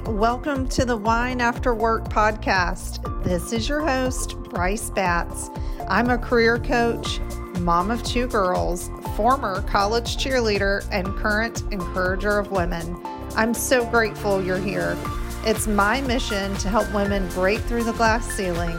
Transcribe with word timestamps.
Welcome 0.00 0.68
to 0.68 0.86
the 0.86 0.96
Wine 0.96 1.42
After 1.42 1.74
Work 1.74 2.04
podcast. 2.04 3.22
This 3.24 3.52
is 3.52 3.68
your 3.68 3.82
host, 3.86 4.38
Bryce 4.38 4.88
Batts. 4.88 5.50
I'm 5.86 6.08
a 6.08 6.16
career 6.16 6.58
coach, 6.58 7.20
mom 7.60 7.90
of 7.90 8.02
two 8.02 8.26
girls, 8.26 8.90
former 9.16 9.60
college 9.62 10.16
cheerleader, 10.16 10.88
and 10.90 11.06
current 11.16 11.62
encourager 11.70 12.38
of 12.38 12.50
women. 12.50 12.98
I'm 13.36 13.52
so 13.52 13.84
grateful 13.84 14.42
you're 14.42 14.56
here. 14.56 14.96
It's 15.44 15.66
my 15.66 16.00
mission 16.00 16.54
to 16.56 16.68
help 16.70 16.92
women 16.94 17.28
break 17.30 17.60
through 17.60 17.84
the 17.84 17.92
glass 17.92 18.26
ceiling, 18.32 18.78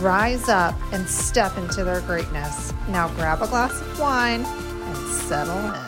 rise 0.00 0.48
up, 0.48 0.74
and 0.90 1.06
step 1.06 1.58
into 1.58 1.84
their 1.84 2.00
greatness. 2.00 2.72
Now 2.88 3.08
grab 3.08 3.42
a 3.42 3.46
glass 3.46 3.78
of 3.78 4.00
wine 4.00 4.46
and 4.46 4.96
settle 5.08 5.58
in. 5.58 5.85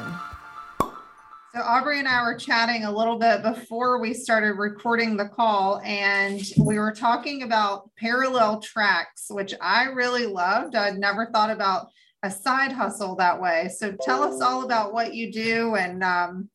So 1.59 1.64
Aubrey 1.64 1.98
and 1.98 2.06
I 2.06 2.22
were 2.22 2.36
chatting 2.36 2.84
a 2.84 2.93
little 2.96 3.18
bit 3.18 3.43
before 3.43 4.00
we 4.00 4.14
started 4.14 4.52
recording 4.52 5.16
the 5.16 5.28
call, 5.28 5.80
and 5.80 6.41
we 6.56 6.78
were 6.78 6.92
talking 6.92 7.42
about 7.42 7.91
parallel 7.96 8.60
tracks, 8.60 9.27
which 9.28 9.55
I 9.60 9.86
really 9.86 10.27
loved. 10.27 10.77
I'd 10.77 10.98
never 10.98 11.27
thought 11.33 11.50
about 11.50 11.88
a 12.23 12.30
side 12.30 12.70
hustle 12.70 13.16
that 13.16 13.41
way. 13.41 13.70
So 13.77 13.91
tell 13.91 14.23
us 14.23 14.41
all 14.41 14.62
about 14.62 14.92
what 14.92 15.14
you 15.14 15.33
do 15.33 15.74
and 15.74 16.05
um, 16.05 16.48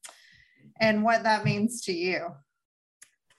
and 0.80 1.04
what 1.04 1.23
that 1.23 1.44
means 1.44 1.81
to 1.81 1.92
you. 1.92 2.28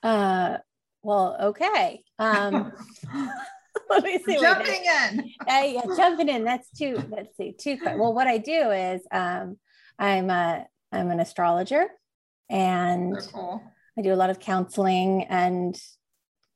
Uh, 0.02 0.58
well, 1.02 1.34
okay. 1.40 2.04
Um, 2.18 2.74
let 3.88 4.04
me 4.04 4.18
see. 4.18 4.38
Jumping 4.38 4.84
in. 4.84 5.32
Uh, 5.48 5.62
yeah, 5.64 5.96
jumping 5.96 6.28
in. 6.28 6.44
That's 6.44 6.68
two. 6.76 7.02
Let's 7.08 7.34
see. 7.38 7.52
Too. 7.52 7.78
Well, 7.82 8.12
what 8.12 8.26
I 8.26 8.36
do 8.36 8.70
is 8.70 9.00
um, 9.10 9.56
I'm 9.98 10.28
a 10.28 10.66
I'm 10.94 11.10
an 11.10 11.20
astrologer 11.20 11.86
and 12.48 13.16
cool. 13.32 13.62
I 13.98 14.02
do 14.02 14.12
a 14.12 14.16
lot 14.16 14.30
of 14.30 14.40
counseling 14.40 15.24
and 15.24 15.76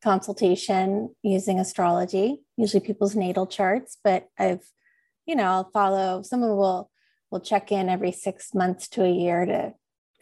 consultation 0.02 1.14
using 1.22 1.58
astrology, 1.58 2.42
usually 2.56 2.80
people's 2.80 3.16
natal 3.16 3.46
charts, 3.46 3.98
but 4.02 4.28
I've, 4.38 4.62
you 5.26 5.34
know, 5.34 5.44
I'll 5.44 5.70
follow 5.70 6.22
some 6.22 6.42
of 6.42 6.48
them 6.48 6.58
will 6.58 6.90
will 7.30 7.40
check 7.40 7.70
in 7.70 7.88
every 7.88 8.12
six 8.12 8.54
months 8.54 8.88
to 8.88 9.04
a 9.04 9.10
year 9.10 9.44
to 9.44 9.74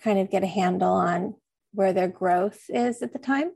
kind 0.02 0.18
of 0.18 0.30
get 0.30 0.42
a 0.42 0.46
handle 0.46 0.92
on 0.92 1.34
where 1.72 1.92
their 1.92 2.08
growth 2.08 2.64
is 2.68 3.00
at 3.00 3.12
the 3.12 3.18
time 3.18 3.52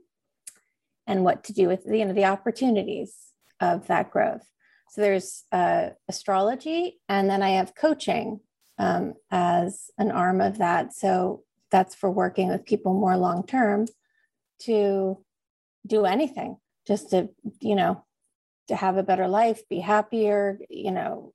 and 1.05 1.25
what 1.25 1.43
to 1.43 1.53
do 1.53 1.67
with 1.67 1.83
the, 1.83 1.97
you 1.97 2.05
know 2.05 2.13
the 2.13 2.25
opportunities 2.25 3.15
of 3.59 3.87
that 3.87 4.11
growth. 4.11 4.45
So 4.91 5.01
there's 5.01 5.43
uh, 5.51 5.89
astrology, 6.09 6.99
and 7.07 7.29
then 7.29 7.41
I 7.41 7.51
have 7.51 7.75
coaching 7.75 8.41
um, 8.81 9.13
as 9.29 9.91
an 9.99 10.11
arm 10.11 10.41
of 10.41 10.57
that. 10.57 10.91
So 10.93 11.43
that's 11.69 11.93
for 11.93 12.09
working 12.09 12.49
with 12.49 12.65
people 12.65 12.93
more 12.95 13.15
long 13.15 13.45
term 13.45 13.85
to 14.63 15.23
do 15.85 16.05
anything, 16.05 16.57
just 16.87 17.11
to, 17.11 17.29
you 17.59 17.75
know, 17.75 18.03
to 18.69 18.75
have 18.75 18.97
a 18.97 19.03
better 19.03 19.27
life, 19.27 19.61
be 19.69 19.79
happier, 19.79 20.57
you 20.67 20.91
know, 20.91 21.31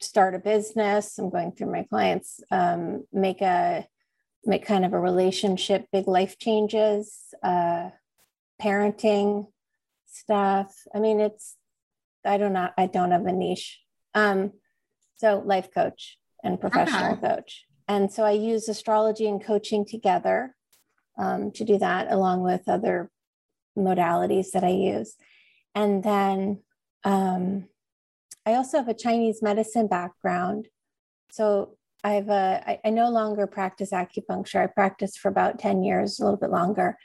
start 0.00 0.36
a 0.36 0.38
business. 0.38 1.18
I'm 1.18 1.28
going 1.28 1.52
through 1.52 1.72
my 1.72 1.82
clients, 1.82 2.40
um, 2.52 3.04
make 3.12 3.42
a 3.42 3.86
make 4.44 4.64
kind 4.64 4.84
of 4.84 4.92
a 4.92 5.00
relationship, 5.00 5.88
big 5.90 6.06
life 6.06 6.38
changes, 6.38 7.34
uh, 7.42 7.90
parenting 8.62 9.48
stuff. 10.06 10.72
I 10.94 11.00
mean, 11.00 11.18
it's 11.18 11.56
I 12.24 12.36
don't 12.38 12.52
know, 12.52 12.68
I 12.78 12.86
don't 12.86 13.10
have 13.10 13.26
a 13.26 13.32
niche. 13.32 13.80
Um, 14.14 14.52
so 15.16 15.42
life 15.44 15.70
coach 15.74 16.18
and 16.46 16.60
professional 16.60 17.12
okay. 17.12 17.28
coach. 17.28 17.66
And 17.88 18.12
so 18.12 18.24
I 18.24 18.32
use 18.32 18.68
astrology 18.68 19.28
and 19.28 19.44
coaching 19.44 19.84
together 19.84 20.54
um, 21.18 21.50
to 21.52 21.64
do 21.64 21.78
that, 21.78 22.10
along 22.10 22.42
with 22.42 22.68
other 22.68 23.10
modalities 23.76 24.50
that 24.52 24.64
I 24.64 24.70
use. 24.70 25.16
And 25.74 26.02
then 26.02 26.62
um, 27.04 27.68
I 28.44 28.54
also 28.54 28.78
have 28.78 28.88
a 28.88 28.94
Chinese 28.94 29.42
medicine 29.42 29.86
background. 29.86 30.68
So 31.30 31.76
I've 32.02 32.28
a, 32.28 32.62
I, 32.66 32.80
I 32.84 32.90
no 32.90 33.10
longer 33.10 33.46
practice 33.46 33.90
acupuncture. 33.90 34.62
I 34.62 34.66
practiced 34.66 35.18
for 35.18 35.28
about 35.28 35.58
10 35.58 35.82
years, 35.82 36.18
a 36.18 36.24
little 36.24 36.38
bit 36.38 36.50
longer. 36.50 36.96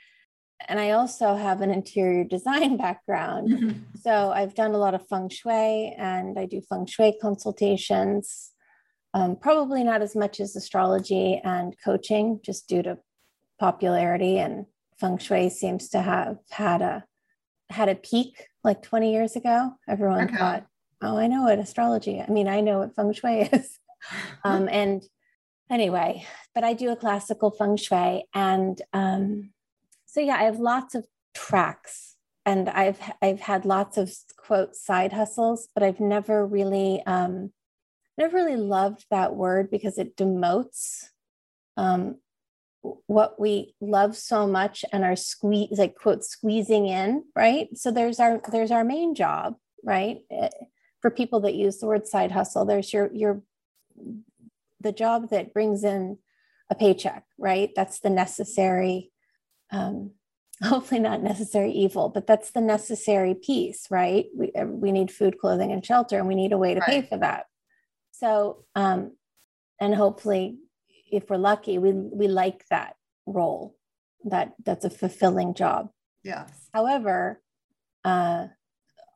And 0.68 0.78
I 0.78 0.92
also 0.92 1.34
have 1.34 1.60
an 1.60 1.70
interior 1.70 2.24
design 2.30 2.76
background. 2.76 3.48
Mm-hmm. 3.50 3.78
So 4.00 4.32
I've 4.32 4.54
done 4.54 4.72
a 4.72 4.78
lot 4.78 4.94
of 4.94 5.06
feng 5.08 5.28
shui 5.28 5.94
and 5.98 6.38
I 6.38 6.46
do 6.46 6.60
feng 6.60 6.86
shui 6.86 7.16
consultations 7.20 8.51
um, 9.14 9.36
probably 9.36 9.84
not 9.84 10.02
as 10.02 10.16
much 10.16 10.40
as 10.40 10.56
astrology 10.56 11.40
and 11.44 11.76
coaching, 11.84 12.40
just 12.42 12.68
due 12.68 12.82
to 12.82 12.98
popularity. 13.58 14.38
And 14.38 14.66
feng 14.98 15.18
shui 15.18 15.50
seems 15.50 15.88
to 15.90 16.00
have 16.00 16.38
had 16.50 16.82
a 16.82 17.04
had 17.70 17.88
a 17.88 17.94
peak 17.94 18.48
like 18.64 18.82
20 18.82 19.12
years 19.12 19.36
ago. 19.36 19.72
Everyone 19.88 20.24
okay. 20.24 20.36
thought, 20.36 20.66
"Oh, 21.00 21.16
I 21.16 21.26
know 21.26 21.42
what 21.42 21.58
astrology. 21.58 22.20
I 22.20 22.30
mean, 22.30 22.48
I 22.48 22.60
know 22.60 22.78
what 22.78 22.94
feng 22.94 23.12
shui 23.12 23.40
is." 23.52 23.78
um, 24.44 24.68
and 24.72 25.02
anyway, 25.70 26.26
but 26.54 26.64
I 26.64 26.72
do 26.72 26.90
a 26.90 26.96
classical 26.96 27.50
feng 27.50 27.76
shui, 27.76 28.24
and 28.34 28.80
um, 28.92 29.50
so 30.06 30.20
yeah, 30.20 30.36
I 30.36 30.44
have 30.44 30.58
lots 30.58 30.94
of 30.94 31.06
tracks, 31.34 32.16
and 32.46 32.70
I've 32.70 33.00
I've 33.20 33.40
had 33.40 33.66
lots 33.66 33.98
of 33.98 34.10
quote 34.36 34.74
side 34.74 35.12
hustles, 35.12 35.68
but 35.74 35.82
I've 35.82 36.00
never 36.00 36.46
really 36.46 37.02
um, 37.06 37.52
never 38.18 38.36
really 38.36 38.56
loved 38.56 39.06
that 39.10 39.34
word 39.34 39.70
because 39.70 39.98
it 39.98 40.16
demotes 40.16 41.06
um, 41.76 42.16
what 43.06 43.40
we 43.40 43.74
love 43.80 44.16
so 44.16 44.46
much 44.46 44.84
and 44.92 45.04
are 45.04 45.16
squeeze 45.16 45.78
like 45.78 45.94
quote 45.94 46.24
squeezing 46.24 46.86
in 46.86 47.24
right? 47.36 47.68
So 47.76 47.90
there's 47.90 48.18
our 48.18 48.40
there's 48.50 48.70
our 48.70 48.84
main 48.84 49.14
job 49.14 49.56
right? 49.84 50.18
Eh, 50.30 50.48
for 51.00 51.10
people 51.10 51.40
that 51.40 51.54
use 51.54 51.78
the 51.78 51.86
word 51.86 52.06
side 52.06 52.32
hustle 52.32 52.64
there's 52.64 52.92
your 52.92 53.10
your 53.12 53.42
the 54.80 54.92
job 54.92 55.30
that 55.30 55.54
brings 55.54 55.84
in 55.84 56.18
a 56.70 56.74
paycheck 56.74 57.24
right? 57.38 57.70
That's 57.76 58.00
the 58.00 58.10
necessary 58.10 59.12
um, 59.70 60.12
hopefully 60.62 61.00
not 61.00 61.22
necessary 61.22 61.70
evil 61.70 62.08
but 62.08 62.26
that's 62.26 62.50
the 62.50 62.60
necessary 62.60 63.34
piece 63.34 63.86
right? 63.90 64.26
We, 64.36 64.52
we 64.64 64.90
need 64.90 65.12
food 65.12 65.38
clothing 65.38 65.70
and 65.70 65.86
shelter 65.86 66.18
and 66.18 66.26
we 66.26 66.34
need 66.34 66.52
a 66.52 66.58
way 66.58 66.74
to 66.74 66.80
right. 66.80 66.88
pay 66.88 67.02
for 67.02 67.18
that 67.18 67.46
so, 68.22 68.64
um, 68.76 69.16
and 69.80 69.96
hopefully, 69.96 70.58
if 71.10 71.28
we're 71.28 71.38
lucky, 71.38 71.78
we 71.78 71.90
we 71.92 72.28
like 72.28 72.64
that 72.70 72.94
role. 73.26 73.74
That 74.24 74.52
that's 74.64 74.84
a 74.84 74.90
fulfilling 74.90 75.54
job. 75.54 75.90
Yes. 76.22 76.68
However, 76.72 77.42
uh, 78.04 78.46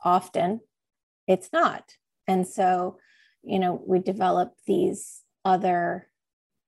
often 0.04 0.60
it's 1.28 1.50
not, 1.52 1.92
and 2.26 2.48
so 2.48 2.98
you 3.44 3.60
know 3.60 3.80
we 3.86 4.00
develop 4.00 4.54
these 4.66 5.22
other 5.44 6.08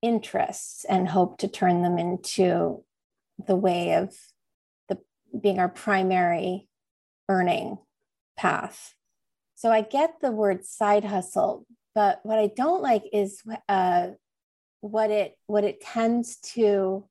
interests 0.01 0.85
and 0.85 1.09
hope 1.09 1.39
to 1.39 1.49
turn 1.49 1.81
them 1.81 1.97
into 1.97 2.85
the 3.47 3.57
way 3.57 3.95
of 3.95 4.15
the 4.87 4.97
being 5.37 5.59
our 5.59 5.67
primary 5.67 6.69
earning 7.27 7.79
path. 8.37 8.93
So 9.55 9.71
I 9.71 9.81
get 9.81 10.21
the 10.21 10.31
word 10.31 10.63
side 10.63 11.03
hustle 11.03 11.65
but 11.99 12.21
what 12.23 12.39
I 12.39 12.47
don't 12.47 12.81
like 12.81 13.03
is 13.11 13.43
uh, 13.67 14.11
what 14.79 15.11
it 15.11 15.35
what 15.47 15.65
it 15.65 15.81
tends 15.81 16.37
to, 16.53 17.05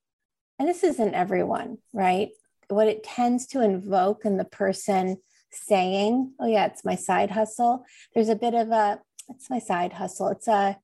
and 0.59 0.67
this 0.67 0.83
isn't 0.83 1.13
everyone, 1.13 1.77
right? 1.93 2.31
What 2.69 2.89
it 2.89 3.05
tends 3.05 3.47
to 3.49 3.61
invoke 3.61 4.25
in 4.25 4.39
the 4.39 4.47
person 4.47 5.19
saying, 5.53 6.33
"Oh 6.41 6.47
yeah, 6.47 6.65
it's 6.65 6.87
my 6.87 6.95
side 6.95 7.33
hustle." 7.33 7.85
There's 8.15 8.31
a 8.31 8.35
bit 8.35 8.55
of 8.55 8.71
a, 8.71 9.03
"It's 9.29 9.51
my 9.51 9.59
side 9.59 9.93
hustle." 9.93 10.29
It's 10.29 10.49
a, 10.49 10.79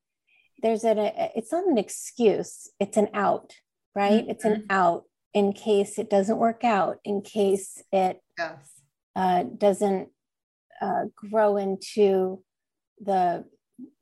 there's 0.61 0.83
an, 0.83 0.99
a, 0.99 1.31
it's 1.35 1.51
not 1.51 1.65
an 1.65 1.79
excuse. 1.79 2.69
It's 2.79 2.97
an 2.97 3.07
out, 3.15 3.53
right? 3.95 4.21
Mm-hmm. 4.21 4.29
It's 4.29 4.45
an 4.45 4.67
out 4.69 5.05
in 5.33 5.51
case 5.51 5.97
it 5.97 6.11
doesn't 6.11 6.37
work 6.37 6.63
out, 6.63 6.99
in 7.03 7.23
case 7.23 7.81
it 7.91 8.21
yes. 8.37 8.69
uh, 9.15 9.45
doesn't 9.57 10.09
uh, 10.79 11.05
grow 11.15 11.57
into 11.57 12.43
the 13.01 13.45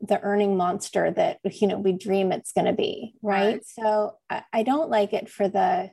the 0.01 0.21
earning 0.21 0.55
monster 0.55 1.11
that 1.11 1.39
you 1.45 1.67
know 1.67 1.79
we 1.79 1.91
dream 1.91 2.31
it's 2.31 2.51
going 2.51 2.65
to 2.65 2.73
be 2.73 3.15
right, 3.21 3.53
right. 3.53 3.65
so 3.65 4.17
I, 4.29 4.43
I, 4.53 4.63
don't 4.63 4.89
like 4.89 5.13
it 5.13 5.29
for 5.29 5.47
the 5.47 5.89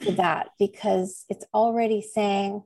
for 0.00 0.10
that 0.12 0.50
because 0.60 1.24
it's 1.28 1.44
already 1.52 2.02
saying 2.02 2.62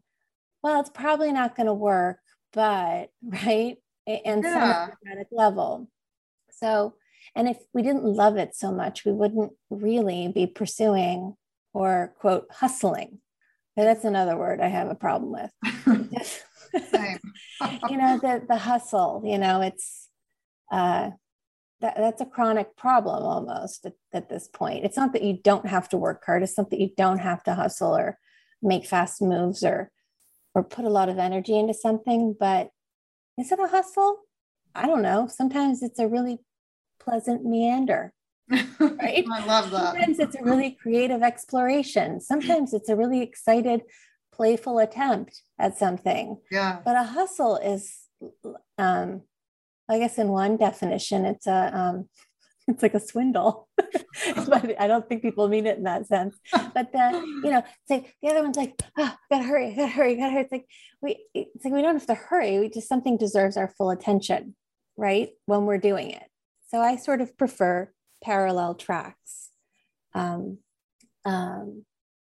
well 0.63 0.81
it's 0.81 0.91
probably 0.91 1.33
not 1.33 1.57
going 1.57 1.67
to 1.67 1.75
work 1.75 2.19
but 2.55 3.11
right? 3.45 3.77
And 4.07 4.43
yeah. 4.43 4.87
some 4.87 5.25
level. 5.33 5.91
So 6.51 6.95
and 7.35 7.49
if 7.49 7.59
we 7.73 7.83
didn't 7.83 8.05
love 8.05 8.37
it 8.37 8.55
so 8.55 8.71
much 8.73 9.05
we 9.05 9.13
wouldn't 9.13 9.53
really 9.71 10.29
be 10.29 10.47
pursuing 10.47 11.35
or 11.73 12.15
quote 12.19 12.47
hustling. 12.51 13.19
But 13.77 13.85
that's 13.85 14.05
another 14.05 14.37
word 14.37 14.61
i 14.61 14.69
have 14.69 14.89
a 14.89 14.95
problem 14.95 15.33
with. 15.33 16.41
You 17.89 17.99
know 17.99 18.19
the 18.19 18.43
the 18.49 18.57
hustle 18.57 19.23
you 19.25 19.39
know 19.39 19.61
it's 19.61 20.04
uh, 20.75 21.11
that, 21.81 21.97
that's 21.97 22.21
a 22.21 22.27
chronic 22.27 22.77
problem 22.77 23.23
almost 23.23 23.87
at, 23.87 23.95
at, 24.13 24.29
this 24.29 24.49
point. 24.49 24.85
It's 24.85 24.97
not 24.97 25.13
that 25.13 25.23
you 25.23 25.39
don't 25.43 25.67
have 25.67 25.89
to 25.91 25.97
work 25.97 26.23
hard, 26.25 26.43
it's 26.43 26.59
not 26.59 26.71
that 26.71 26.81
you 26.81 26.91
don't 26.97 27.19
have 27.19 27.43
to 27.45 27.55
hustle 27.55 27.97
or 27.97 28.19
make 28.63 28.87
fast 28.87 29.23
moves 29.23 29.63
or 29.63 29.91
or 30.55 30.63
put 30.63 30.85
a 30.85 30.91
lot 30.91 31.09
of 31.09 31.19
energy 31.19 31.59
into 31.59 31.75
something 31.75 32.35
but 32.39 32.71
is 33.37 33.51
it 33.51 33.59
a 33.59 33.67
hustle? 33.67 34.21
I 34.75 34.87
don't 34.87 35.03
know. 35.03 35.27
Sometimes 35.27 35.83
it's 35.83 35.99
a 35.99 36.09
really 36.09 36.39
pleasant 37.01 37.45
meander 37.45 38.15
right? 38.79 39.25
I 39.33 39.47
love 39.47 39.71
that. 39.71 39.93
Sometimes 39.93 40.19
it's 40.19 40.37
a 40.37 40.43
really 40.43 40.73
creative 40.73 41.23
exploration. 41.23 42.21
Sometimes 42.21 42.75
it's 42.75 42.89
a 42.89 42.97
really 42.97 43.23
excited 43.23 43.83
playful 44.33 44.79
attempt 44.79 45.43
at 45.59 45.79
something. 45.79 46.39
Yeah. 46.51 46.81
But 46.85 46.97
a 46.97 47.05
hustle 47.05 47.57
is 47.57 48.01
um 48.79 49.23
i 49.89 49.99
guess 49.99 50.19
in 50.19 50.29
one 50.29 50.57
definition 50.57 51.25
it's 51.25 51.47
a 51.47 51.71
um 51.77 52.09
it's 52.69 52.83
like 52.83 52.95
a 52.95 53.01
swindle 53.01 53.69
but 54.49 54.81
i 54.81 54.87
don't 54.87 55.07
think 55.09 55.21
people 55.23 55.49
mean 55.49 55.67
it 55.67 55.77
in 55.77 55.85
that 55.85 56.07
sense. 56.07 56.39
But 56.53 56.93
the 56.93 57.23
you 57.45 57.51
know 57.51 57.59
it's 57.59 57.91
like 57.91 58.15
the 58.23 58.31
other 58.31 58.43
one's 58.43 58.57
like 58.57 58.81
oh 58.97 59.15
gotta 59.31 59.45
hurry 59.45 59.75
gotta 59.75 59.89
hurry 59.89 60.17
gotta 60.17 60.33
hurry. 60.33 60.43
It's 60.43 60.53
like 60.53 60.67
we 61.03 61.25
it's 61.35 61.65
like 61.65 61.75
we 61.75 61.83
don't 61.83 61.95
have 61.95 62.07
to 62.07 62.15
hurry 62.15 62.59
we 62.59 62.71
just 62.71 62.89
something 62.89 63.19
deserves 63.19 63.57
our 63.57 63.69
full 63.69 63.91
attention 63.91 64.55
right 64.97 65.31
when 65.47 65.67
we're 65.67 65.79
doing 65.79 66.11
it. 66.11 66.25
So 66.69 66.81
i 66.81 66.97
sort 66.97 67.21
of 67.21 67.37
prefer 67.37 67.93
parallel 68.23 68.75
tracks 68.75 69.51
um, 70.15 70.59
um, 71.25 71.85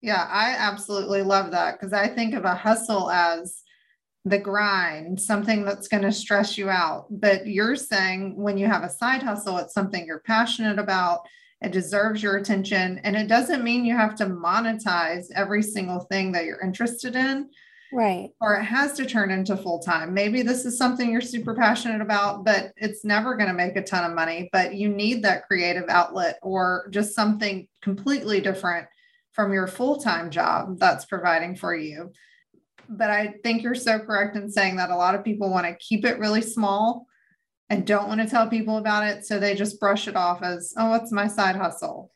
yeah 0.03 0.27
i 0.31 0.55
absolutely 0.59 1.23
love 1.23 1.53
that 1.53 1.79
because 1.79 1.93
i 1.93 2.09
think 2.09 2.35
of 2.35 2.45
a 2.45 2.55
hustle 2.55 3.11
as 3.11 3.63
the 4.27 4.39
grind, 4.39 5.21
something 5.21 5.65
that's 5.65 5.87
going 5.87 6.03
to 6.03 6.11
stress 6.11 6.59
you 6.59 6.69
out. 6.69 7.07
But 7.11 7.47
you're 7.47 7.77
saying 7.77 8.35
when 8.37 8.59
you 8.59 8.67
have 8.67 8.83
a 8.83 8.91
side 8.91 9.23
hustle, 9.23 9.57
it's 9.59 9.73
something 9.73 10.05
you're 10.05 10.19
passionate 10.27 10.81
about, 10.81 11.21
it 11.63 11.71
deserves 11.71 12.25
your 12.25 12.37
attention. 12.37 13.01
And 13.05 13.15
it 13.15 13.29
doesn't 13.29 13.63
mean 13.63 13.85
you 13.85 13.97
have 13.97 14.17
to 14.17 14.27
monetize 14.27 15.27
every 15.37 15.63
single 15.63 16.01
thing 16.11 16.33
that 16.33 16.45
you're 16.45 16.61
interested 16.61 17.15
in. 17.15 17.49
Right. 17.93 18.31
Or 18.41 18.57
it 18.57 18.65
has 18.65 18.95
to 18.95 19.07
turn 19.07 19.31
into 19.31 19.57
full 19.57 19.79
time. 19.79 20.13
Maybe 20.13 20.43
this 20.43 20.67
is 20.67 20.77
something 20.77 21.09
you're 21.09 21.21
super 21.21 21.55
passionate 21.55 22.01
about, 22.01 22.45
but 22.45 22.73
it's 22.77 23.05
never 23.05 23.37
going 23.37 23.49
to 23.49 23.55
make 23.55 23.77
a 23.77 23.83
ton 23.83 24.11
of 24.11 24.17
money. 24.17 24.49
But 24.53 24.75
you 24.75 24.89
need 24.89 25.23
that 25.23 25.47
creative 25.47 25.89
outlet 25.89 26.41
or 26.43 26.89
just 26.91 27.15
something 27.15 27.69
completely 27.81 28.41
different 28.41 28.89
from 29.31 29.53
your 29.53 29.69
full 29.69 29.99
time 29.99 30.31
job 30.31 30.81
that's 30.81 31.05
providing 31.05 31.55
for 31.55 31.77
you 31.77 32.11
but 32.89 33.11
I 33.11 33.35
think 33.43 33.63
you're 33.63 33.75
so 33.75 33.99
correct 33.99 34.37
in 34.37 34.51
saying 34.51 34.77
that 34.77 34.91
a 34.91 34.97
lot 34.97 35.15
of 35.15 35.25
people 35.25 35.51
want 35.51 35.67
to 35.67 35.77
keep 35.77 36.05
it 36.05 36.19
really 36.19 36.43
small 36.43 37.07
and 37.69 37.87
don't 37.87 38.09
want 38.09 38.21
to 38.21 38.29
tell 38.29 38.49
people 38.49 38.79
about 38.79 39.07
it. 39.07 39.27
So 39.27 39.39
they 39.39 39.55
just 39.55 39.81
brush 39.81 40.09
it 40.09 40.17
off 40.17 40.43
as, 40.43 40.73
oh, 40.77 40.95
it's 40.95 41.13
my 41.13 41.27
side 41.27 41.57
hustle. 41.57 42.11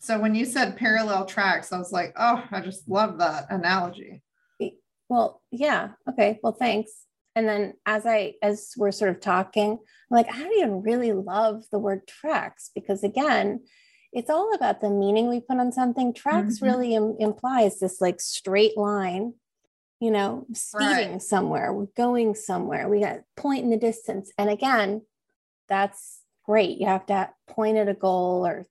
So 0.00 0.18
when 0.18 0.34
you 0.34 0.44
said 0.44 0.76
parallel 0.76 1.26
tracks, 1.26 1.72
I 1.72 1.78
was 1.78 1.92
like, 1.92 2.12
oh, 2.16 2.42
I 2.50 2.60
just 2.60 2.88
love 2.88 3.18
that 3.18 3.46
analogy. 3.50 4.22
Well, 5.08 5.42
yeah. 5.50 5.90
Okay. 6.08 6.40
Well, 6.42 6.52
thanks. 6.52 6.90
And 7.36 7.48
then 7.48 7.74
as 7.84 8.06
I, 8.06 8.34
as 8.42 8.72
we're 8.76 8.92
sort 8.92 9.10
of 9.10 9.20
talking, 9.20 9.72
I'm 9.72 9.78
like, 10.10 10.32
I 10.32 10.38
don't 10.38 10.58
even 10.58 10.82
really 10.82 11.12
love 11.12 11.64
the 11.70 11.78
word 11.78 12.06
tracks 12.08 12.70
because 12.74 13.04
again, 13.04 13.60
it's 14.12 14.30
all 14.30 14.54
about 14.54 14.80
the 14.80 14.90
meaning 14.90 15.28
we 15.28 15.40
put 15.40 15.58
on 15.58 15.72
something. 15.72 16.14
Tracks 16.14 16.56
mm-hmm. 16.56 16.64
really 16.64 16.94
Im- 16.94 17.16
implies 17.20 17.78
this 17.78 18.00
like 18.00 18.20
straight 18.20 18.76
line 18.76 19.34
you 20.00 20.10
know, 20.10 20.46
speeding 20.52 21.12
right. 21.12 21.22
somewhere, 21.22 21.72
we're 21.72 21.86
going 21.96 22.34
somewhere, 22.34 22.88
we 22.88 23.00
got 23.00 23.20
point 23.36 23.64
in 23.64 23.70
the 23.70 23.76
distance. 23.76 24.30
And 24.36 24.50
again, 24.50 25.02
that's 25.68 26.20
great. 26.44 26.78
You 26.78 26.86
have 26.86 27.06
to 27.06 27.30
point 27.48 27.78
at 27.78 27.88
a 27.88 27.94
goal 27.94 28.46
or 28.46 28.66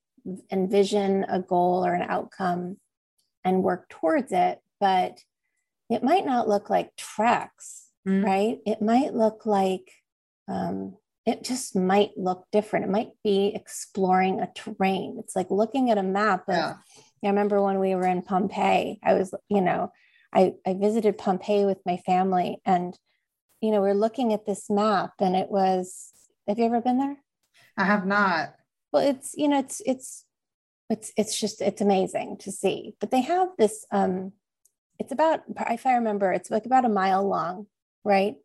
envision 0.52 1.26
a 1.28 1.40
goal 1.40 1.86
or 1.86 1.94
an 1.94 2.04
outcome 2.04 2.78
and 3.44 3.64
work 3.64 3.90
towards 3.90 4.32
it. 4.32 4.60
But 4.80 5.24
it 5.90 6.04
might 6.04 6.26
not 6.26 6.48
look 6.48 6.70
like 6.70 6.96
tracks, 6.96 7.88
mm. 8.08 8.24
right? 8.24 8.60
It 8.66 8.82
might 8.82 9.14
look 9.14 9.46
like, 9.46 9.92
um, 10.48 10.96
it 11.26 11.44
just 11.44 11.76
might 11.76 12.12
look 12.18 12.46
different. 12.52 12.86
It 12.86 12.92
might 12.92 13.12
be 13.24 13.52
exploring 13.56 14.42
a 14.42 14.52
terrain. 14.54 15.18
It's 15.20 15.36
like 15.36 15.50
looking 15.50 15.90
at 15.90 15.98
a 15.98 16.04
map 16.04 16.48
of, 16.48 16.56
yeah. 16.56 16.76
I 17.24 17.28
remember 17.28 17.62
when 17.62 17.80
we 17.80 17.96
were 17.96 18.06
in 18.06 18.22
Pompeii, 18.22 19.00
I 19.04 19.16
was, 19.16 19.34
you 19.50 19.62
know, 19.62 19.92
I, 20.36 20.54
I 20.66 20.74
visited 20.74 21.18
Pompeii 21.18 21.66
with 21.66 21.80
my 21.86 21.98
family 21.98 22.58
and, 22.66 22.98
you 23.62 23.72
know, 23.72 23.82
we're 23.82 23.94
looking 23.94 24.34
at 24.34 24.46
this 24.46 24.70
map 24.70 25.14
and 25.20 25.36
it 25.36 25.50
was, 25.50 26.12
have 26.48 26.60
you 26.60 26.66
ever 26.66 26.82
been 26.82 27.00
there? 27.00 27.18
I 27.78 27.86
have 27.86 28.06
not. 28.06 28.54
Well, 28.92 29.08
it's, 29.08 29.34
you 29.36 29.48
know, 29.48 29.60
it's, 29.60 29.82
it's, 29.86 30.26
it's, 30.90 31.12
it's 31.18 31.40
just, 31.40 31.62
it's 31.62 31.82
amazing 31.82 32.38
to 32.40 32.52
see, 32.52 32.96
but 33.00 33.12
they 33.12 33.22
have 33.22 33.50
this, 33.58 33.86
um, 33.92 34.34
it's 35.00 35.12
about, 35.12 35.42
if 35.72 35.86
I 35.86 35.96
remember, 35.96 36.32
it's 36.32 36.52
like 36.52 36.66
about 36.66 36.86
a 36.86 36.90
mile 36.90 37.28
long, 37.28 37.68
right? 38.04 38.36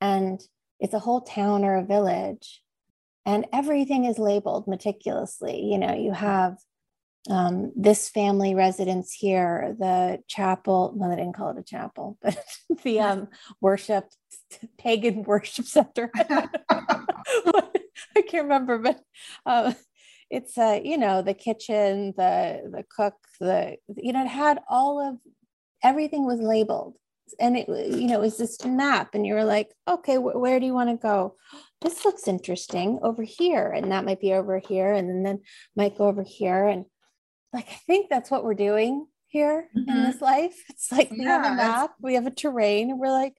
And 0.00 0.40
it's 0.80 0.94
a 0.94 0.98
whole 1.00 1.20
town 1.20 1.64
or 1.64 1.76
a 1.76 1.84
village 1.84 2.62
and 3.26 3.46
everything 3.52 4.04
is 4.04 4.18
labeled 4.18 4.68
meticulously. 4.68 5.62
You 5.62 5.78
know, 5.78 5.94
you 5.94 6.12
have 6.12 6.58
um, 7.30 7.72
this 7.74 8.08
family 8.10 8.54
residence 8.54 9.12
here, 9.12 9.74
the 9.78 10.18
chapel, 10.28 10.92
no, 10.96 11.08
they 11.08 11.16
didn't 11.16 11.34
call 11.34 11.50
it 11.50 11.58
a 11.58 11.62
chapel, 11.62 12.18
but 12.22 12.38
the 12.82 13.00
um, 13.00 13.28
worship, 13.60 14.08
pagan 14.78 15.22
worship 15.22 15.66
center. 15.66 16.10
I 18.16 18.22
can't 18.28 18.44
remember, 18.44 18.78
but 18.78 19.00
uh, 19.46 19.72
it's, 20.30 20.58
uh, 20.58 20.80
you 20.82 20.98
know, 20.98 21.22
the 21.22 21.34
kitchen, 21.34 22.12
the, 22.16 22.62
the 22.70 22.84
cook, 22.94 23.14
the, 23.40 23.76
you 23.96 24.12
know, 24.12 24.24
it 24.24 24.28
had 24.28 24.60
all 24.68 25.00
of, 25.00 25.16
everything 25.82 26.26
was 26.26 26.40
labeled. 26.40 26.96
And 27.40 27.56
it, 27.56 27.68
you 27.68 28.06
know, 28.06 28.18
it 28.18 28.20
was 28.20 28.36
this 28.36 28.62
map, 28.66 29.14
and 29.14 29.26
you 29.26 29.32
were 29.32 29.44
like, 29.44 29.72
okay, 29.88 30.16
wh- 30.16 30.36
where 30.36 30.60
do 30.60 30.66
you 30.66 30.74
want 30.74 30.90
to 30.90 30.96
go? 30.96 31.36
This 31.80 32.02
looks 32.06 32.28
interesting 32.28 32.98
over 33.02 33.22
here, 33.22 33.70
and 33.70 33.92
that 33.92 34.06
might 34.06 34.18
be 34.18 34.32
over 34.32 34.58
here, 34.58 34.94
and 34.94 35.06
then, 35.06 35.22
then 35.22 35.40
might 35.76 35.98
go 35.98 36.06
over 36.06 36.22
here. 36.22 36.66
And 36.66 36.86
like 37.54 37.68
I 37.70 37.80
think 37.86 38.10
that's 38.10 38.30
what 38.30 38.44
we're 38.44 38.54
doing 38.54 39.06
here 39.28 39.68
mm-hmm. 39.76 39.88
in 39.88 40.04
this 40.04 40.20
life. 40.20 40.62
It's 40.70 40.90
like 40.92 41.10
we 41.10 41.22
yeah, 41.22 41.42
have 41.42 41.52
a 41.52 41.56
map, 41.56 41.94
we 42.02 42.14
have 42.14 42.26
a 42.26 42.30
terrain, 42.30 42.90
and 42.90 42.98
we're 42.98 43.10
like, 43.10 43.34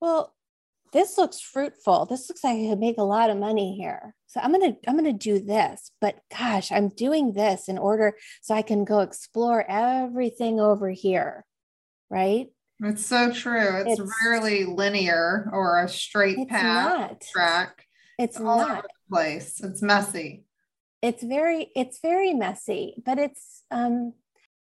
well, 0.00 0.34
this 0.92 1.18
looks 1.18 1.40
fruitful. 1.40 2.06
This 2.06 2.28
looks 2.28 2.44
like 2.44 2.58
I 2.58 2.68
could 2.68 2.78
make 2.78 2.98
a 2.98 3.02
lot 3.02 3.30
of 3.30 3.38
money 3.38 3.76
here. 3.76 4.14
So 4.26 4.40
I'm 4.40 4.52
gonna 4.52 4.76
I'm 4.86 4.96
gonna 4.96 5.12
do 5.12 5.40
this. 5.40 5.90
But 6.00 6.20
gosh, 6.36 6.70
I'm 6.70 6.90
doing 6.90 7.32
this 7.32 7.68
in 7.68 7.78
order 7.78 8.14
so 8.42 8.54
I 8.54 8.62
can 8.62 8.84
go 8.84 9.00
explore 9.00 9.64
everything 9.68 10.60
over 10.60 10.90
here. 10.90 11.44
Right? 12.08 12.48
It's 12.80 13.06
so 13.06 13.32
true. 13.32 13.80
It's, 13.80 13.98
it's 13.98 14.12
rarely 14.22 14.64
linear 14.64 15.48
or 15.52 15.82
a 15.82 15.88
straight 15.88 16.48
path 16.48 17.00
not. 17.00 17.20
track. 17.32 17.86
It's, 18.18 18.36
it's 18.36 18.44
all 18.44 18.58
not. 18.58 18.70
over 18.70 18.82
the 18.82 19.14
place. 19.14 19.60
It's 19.62 19.82
messy 19.82 20.45
it's 21.02 21.22
very 21.22 21.70
it's 21.76 22.00
very 22.00 22.32
messy 22.32 22.94
but 23.04 23.18
it's 23.18 23.62
um 23.70 24.12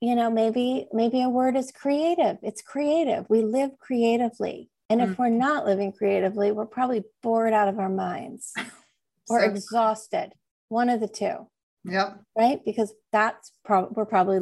you 0.01 0.15
know 0.15 0.29
maybe 0.29 0.87
maybe 0.93 1.21
a 1.21 1.29
word 1.29 1.55
is 1.55 1.71
creative. 1.71 2.37
It's 2.43 2.61
creative. 2.61 3.25
We 3.29 3.41
live 3.41 3.71
creatively. 3.79 4.69
And 4.89 5.01
if 5.01 5.09
mm-hmm. 5.09 5.21
we're 5.21 5.29
not 5.29 5.65
living 5.65 5.91
creatively 5.91 6.51
we're 6.51 6.65
probably 6.65 7.03
bored 7.23 7.53
out 7.53 7.67
of 7.67 7.79
our 7.79 7.89
minds 7.89 8.53
or 9.29 9.41
so, 9.41 9.45
exhausted. 9.45 10.33
One 10.69 10.89
of 10.89 10.99
the 10.99 11.07
two. 11.07 11.47
Yep. 11.85 12.19
Right? 12.37 12.59
Because 12.63 12.93
that's 13.11 13.51
probably 13.65 13.93
we're 13.95 14.05
probably 14.05 14.39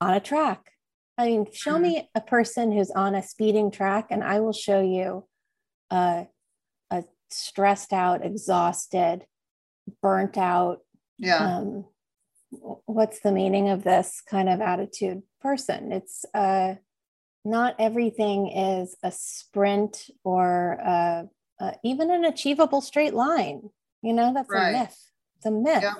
on 0.00 0.14
a 0.14 0.20
track. 0.20 0.70
I 1.18 1.26
mean 1.26 1.46
show 1.52 1.74
mm-hmm. 1.74 1.82
me 1.82 2.10
a 2.14 2.20
person 2.20 2.72
who's 2.72 2.90
on 2.90 3.14
a 3.14 3.22
speeding 3.22 3.70
track 3.70 4.08
and 4.10 4.22
i 4.22 4.40
will 4.40 4.52
show 4.52 4.80
you 4.82 5.26
a, 5.90 6.26
a 6.90 7.04
stressed 7.30 7.92
out 7.92 8.24
exhausted 8.24 9.24
burnt 10.02 10.36
out 10.36 10.80
yeah. 11.18 11.58
Um, 11.58 11.84
what's 12.50 13.20
the 13.20 13.32
meaning 13.32 13.68
of 13.68 13.84
this 13.84 14.22
kind 14.28 14.48
of 14.48 14.60
attitude 14.60 15.22
person? 15.40 15.92
It's 15.92 16.24
uh 16.34 16.74
not 17.44 17.76
everything 17.78 18.48
is 18.50 18.96
a 19.04 19.12
sprint 19.12 20.10
or 20.24 20.80
uh, 20.84 21.22
uh, 21.60 21.72
even 21.84 22.10
an 22.10 22.24
achievable 22.24 22.80
straight 22.80 23.14
line. 23.14 23.70
You 24.02 24.12
know 24.12 24.32
that's 24.34 24.50
right. 24.50 24.70
a 24.70 24.78
myth. 24.80 24.98
It's 25.36 25.46
a 25.46 25.50
myth. 25.50 25.82
Yeah. 25.82 25.94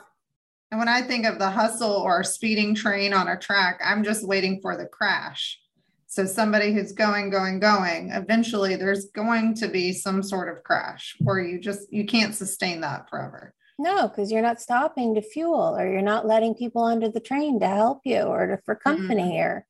and 0.70 0.80
when 0.80 0.88
i 0.88 1.02
think 1.02 1.26
of 1.26 1.38
the 1.38 1.50
hustle 1.50 1.92
or 1.92 2.24
speeding 2.24 2.74
train 2.74 3.12
on 3.12 3.28
a 3.28 3.38
track 3.38 3.80
i'm 3.84 4.02
just 4.02 4.26
waiting 4.26 4.60
for 4.60 4.76
the 4.76 4.86
crash. 4.86 5.60
So 6.08 6.24
somebody 6.24 6.72
who's 6.72 6.92
going 6.92 7.30
going 7.30 7.60
going 7.60 8.10
eventually 8.12 8.76
there's 8.76 9.06
going 9.06 9.54
to 9.56 9.68
be 9.68 9.92
some 9.92 10.22
sort 10.22 10.48
of 10.48 10.62
crash 10.64 11.14
where 11.20 11.40
you 11.40 11.60
just 11.60 11.92
you 11.92 12.06
can't 12.06 12.34
sustain 12.34 12.80
that 12.80 13.08
forever 13.10 13.54
no, 13.78 14.08
because 14.08 14.32
you're 14.32 14.42
not 14.42 14.60
stopping 14.60 15.14
to 15.14 15.22
fuel 15.22 15.76
or 15.76 15.88
you're 15.88 16.00
not 16.02 16.26
letting 16.26 16.54
people 16.54 16.82
onto 16.82 17.10
the 17.10 17.20
train 17.20 17.60
to 17.60 17.66
help 17.66 18.00
you 18.04 18.20
or 18.22 18.46
to, 18.46 18.58
for 18.64 18.74
company 18.74 19.34
mm-hmm. 19.34 19.46
or, 19.46 19.66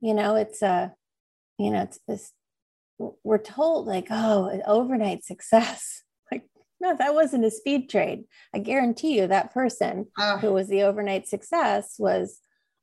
you 0.00 0.12
know, 0.12 0.36
it's 0.36 0.60
a, 0.60 0.92
you 1.58 1.70
know, 1.70 1.82
it's 1.82 1.98
this, 2.06 2.32
we're 2.98 3.38
told 3.38 3.86
like, 3.86 4.08
oh, 4.10 4.60
overnight 4.66 5.24
success. 5.24 6.02
Like, 6.30 6.44
no, 6.78 6.94
that 6.94 7.14
wasn't 7.14 7.46
a 7.46 7.50
speed 7.50 7.88
trade. 7.88 8.24
I 8.54 8.58
guarantee 8.58 9.18
you 9.18 9.26
that 9.28 9.54
person 9.54 10.08
who 10.42 10.52
was 10.52 10.68
the 10.68 10.82
overnight 10.82 11.26
success 11.26 11.94
was 11.98 12.40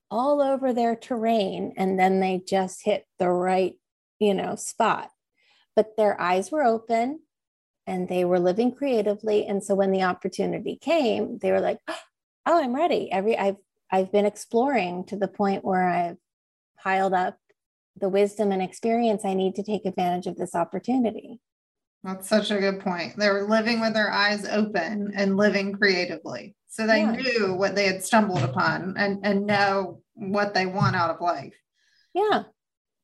all 0.10 0.42
over 0.42 0.74
their 0.74 0.96
terrain 0.96 1.74
and 1.78 2.00
then 2.00 2.22
they 2.22 2.42
just 2.44 2.84
hit 2.84 3.06
the 3.20 3.30
right, 3.30 3.76
you 4.18 4.34
know, 4.34 4.56
spot. 4.56 5.12
But 5.76 5.96
their 5.96 6.20
eyes 6.20 6.52
were 6.52 6.64
open 6.64 7.20
and 7.88 8.08
they 8.08 8.26
were 8.26 8.40
living 8.40 8.74
creatively 8.74 9.46
and 9.46 9.64
so 9.64 9.76
when 9.76 9.92
the 9.92 10.04
opportunity 10.04 10.78
came, 10.78 11.38
they 11.40 11.52
were 11.52 11.62
like, 11.62 11.80
"Oh, 11.88 12.62
I'm 12.62 12.76
ready." 12.76 13.12
Every 13.12 13.38
I've 13.38 13.58
I've 13.92 14.12
been 14.12 14.26
exploring 14.26 15.06
to 15.06 15.18
the 15.18 15.28
point 15.28 15.64
where 15.64 15.88
I've 15.88 16.18
piled 16.78 17.14
up 17.14 17.38
the 17.98 18.10
wisdom 18.10 18.52
and 18.52 18.62
experience 18.62 19.24
I 19.24 19.34
need 19.34 19.56
to 19.56 19.64
take 19.64 19.86
advantage 19.86 20.28
of 20.28 20.36
this 20.36 20.56
opportunity. 20.56 21.40
That's 22.04 22.30
such 22.30 22.52
a 22.52 22.60
good 22.60 22.82
point. 22.82 23.18
They 23.18 23.30
were 23.30 23.48
living 23.48 23.80
with 23.80 23.94
their 23.94 24.12
eyes 24.12 24.46
open 24.46 25.12
and 25.16 25.38
living 25.38 25.74
creatively. 25.74 26.56
So 26.68 26.86
they 26.86 27.00
yeah. 27.00 27.12
knew 27.12 27.56
what 27.56 27.74
they 27.74 27.88
had 27.88 28.04
stumbled 28.04 28.44
upon 28.44 28.96
and, 28.96 29.26
and 29.26 29.48
know 29.48 30.02
what 30.14 30.54
they 30.54 30.68
want 30.68 30.96
out 30.96 31.10
of 31.10 31.20
life. 31.20 31.56
Yeah. 32.14 32.44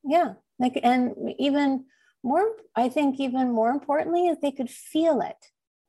Yeah. 0.04 0.34
Like, 0.60 0.80
and 0.84 1.16
even 1.40 1.86
more, 2.24 2.44
I 2.76 2.90
think, 2.90 3.20
even 3.20 3.52
more 3.52 3.70
importantly, 3.70 4.28
is 4.28 4.40
they 4.40 4.52
could 4.52 4.70
feel 4.70 5.22
it. 5.22 5.38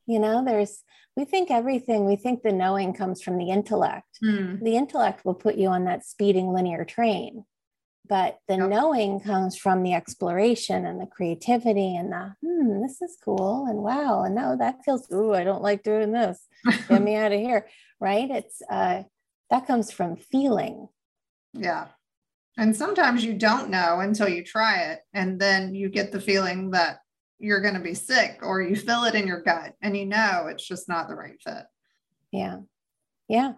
You 0.05 0.19
know, 0.19 0.43
there's, 0.43 0.83
we 1.15 1.25
think 1.25 1.51
everything, 1.51 2.05
we 2.05 2.15
think 2.15 2.41
the 2.41 2.51
knowing 2.51 2.93
comes 2.93 3.21
from 3.21 3.37
the 3.37 3.49
intellect. 3.49 4.19
Mm. 4.23 4.61
The 4.61 4.75
intellect 4.75 5.23
will 5.23 5.35
put 5.35 5.55
you 5.55 5.69
on 5.69 5.85
that 5.85 6.05
speeding 6.05 6.51
linear 6.51 6.83
train 6.85 7.45
but 8.07 8.39
the 8.47 8.57
yep. 8.57 8.69
knowing 8.69 9.19
comes 9.19 9.55
from 9.55 9.83
the 9.83 9.93
exploration 9.93 10.85
and 10.85 10.99
the 10.99 11.05
creativity 11.05 11.95
and 11.95 12.11
the 12.11 12.35
hmm 12.43 12.81
this 12.81 13.01
is 13.01 13.17
cool 13.23 13.65
and 13.67 13.79
wow 13.79 14.23
and 14.23 14.35
no 14.35 14.55
that 14.57 14.83
feels 14.83 15.07
ooh 15.11 15.33
i 15.33 15.43
don't 15.43 15.61
like 15.61 15.83
doing 15.83 16.11
this 16.11 16.47
get 16.89 17.01
me 17.01 17.15
out 17.15 17.31
of 17.31 17.39
here 17.39 17.67
right 17.99 18.29
it's 18.29 18.61
uh 18.69 19.03
that 19.49 19.67
comes 19.67 19.91
from 19.91 20.15
feeling 20.15 20.87
yeah 21.53 21.87
and 22.57 22.75
sometimes 22.75 23.23
you 23.23 23.33
don't 23.33 23.69
know 23.69 23.99
until 23.99 24.27
you 24.27 24.43
try 24.43 24.81
it 24.81 24.99
and 25.13 25.39
then 25.39 25.73
you 25.73 25.89
get 25.89 26.11
the 26.11 26.21
feeling 26.21 26.71
that 26.71 26.99
you're 27.39 27.61
going 27.61 27.73
to 27.73 27.79
be 27.79 27.93
sick 27.93 28.39
or 28.41 28.61
you 28.61 28.75
feel 28.75 29.03
it 29.03 29.15
in 29.15 29.27
your 29.27 29.41
gut 29.41 29.73
and 29.81 29.97
you 29.97 30.05
know 30.05 30.47
it's 30.49 30.65
just 30.65 30.87
not 30.87 31.07
the 31.07 31.15
right 31.15 31.41
fit. 31.43 31.65
Yeah. 32.31 32.59
Yeah. 33.27 33.53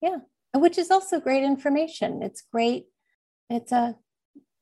Yeah. 0.00 0.18
Which 0.54 0.78
is 0.78 0.90
also 0.90 1.20
great 1.20 1.44
information. 1.44 2.22
It's 2.22 2.42
great. 2.52 2.86
It's 3.48 3.72
a 3.72 3.96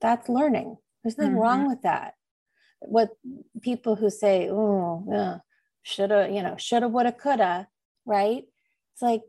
that's 0.00 0.28
learning. 0.28 0.76
There's 1.02 1.16
nothing 1.16 1.32
mm-hmm. 1.32 1.40
wrong 1.40 1.68
with 1.68 1.82
that. 1.82 2.14
What 2.80 3.10
people 3.60 3.96
who 3.96 4.10
say 4.10 4.48
oh 4.50 5.04
yeah 5.10 5.38
shoulda 5.82 6.28
you 6.30 6.42
know 6.42 6.56
shoulda 6.58 6.88
woulda 6.88 7.12
coulda 7.12 7.68
right? 8.06 8.44
It's 8.92 9.02
like 9.02 9.22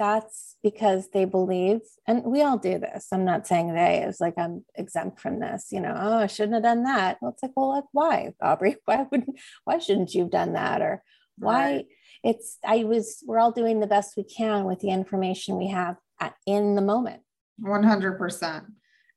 that's 0.00 0.56
because 0.62 1.10
they 1.12 1.26
believe 1.26 1.80
and 2.08 2.24
we 2.24 2.40
all 2.40 2.56
do 2.56 2.78
this 2.78 3.06
i'm 3.12 3.24
not 3.24 3.46
saying 3.46 3.74
they 3.74 3.98
it's 3.98 4.18
like 4.18 4.32
i'm 4.38 4.64
exempt 4.74 5.20
from 5.20 5.38
this 5.38 5.66
you 5.70 5.78
know 5.78 5.94
oh 5.94 6.16
i 6.16 6.26
shouldn't 6.26 6.54
have 6.54 6.62
done 6.62 6.84
that 6.84 7.18
well 7.20 7.30
it's 7.30 7.42
like 7.42 7.52
well 7.54 7.68
like 7.68 7.84
why 7.92 8.32
aubrey 8.40 8.76
why 8.86 9.06
wouldn't 9.10 9.38
why 9.64 9.78
shouldn't 9.78 10.14
you 10.14 10.22
have 10.22 10.30
done 10.30 10.54
that 10.54 10.80
or 10.80 11.02
why 11.36 11.72
right. 11.72 11.86
it's 12.24 12.56
i 12.64 12.82
was 12.82 13.22
we're 13.26 13.38
all 13.38 13.52
doing 13.52 13.78
the 13.78 13.86
best 13.86 14.16
we 14.16 14.24
can 14.24 14.64
with 14.64 14.80
the 14.80 14.88
information 14.88 15.58
we 15.58 15.68
have 15.68 15.96
at, 16.18 16.34
in 16.46 16.74
the 16.76 16.82
moment 16.82 17.20
100% 17.62 18.64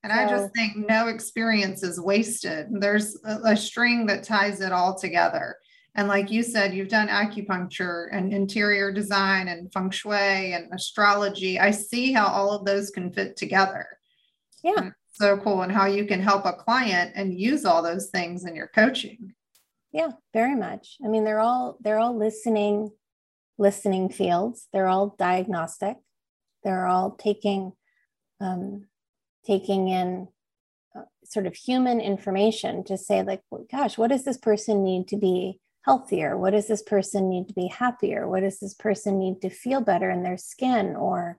and 0.03 0.11
so, 0.11 0.19
I 0.19 0.27
just 0.27 0.53
think 0.53 0.75
no 0.75 1.07
experience 1.07 1.81
is 1.81 1.97
wasted. 1.97 2.67
There's 2.69 3.17
a, 3.23 3.51
a, 3.51 3.55
string 3.55 4.05
that 4.07 4.25
ties 4.25 4.59
it 4.59 4.73
all 4.73 4.99
together. 4.99 5.55
And 5.95 6.07
like 6.07 6.31
you 6.31 6.41
said, 6.41 6.73
you've 6.73 6.87
done 6.87 7.07
acupuncture 7.07 8.07
and 8.11 8.33
interior 8.33 8.91
design 8.91 9.47
and 9.47 9.71
feng 9.71 9.91
shui 9.91 10.53
and 10.53 10.73
astrology. 10.73 11.59
I 11.59 11.69
see 11.71 12.11
how 12.11 12.27
all 12.27 12.51
of 12.51 12.65
those 12.65 12.89
can 12.89 13.11
fit 13.11 13.37
together. 13.37 13.85
Yeah. 14.63 14.91
so 15.11 15.37
cool. 15.37 15.61
And 15.61 15.71
how 15.71 15.85
you 15.85 16.05
can 16.05 16.21
help 16.21 16.45
a 16.45 16.53
client 16.53 17.11
and 17.15 17.39
use 17.39 17.63
all 17.63 17.83
those 17.83 18.09
things 18.09 18.45
in 18.45 18.55
your 18.55 18.67
coaching. 18.67 19.33
Yeah, 19.91 20.11
very 20.33 20.55
much. 20.55 20.97
I 21.05 21.07
mean, 21.07 21.23
they're 21.23 21.39
all 21.39 21.77
they're 21.79 21.99
all 21.99 22.17
listening, 22.17 22.89
listening 23.59 24.09
fields. 24.09 24.67
They're 24.73 24.87
all 24.87 25.15
diagnostic. 25.19 25.97
They're 26.63 26.87
all 26.87 27.11
taking 27.11 27.73
um, 28.41 28.87
taking 29.45 29.89
in 29.89 30.29
uh, 30.95 31.03
sort 31.23 31.45
of 31.45 31.55
human 31.55 32.01
information 32.01 32.83
to 32.85 32.97
say 32.97 33.21
like 33.21 33.41
well, 33.51 33.65
gosh 33.71 33.97
what 33.97 34.09
does 34.09 34.25
this 34.25 34.37
person 34.37 34.83
need 34.83 35.07
to 35.09 35.17
be 35.17 35.59
healthier 35.83 36.37
what 36.37 36.51
does 36.51 36.67
this 36.67 36.81
person 36.81 37.29
need 37.29 37.47
to 37.47 37.53
be 37.53 37.67
happier 37.67 38.27
what 38.27 38.41
does 38.41 38.59
this 38.59 38.73
person 38.73 39.19
need 39.19 39.41
to 39.41 39.49
feel 39.49 39.81
better 39.81 40.09
in 40.09 40.23
their 40.23 40.37
skin 40.37 40.95
or 40.95 41.37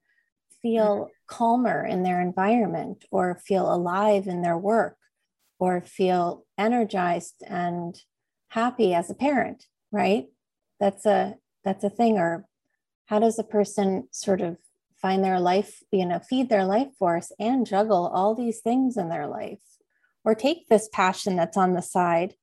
feel 0.63 0.97
mm-hmm. 0.97 1.11
calmer 1.27 1.85
in 1.85 2.03
their 2.03 2.21
environment 2.21 3.05
or 3.11 3.41
feel 3.47 3.73
alive 3.73 4.27
in 4.27 4.43
their 4.43 4.59
work 4.59 4.97
or 5.59 5.81
feel 5.81 6.45
energized 6.59 7.43
and 7.47 8.01
happy 8.49 8.95
as 8.95 9.11
a 9.11 9.15
parent 9.15 9.67
right 9.91 10.27
that's 10.79 11.07
a 11.07 11.35
that's 11.65 11.85
a 11.85 11.91
thing 11.91 12.19
or 12.19 12.47
how 13.07 13.19
does 13.19 13.39
a 13.39 13.45
person 13.45 14.09
sort 14.11 14.41
of 14.41 14.57
find 15.05 15.23
their 15.23 15.39
life, 15.39 15.83
you 15.93 16.07
know, 16.07 16.19
feed 16.19 16.49
their 16.49 16.65
life 16.65 16.89
force 16.99 17.31
and 17.39 17.67
juggle 17.67 18.07
all 18.07 18.35
these 18.35 18.61
things 18.61 18.97
in 18.97 19.11
their 19.11 19.27
life. 19.27 19.61
Or 20.25 20.35
take 20.35 20.69
this 20.69 20.89
passion 20.91 21.37
that's 21.37 21.59
on 21.59 21.75
the 21.75 21.83
side 21.83 22.37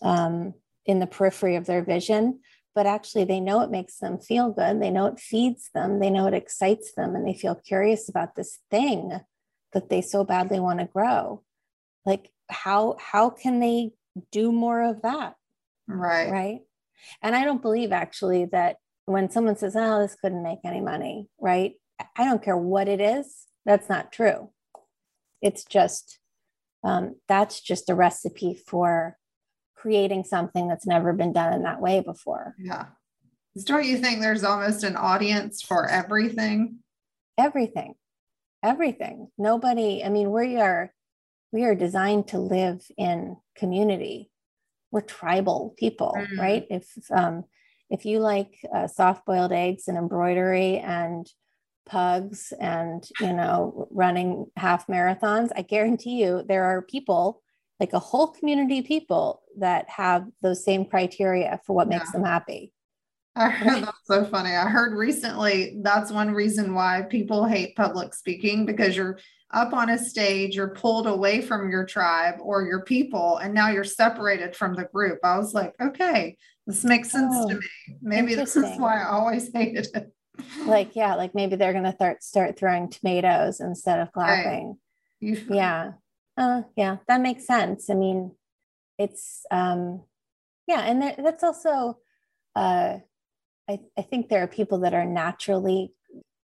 um, 0.00 0.54
in 0.88 0.98
the 0.98 1.06
periphery 1.06 1.54
of 1.54 1.66
their 1.66 1.84
vision, 1.84 2.40
but 2.74 2.86
actually 2.86 3.24
they 3.24 3.38
know 3.38 3.60
it 3.60 3.70
makes 3.70 3.98
them 3.98 4.18
feel 4.18 4.50
good. 4.50 4.80
They 4.80 4.90
know 4.90 5.06
it 5.06 5.20
feeds 5.20 5.70
them. 5.74 6.00
They 6.00 6.10
know 6.10 6.26
it 6.26 6.34
excites 6.34 6.94
them 6.94 7.14
and 7.14 7.28
they 7.28 7.34
feel 7.34 7.54
curious 7.54 8.08
about 8.08 8.34
this 8.34 8.58
thing 8.70 9.20
that 9.74 9.90
they 9.90 10.00
so 10.00 10.24
badly 10.24 10.58
want 10.58 10.80
to 10.80 10.86
grow. 10.86 11.44
Like 12.06 12.30
how 12.48 12.96
how 12.98 13.28
can 13.28 13.60
they 13.60 13.90
do 14.32 14.50
more 14.50 14.82
of 14.82 15.02
that? 15.02 15.34
Right. 15.86 16.30
Right. 16.30 16.60
And 17.22 17.36
I 17.36 17.44
don't 17.44 17.62
believe 17.62 17.92
actually 17.92 18.46
that 18.46 18.76
when 19.04 19.30
someone 19.30 19.56
says, 19.56 19.76
oh, 19.76 20.00
this 20.00 20.16
couldn't 20.16 20.42
make 20.42 20.58
any 20.64 20.80
money, 20.80 21.28
right? 21.38 21.74
I 22.16 22.24
don't 22.24 22.42
care 22.42 22.56
what 22.56 22.88
it 22.88 23.00
is. 23.00 23.46
That's 23.64 23.88
not 23.88 24.12
true. 24.12 24.50
It's 25.40 25.64
just, 25.64 26.18
um, 26.82 27.16
that's 27.28 27.60
just 27.60 27.90
a 27.90 27.94
recipe 27.94 28.54
for 28.54 29.16
creating 29.80 30.24
something 30.24 30.68
that's 30.68 30.86
never 30.86 31.12
been 31.12 31.32
done 31.32 31.52
in 31.52 31.62
that 31.62 31.80
way 31.80 32.00
before. 32.00 32.54
Yeah. 32.58 32.86
Don't 33.64 33.84
you 33.84 33.98
think 33.98 34.20
there's 34.20 34.44
almost 34.44 34.84
an 34.84 34.96
audience 34.96 35.62
for 35.62 35.88
everything? 35.88 36.78
Everything. 37.36 37.94
Everything. 38.62 39.28
Nobody, 39.38 40.02
I 40.04 40.08
mean, 40.08 40.30
we 40.30 40.56
are 40.56 40.92
we 41.50 41.64
are 41.64 41.74
designed 41.74 42.28
to 42.28 42.38
live 42.38 42.84
in 42.98 43.36
community. 43.56 44.30
We're 44.90 45.00
tribal 45.00 45.74
people, 45.78 46.14
mm. 46.16 46.38
right? 46.38 46.66
If 46.68 46.86
um, 47.10 47.44
if 47.88 48.04
you 48.04 48.18
like 48.18 48.58
uh, 48.74 48.86
soft 48.86 49.24
boiled 49.24 49.52
eggs 49.52 49.88
and 49.88 49.96
embroidery 49.96 50.78
and 50.78 51.26
pugs 51.86 52.52
and 52.60 53.08
you 53.18 53.32
know 53.32 53.88
running 53.90 54.44
half 54.56 54.86
marathons 54.88 55.48
i 55.56 55.62
guarantee 55.62 56.22
you 56.22 56.44
there 56.46 56.64
are 56.64 56.82
people 56.82 57.42
like 57.80 57.92
a 57.92 57.98
whole 57.98 58.28
community 58.28 58.80
of 58.80 58.84
people 58.84 59.42
that 59.58 59.88
have 59.88 60.26
those 60.42 60.64
same 60.64 60.84
criteria 60.84 61.60
for 61.64 61.74
what 61.74 61.90
yeah. 61.90 61.98
makes 61.98 62.12
them 62.12 62.24
happy 62.24 62.72
I 63.36 63.50
heard 63.50 63.84
that's 63.84 63.98
so 64.06 64.24
funny. 64.24 64.50
I 64.50 64.68
heard 64.68 64.98
recently 64.98 65.78
that's 65.82 66.10
one 66.10 66.32
reason 66.32 66.74
why 66.74 67.02
people 67.08 67.44
hate 67.44 67.76
public 67.76 68.12
speaking 68.12 68.66
because 68.66 68.96
you're 68.96 69.20
up 69.52 69.72
on 69.72 69.90
a 69.90 69.98
stage, 69.98 70.56
you're 70.56 70.74
pulled 70.74 71.06
away 71.06 71.40
from 71.40 71.70
your 71.70 71.86
tribe 71.86 72.34
or 72.40 72.64
your 72.64 72.82
people, 72.82 73.36
and 73.36 73.54
now 73.54 73.70
you're 73.70 73.84
separated 73.84 74.56
from 74.56 74.74
the 74.74 74.86
group. 74.92 75.20
I 75.22 75.38
was 75.38 75.54
like, 75.54 75.72
okay, 75.80 76.36
this 76.66 76.82
makes 76.82 77.12
sense 77.12 77.32
oh, 77.36 77.48
to 77.48 77.54
me. 77.54 77.66
Maybe 78.02 78.34
this 78.34 78.56
is 78.56 78.76
why 78.76 79.02
I 79.02 79.08
always 79.08 79.52
hated 79.52 79.86
it 79.94 80.12
like 80.66 80.94
yeah 80.94 81.14
like 81.14 81.34
maybe 81.34 81.56
they're 81.56 81.72
going 81.72 81.84
to 81.84 81.92
start 81.92 82.22
start 82.22 82.56
throwing 82.56 82.88
tomatoes 82.88 83.60
instead 83.60 83.98
of 84.00 84.12
clapping 84.12 84.76
right. 85.20 85.44
yeah 85.50 85.92
uh, 86.38 86.62
yeah 86.76 86.96
that 87.08 87.20
makes 87.20 87.46
sense. 87.46 87.90
I 87.90 87.94
mean 87.94 88.32
it's 88.98 89.44
um 89.50 90.02
yeah 90.66 90.80
and 90.80 91.02
there, 91.02 91.14
that's 91.18 91.44
also 91.44 91.98
uh 92.56 92.98
I, 93.68 93.80
I 93.98 94.02
think 94.02 94.28
there 94.28 94.42
are 94.42 94.48
people 94.48 94.80
that 94.80 94.94
are 94.94 95.04
naturally 95.04 95.92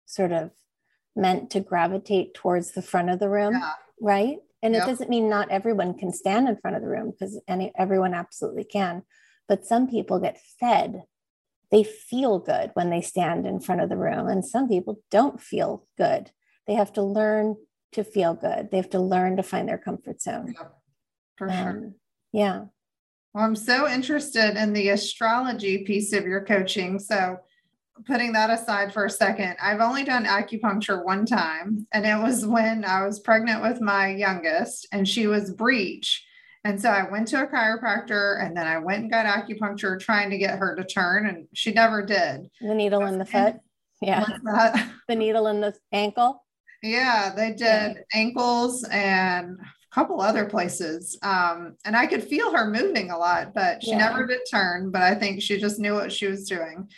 sort 0.07 0.33
of 0.33 0.51
meant 1.15 1.51
to 1.51 1.61
gravitate 1.61 2.35
towards 2.35 2.73
the 2.73 2.83
front 2.83 3.11
of 3.11 3.19
the 3.19 3.29
room 3.29 3.55
yeah. 3.55 3.73
right? 4.01 4.39
And 4.63 4.75
yep. 4.75 4.85
it 4.85 4.87
doesn't 4.87 5.11
mean 5.11 5.29
not 5.29 5.51
everyone 5.51 5.97
can 5.97 6.13
stand 6.13 6.49
in 6.49 6.57
front 6.57 6.77
of 6.77 6.83
the 6.83 6.89
room 6.89 7.11
because 7.11 7.41
any 7.49 7.73
everyone 7.77 8.15
absolutely 8.15 8.65
can. 8.65 9.03
But 9.49 9.67
some 9.67 9.89
people 9.89 10.21
get 10.21 10.41
fed. 10.61 11.03
They 11.71 11.85
feel 11.85 12.39
good 12.39 12.71
when 12.75 12.91
they 12.91 13.01
stand 13.01 13.47
in 13.47 13.61
front 13.61 13.81
of 13.81 13.89
the 13.89 13.97
room 13.97 14.29
and 14.29 14.45
some 14.45 14.69
people 14.69 15.01
don't 15.11 15.41
feel 15.41 15.87
good. 15.97 16.31
They 16.67 16.75
have 16.75 16.93
to 16.95 17.03
learn 17.03 17.57
to 17.93 18.05
feel 18.05 18.35
good 18.35 18.71
they 18.71 18.77
have 18.77 18.91
to 18.91 19.01
learn 19.01 19.37
to 19.37 19.43
find 19.43 19.69
their 19.69 19.79
comfort 19.79 20.21
zone 20.21 20.55
yeah, 20.57 20.69
for 21.37 21.51
um, 21.51 21.57
sure 21.57 21.93
yeah 22.33 22.65
well 23.35 23.45
i'm 23.45 23.57
so 23.57 23.89
interested 23.89 24.57
in 24.57 24.73
the 24.73 24.91
astrology 24.91 25.85
piece 25.85 26.13
of 26.13 26.25
your 26.25 26.45
coaching 26.45 26.99
so 26.99 27.37
putting 28.07 28.33
that 28.33 28.51
aside 28.51 28.93
for 28.93 29.05
a 29.05 29.11
second, 29.11 29.57
I've 29.61 29.81
only 29.81 30.05
done 30.05 30.25
acupuncture 30.25 31.05
one 31.05 31.27
time, 31.27 31.87
and 31.93 32.07
it 32.07 32.21
was 32.21 32.47
when 32.47 32.85
I 32.85 33.05
was 33.05 33.21
pregnant 33.21 33.63
with 33.63 33.81
my 33.81 34.09
youngest, 34.09 34.89
and 34.93 35.09
she 35.09 35.27
was 35.27 35.53
breech. 35.53 36.25
And 36.65 36.81
so 36.81 36.91
I 36.91 37.11
went 37.11 37.29
to 37.29 37.43
a 37.43 37.47
chiropractor 37.47 38.45
and 38.45 38.55
then 38.55 38.67
I 38.67 38.77
went 38.77 39.01
and 39.01 39.11
got 39.11 39.25
acupuncture 39.25 39.99
trying 39.99 40.29
to 40.29 40.37
get 40.37 40.59
her 40.59 40.77
to 40.77 40.85
turn, 40.85 41.27
and 41.27 41.47
she 41.55 41.73
never 41.73 42.05
did. 42.05 42.51
The 42.61 42.75
needle 42.75 43.07
in 43.07 43.19
the 43.19 43.25
foot. 43.25 43.57
Yeah. 44.03 44.25
the 45.09 45.15
needle 45.15 45.47
in 45.47 45.61
the 45.61 45.75
ankle. 45.93 46.45
Yeah, 46.83 47.33
they 47.35 47.53
did 47.53 48.05
ankles 48.15 48.85
and 48.85 49.59
a 49.61 49.95
couple 49.95 50.21
other 50.21 50.47
places. 50.47 51.19
Um, 51.23 51.77
and 51.85 51.97
I 51.97 52.07
could 52.07 52.25
feel 52.25 52.53
her 52.53 52.71
moving 52.71 53.11
a 53.11 53.19
lot, 53.19 53.53
but 53.55 53.83
she 53.83 53.91
yeah. 53.91 53.99
never 53.99 54.27
did 54.27 54.41
turn. 54.51 54.91
But 54.91 55.03
I 55.03 55.15
think 55.15 55.43
she 55.43 55.59
just 55.59 55.79
knew 55.79 55.95
what 55.95 56.13
she 56.13 56.27
was 56.27 56.49
doing 56.49 56.89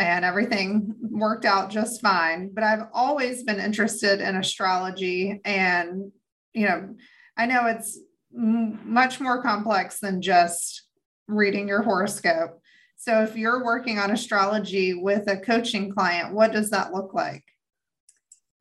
and 0.00 0.24
everything 0.24 0.94
worked 1.02 1.44
out 1.44 1.70
just 1.70 2.00
fine. 2.00 2.50
But 2.52 2.64
I've 2.64 2.88
always 2.92 3.44
been 3.44 3.60
interested 3.60 4.20
in 4.20 4.36
astrology. 4.36 5.40
And, 5.44 6.10
you 6.54 6.66
know, 6.66 6.94
I 7.36 7.46
know 7.46 7.66
it's 7.66 7.98
m- 8.36 8.80
much 8.84 9.20
more 9.20 9.42
complex 9.42 10.00
than 10.00 10.22
just 10.22 10.84
reading 11.28 11.68
your 11.68 11.82
horoscope. 11.82 12.60
So 12.96 13.22
if 13.22 13.36
you're 13.36 13.64
working 13.64 13.98
on 13.98 14.10
astrology 14.10 14.94
with 14.94 15.30
a 15.30 15.36
coaching 15.36 15.92
client, 15.92 16.34
what 16.34 16.52
does 16.52 16.70
that 16.70 16.92
look 16.92 17.14
like? 17.14 17.44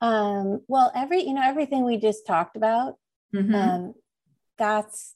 Um, 0.02 0.62
well, 0.68 0.92
every, 0.96 1.24
you 1.24 1.34
know, 1.34 1.44
everything 1.44 1.84
we 1.84 1.98
just 1.98 2.26
talked 2.26 2.56
about, 2.56 2.96
mm-hmm. 3.34 3.54
um, 3.54 3.94
that's, 4.58 5.16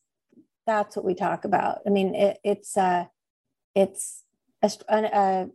that's 0.65 0.95
what 0.95 1.05
we 1.05 1.15
talk 1.15 1.45
about. 1.45 1.79
I 1.85 1.89
mean, 1.89 2.15
it, 2.15 2.37
it's, 2.43 2.77
uh, 2.77 3.05
it's 3.75 4.23
a, 4.61 4.71
a, 4.89 5.47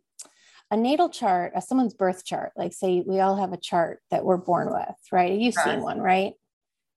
a 0.70 0.76
natal 0.76 1.08
chart, 1.08 1.52
a 1.54 1.62
someone's 1.62 1.94
birth 1.94 2.24
chart, 2.24 2.52
like 2.56 2.72
say 2.72 3.02
we 3.06 3.20
all 3.20 3.36
have 3.36 3.52
a 3.52 3.58
chart 3.58 4.00
that 4.10 4.24
we're 4.24 4.36
born 4.36 4.70
with, 4.70 4.96
right? 5.10 5.38
You've 5.38 5.56
right. 5.56 5.64
seen 5.64 5.82
one, 5.82 6.00
right? 6.00 6.34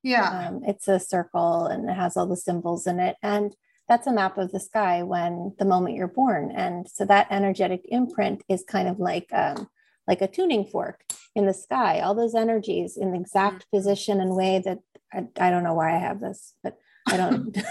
Yeah. 0.03 0.47
Um, 0.47 0.61
it's 0.65 0.87
a 0.87 0.99
circle 0.99 1.65
and 1.67 1.89
it 1.89 1.93
has 1.93 2.17
all 2.17 2.27
the 2.27 2.35
symbols 2.35 2.87
in 2.87 2.99
it. 2.99 3.15
And 3.21 3.55
that's 3.87 4.07
a 4.07 4.13
map 4.13 4.37
of 4.37 4.51
the 4.51 4.59
sky 4.59 5.03
when 5.03 5.53
the 5.59 5.65
moment 5.65 5.95
you're 5.95 6.07
born. 6.07 6.51
And 6.51 6.87
so 6.89 7.05
that 7.05 7.27
energetic 7.29 7.81
imprint 7.89 8.43
is 8.49 8.63
kind 8.63 8.87
of 8.87 8.99
like 8.99 9.27
um, 9.33 9.69
like 10.07 10.21
a 10.21 10.27
tuning 10.27 10.65
fork 10.65 11.03
in 11.35 11.45
the 11.45 11.53
sky, 11.53 12.01
all 12.01 12.15
those 12.15 12.35
energies 12.35 12.97
in 12.97 13.11
the 13.11 13.19
exact 13.19 13.65
mm-hmm. 13.65 13.77
position 13.77 14.19
and 14.19 14.35
way 14.35 14.61
that 14.63 14.79
I, 15.13 15.27
I 15.39 15.49
don't 15.49 15.63
know 15.63 15.73
why 15.73 15.95
I 15.95 15.99
have 15.99 16.19
this, 16.19 16.53
but 16.63 16.77
I 17.07 17.17
don't 17.17 17.55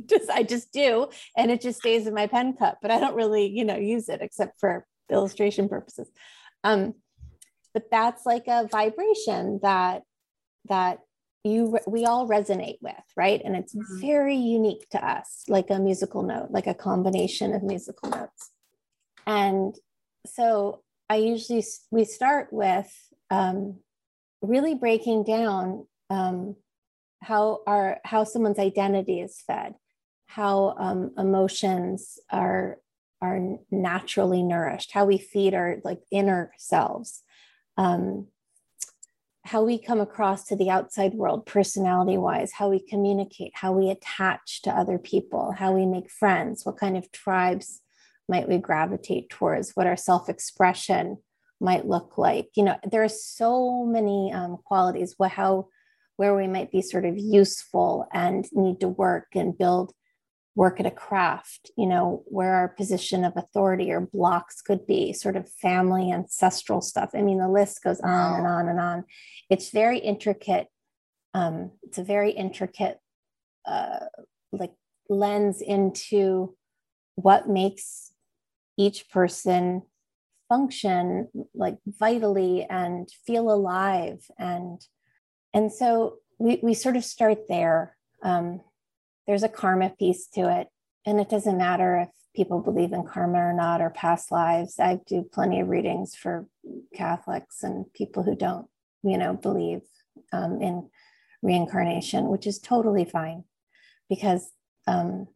just 0.06 0.30
I 0.30 0.42
just 0.42 0.72
do, 0.72 1.08
and 1.36 1.50
it 1.50 1.60
just 1.60 1.80
stays 1.80 2.06
in 2.06 2.14
my 2.14 2.26
pen 2.26 2.54
cup. 2.56 2.78
But 2.82 2.90
I 2.90 3.00
don't 3.00 3.14
really, 3.14 3.46
you 3.46 3.64
know, 3.64 3.76
use 3.76 4.08
it 4.08 4.20
except 4.22 4.58
for 4.60 4.86
illustration 5.10 5.68
purposes. 5.68 6.08
Um, 6.64 6.94
but 7.72 7.90
that's 7.90 8.26
like 8.26 8.46
a 8.48 8.68
vibration 8.70 9.60
that 9.62 10.02
that 10.68 11.00
you 11.44 11.78
we 11.86 12.04
all 12.04 12.28
resonate 12.28 12.78
with, 12.80 12.94
right? 13.16 13.40
And 13.44 13.56
it's 13.56 13.74
mm-hmm. 13.74 14.00
very 14.00 14.36
unique 14.36 14.88
to 14.90 15.04
us, 15.04 15.44
like 15.48 15.70
a 15.70 15.78
musical 15.78 16.22
note, 16.22 16.48
like 16.50 16.66
a 16.66 16.74
combination 16.74 17.54
of 17.54 17.62
musical 17.62 18.10
notes. 18.10 18.50
And 19.26 19.74
so 20.26 20.82
I 21.10 21.16
usually 21.16 21.64
we 21.90 22.04
start 22.04 22.52
with 22.52 22.88
um, 23.30 23.80
really 24.40 24.76
breaking 24.76 25.24
down 25.24 25.88
um, 26.08 26.54
how 27.20 27.62
our 27.66 27.98
how 28.04 28.22
someone's 28.22 28.60
identity 28.60 29.20
is 29.20 29.42
fed, 29.44 29.74
how 30.26 30.76
um, 30.78 31.10
emotions 31.18 32.20
are 32.30 32.78
are 33.20 33.40
naturally 33.72 34.44
nourished, 34.44 34.92
how 34.92 35.04
we 35.04 35.18
feed 35.18 35.52
our 35.52 35.78
like 35.82 36.00
inner 36.12 36.52
selves, 36.58 37.22
um, 37.76 38.28
how 39.42 39.64
we 39.64 39.82
come 39.82 40.00
across 40.00 40.44
to 40.44 40.54
the 40.54 40.70
outside 40.70 41.14
world 41.14 41.44
personality 41.44 42.18
wise, 42.18 42.52
how 42.52 42.68
we 42.70 42.78
communicate, 42.78 43.50
how 43.56 43.72
we 43.72 43.90
attach 43.90 44.62
to 44.62 44.70
other 44.70 44.96
people, 44.96 45.50
how 45.58 45.72
we 45.72 45.86
make 45.86 46.08
friends, 46.08 46.64
what 46.64 46.78
kind 46.78 46.96
of 46.96 47.10
tribes 47.10 47.80
might 48.30 48.48
we 48.48 48.58
gravitate 48.58 49.28
towards, 49.28 49.72
what 49.72 49.86
our 49.86 49.96
self 49.96 50.28
expression 50.28 51.18
might 51.60 51.86
look 51.86 52.16
like. 52.16 52.48
You 52.54 52.64
know, 52.64 52.78
there 52.90 53.02
are 53.02 53.08
so 53.08 53.84
many 53.84 54.32
um, 54.32 54.56
qualities, 54.64 55.14
what, 55.18 55.32
how, 55.32 55.68
where 56.16 56.34
we 56.34 56.46
might 56.46 56.70
be 56.70 56.80
sort 56.80 57.04
of 57.04 57.18
useful 57.18 58.06
and 58.12 58.46
need 58.52 58.80
to 58.80 58.88
work 58.88 59.26
and 59.34 59.56
build 59.56 59.92
work 60.56 60.80
at 60.80 60.86
a 60.86 60.90
craft, 60.90 61.70
you 61.76 61.86
know, 61.86 62.22
where 62.26 62.54
our 62.54 62.68
position 62.68 63.24
of 63.24 63.32
authority 63.36 63.90
or 63.90 64.00
blocks 64.00 64.60
could 64.60 64.86
be, 64.86 65.12
sort 65.12 65.36
of 65.36 65.50
family, 65.50 66.10
ancestral 66.10 66.80
stuff. 66.80 67.10
I 67.14 67.22
mean, 67.22 67.38
the 67.38 67.48
list 67.48 67.82
goes 67.82 68.00
on 68.00 68.38
and 68.38 68.46
on 68.46 68.68
and 68.68 68.80
on. 68.80 69.04
It's 69.48 69.70
very 69.70 69.98
intricate. 69.98 70.66
Um, 71.34 71.72
it's 71.82 71.98
a 71.98 72.04
very 72.04 72.32
intricate, 72.32 72.98
uh, 73.66 74.06
like, 74.52 74.72
lens 75.08 75.62
into 75.62 76.56
what 77.14 77.48
makes 77.48 78.09
each 78.80 79.10
person 79.10 79.82
function 80.48 81.28
like 81.54 81.78
vitally 81.86 82.66
and 82.68 83.08
feel 83.26 83.50
alive 83.52 84.18
and 84.38 84.80
and 85.54 85.72
so 85.72 86.16
we, 86.38 86.58
we 86.62 86.74
sort 86.74 86.96
of 86.96 87.04
start 87.04 87.46
there 87.48 87.96
um, 88.22 88.60
there's 89.30 89.42
a 89.44 89.48
karma 89.48 89.90
piece 89.90 90.26
to 90.26 90.60
it. 90.60 90.68
And 91.06 91.20
it 91.20 91.28
doesn't 91.28 91.56
matter 91.56 92.00
if 92.00 92.08
people 92.34 92.60
believe 92.60 92.92
in 92.92 93.06
karma 93.06 93.38
or 93.38 93.52
not 93.52 93.80
or 93.80 93.90
past 93.90 94.32
lives. 94.32 94.80
I 94.80 94.98
do 95.06 95.22
plenty 95.22 95.60
of 95.60 95.68
readings 95.68 96.16
for 96.16 96.48
Catholics 96.94 97.62
and 97.62 97.90
people 97.92 98.24
who 98.24 98.34
don't, 98.34 98.66
you 99.04 99.16
know, 99.16 99.34
believe 99.34 99.82
um, 100.32 100.60
in 100.60 100.90
reincarnation, 101.42 102.28
which 102.28 102.44
is 102.44 102.58
totally 102.58 103.04
fine 103.04 103.44
because 104.08 104.50
um, 104.88 105.28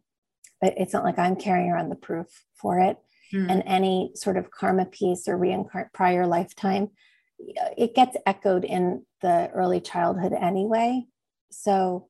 it's 0.60 0.92
not 0.92 1.04
like 1.04 1.18
I'm 1.18 1.36
carrying 1.36 1.70
around 1.70 1.88
the 1.88 1.94
proof 1.94 2.26
for 2.54 2.80
it. 2.80 2.98
Mm. 3.32 3.50
And 3.50 3.62
any 3.66 4.12
sort 4.14 4.36
of 4.36 4.50
karma 4.50 4.86
piece 4.86 5.28
or 5.28 5.36
reincarnate 5.36 5.92
prior 5.92 6.26
lifetime, 6.26 6.90
it 7.76 7.94
gets 7.94 8.16
echoed 8.26 8.64
in 8.64 9.04
the 9.22 9.50
early 9.52 9.80
childhood 9.80 10.32
anyway. 10.32 11.04
So 11.50 12.08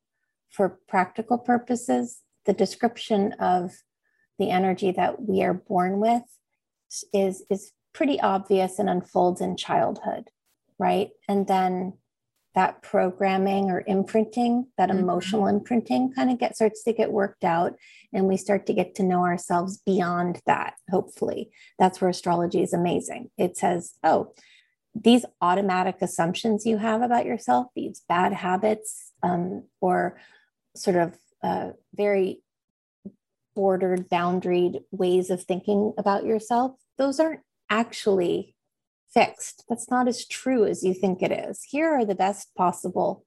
for 0.51 0.79
practical 0.89 1.39
purposes, 1.39 2.21
the 2.45 2.53
description 2.53 3.33
of 3.35 3.73
the 4.39 4.51
energy 4.51 4.91
that 4.93 5.23
we 5.23 5.43
are 5.43 5.55
born 5.55 6.01
with 6.01 6.23
is, 7.13 7.45
is 7.51 7.73
pretty 7.93 8.21
obvious 8.21 8.79
and 8.79 8.91
unfolds 8.91 9.41
in 9.41 9.57
childhood, 9.57 10.31
right? 10.79 11.11
And 11.29 11.47
then 11.47 11.95
that 12.55 12.83
programming 12.83 13.71
or 13.71 13.83
imprinting, 13.87 14.67
that 14.79 14.89
mm-hmm. 14.89 15.01
emotional 15.01 15.47
imprinting 15.47 16.13
kind 16.13 16.31
of 16.31 16.39
get 16.39 16.55
starts 16.55 16.85
to 16.85 16.93
get 16.93 17.13
worked 17.13 17.45
out 17.45 17.75
and 18.13 18.27
we 18.27 18.37
start 18.37 18.67
to 18.67 18.75
get 18.75 18.95
to 18.95 19.03
know 19.03 19.25
ourselves 19.25 19.83
beyond 19.85 20.41
that, 20.47 20.75
hopefully. 20.91 21.51
That's 21.79 22.01
where 22.01 22.11
astrology 22.11 22.63
is 22.63 22.73
amazing. 22.73 23.31
It 23.37 23.57
says, 23.57 23.95
oh, 24.05 24.33
these 24.95 25.25
automatic 25.41 25.97
assumptions 26.01 26.65
you 26.65 26.79
have 26.79 27.03
about 27.03 27.27
yourself, 27.27 27.67
these 27.75 28.03
bad 28.09 28.33
habits, 28.33 29.13
um, 29.23 29.65
or 29.81 30.21
sort 30.77 30.97
of 30.97 31.19
uh, 31.43 31.71
very 31.95 32.41
bordered, 33.57 34.09
boundaried 34.09 34.83
ways 34.93 35.31
of 35.31 35.43
thinking 35.43 35.93
about 35.99 36.25
yourself, 36.25 36.73
those 36.99 37.19
aren't 37.19 37.41
actually 37.71 38.54
fixed. 39.15 39.65
That's 39.69 39.91
not 39.91 40.09
as 40.09 40.27
true 40.27 40.65
as 40.65 40.83
you 40.83 40.93
think 40.93 41.23
it 41.23 41.33
is. 41.33 41.63
Here 41.63 41.89
are 41.89 42.05
the 42.05 42.15
best 42.15 42.55
possible 42.55 43.25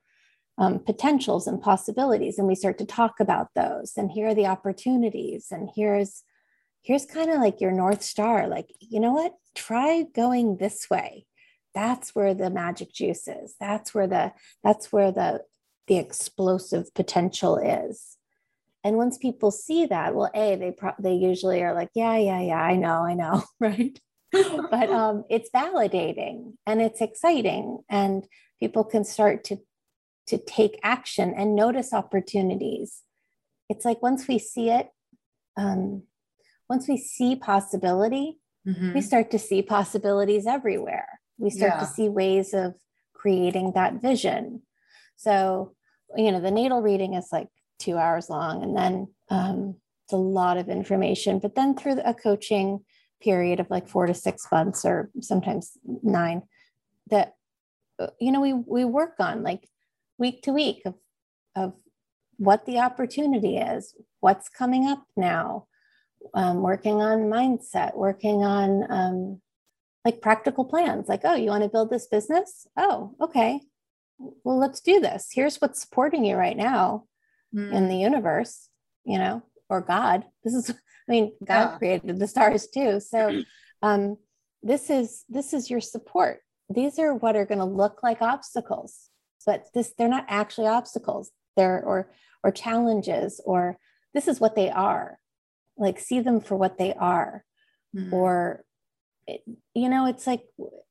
um, 0.57 0.79
potentials 0.79 1.47
and 1.47 1.61
possibilities, 1.61 2.37
and 2.37 2.47
we 2.47 2.55
start 2.55 2.77
to 2.79 2.85
talk 2.85 3.19
about 3.19 3.49
those. 3.55 3.93
And 3.95 4.11
here 4.11 4.27
are 4.29 4.35
the 4.35 4.47
opportunities, 4.47 5.47
and 5.51 5.69
here's 5.75 6.23
here's 6.81 7.05
kind 7.05 7.29
of 7.29 7.41
like 7.41 7.59
your 7.61 7.71
north 7.71 8.01
star. 8.01 8.47
Like, 8.47 8.69
you 8.79 8.99
know 8.99 9.13
what? 9.13 9.33
Try 9.55 10.05
going 10.15 10.57
this 10.57 10.89
way. 10.89 11.25
That's 11.75 12.15
where 12.15 12.33
the 12.33 12.49
magic 12.49 12.93
juice 12.93 13.27
is. 13.27 13.55
That's 13.59 13.93
where 13.93 14.07
the 14.07 14.33
that's 14.63 14.91
where 14.91 15.11
the 15.11 15.43
the 15.87 15.97
explosive 15.97 16.93
potential 16.93 17.57
is. 17.57 18.17
And 18.83 18.97
once 18.97 19.17
people 19.17 19.51
see 19.51 19.85
that, 19.87 20.15
well, 20.15 20.31
a 20.33 20.55
they 20.55 20.71
pro- 20.71 20.95
they 20.99 21.13
usually 21.13 21.61
are 21.61 21.73
like, 21.73 21.89
yeah, 21.93 22.17
yeah, 22.17 22.41
yeah, 22.41 22.61
I 22.61 22.75
know, 22.77 23.03
I 23.03 23.13
know, 23.13 23.43
right? 23.59 23.99
but 24.71 24.89
um, 24.89 25.23
it's 25.29 25.49
validating 25.49 26.53
and 26.65 26.81
it's 26.81 27.01
exciting, 27.01 27.79
and 27.89 28.25
people 28.59 28.83
can 28.83 29.03
start 29.03 29.43
to 29.45 29.57
to 30.27 30.37
take 30.37 30.79
action 30.83 31.33
and 31.35 31.55
notice 31.55 31.93
opportunities. 31.93 33.03
It's 33.69 33.85
like 33.85 34.01
once 34.01 34.27
we 34.27 34.39
see 34.39 34.69
it, 34.69 34.89
um, 35.55 36.03
once 36.69 36.87
we 36.87 36.97
see 36.97 37.37
possibility, 37.37 38.39
mm-hmm. 38.67 38.93
we 38.93 39.01
start 39.01 39.31
to 39.31 39.39
see 39.39 39.61
possibilities 39.61 40.45
everywhere. 40.45 41.21
We 41.37 41.49
start 41.49 41.73
yeah. 41.75 41.79
to 41.79 41.85
see 41.85 42.09
ways 42.09 42.53
of 42.53 42.75
creating 43.13 43.73
that 43.75 44.01
vision. 44.01 44.63
So 45.15 45.73
you 46.15 46.31
know, 46.31 46.39
the 46.39 46.51
natal 46.51 46.81
reading 46.81 47.13
is 47.13 47.29
like 47.31 47.47
two 47.79 47.97
hours 47.97 48.29
long, 48.29 48.63
and 48.63 48.75
then 48.75 49.07
um, 49.29 49.75
it's 50.05 50.13
a 50.13 50.17
lot 50.17 50.57
of 50.57 50.69
information. 50.69 51.39
But 51.39 51.55
then 51.55 51.75
through 51.75 51.99
a 52.03 52.13
coaching 52.13 52.79
period 53.21 53.59
of 53.59 53.69
like 53.69 53.87
four 53.87 54.05
to 54.05 54.13
six 54.13 54.47
months 54.51 54.85
or 54.85 55.09
sometimes 55.21 55.77
nine 56.03 56.41
that 57.09 57.35
you 58.19 58.31
know 58.31 58.41
we 58.41 58.53
we 58.53 58.85
work 58.85 59.15
on 59.19 59.43
like 59.43 59.67
week 60.17 60.41
to 60.41 60.51
week 60.51 60.81
of 60.85 60.95
of 61.55 61.73
what 62.37 62.65
the 62.65 62.79
opportunity 62.79 63.57
is 63.57 63.95
what's 64.19 64.49
coming 64.49 64.87
up 64.87 65.03
now 65.15 65.65
um, 66.33 66.61
working 66.61 67.01
on 67.01 67.29
mindset 67.29 67.95
working 67.95 68.43
on 68.43 68.91
um, 68.91 69.41
like 70.05 70.21
practical 70.21 70.65
plans 70.65 71.07
like 71.07 71.21
oh 71.23 71.35
you 71.35 71.49
want 71.49 71.63
to 71.63 71.69
build 71.69 71.89
this 71.89 72.07
business? 72.07 72.67
Oh 72.77 73.15
okay. 73.21 73.61
Well 74.43 74.57
let's 74.57 74.81
do 74.81 74.99
this. 74.99 75.29
Here's 75.31 75.57
what's 75.57 75.81
supporting 75.81 76.25
you 76.25 76.35
right 76.35 76.57
now 76.57 77.05
mm. 77.53 77.71
in 77.71 77.87
the 77.87 77.97
universe 77.97 78.69
you 79.05 79.17
know 79.17 79.43
or 79.69 79.81
god. 79.81 80.25
This 80.43 80.53
is 80.53 80.69
i 80.69 81.11
mean 81.11 81.33
god 81.43 81.71
yeah. 81.71 81.77
created 81.77 82.19
the 82.19 82.27
stars 82.27 82.67
too. 82.67 82.99
So 82.99 83.43
um 83.81 84.17
this 84.63 84.89
is 84.89 85.23
this 85.29 85.53
is 85.53 85.69
your 85.69 85.81
support. 85.81 86.41
These 86.69 86.99
are 86.99 87.13
what 87.13 87.35
are 87.35 87.45
going 87.45 87.59
to 87.59 87.65
look 87.65 88.03
like 88.03 88.21
obstacles 88.21 89.09
but 89.47 89.67
this 89.73 89.93
they're 89.97 90.09
not 90.09 90.25
actually 90.27 90.67
obstacles. 90.67 91.31
They're 91.55 91.81
or 91.83 92.11
or 92.43 92.51
challenges 92.51 93.41
or 93.43 93.79
this 94.13 94.27
is 94.27 94.39
what 94.39 94.55
they 94.55 94.69
are. 94.69 95.17
Like 95.77 95.99
see 95.99 96.19
them 96.19 96.41
for 96.41 96.55
what 96.55 96.77
they 96.77 96.93
are. 96.93 97.43
Mm. 97.95 98.11
or 98.11 98.63
you 99.73 99.87
know 99.87 100.07
it's 100.07 100.27
like 100.27 100.43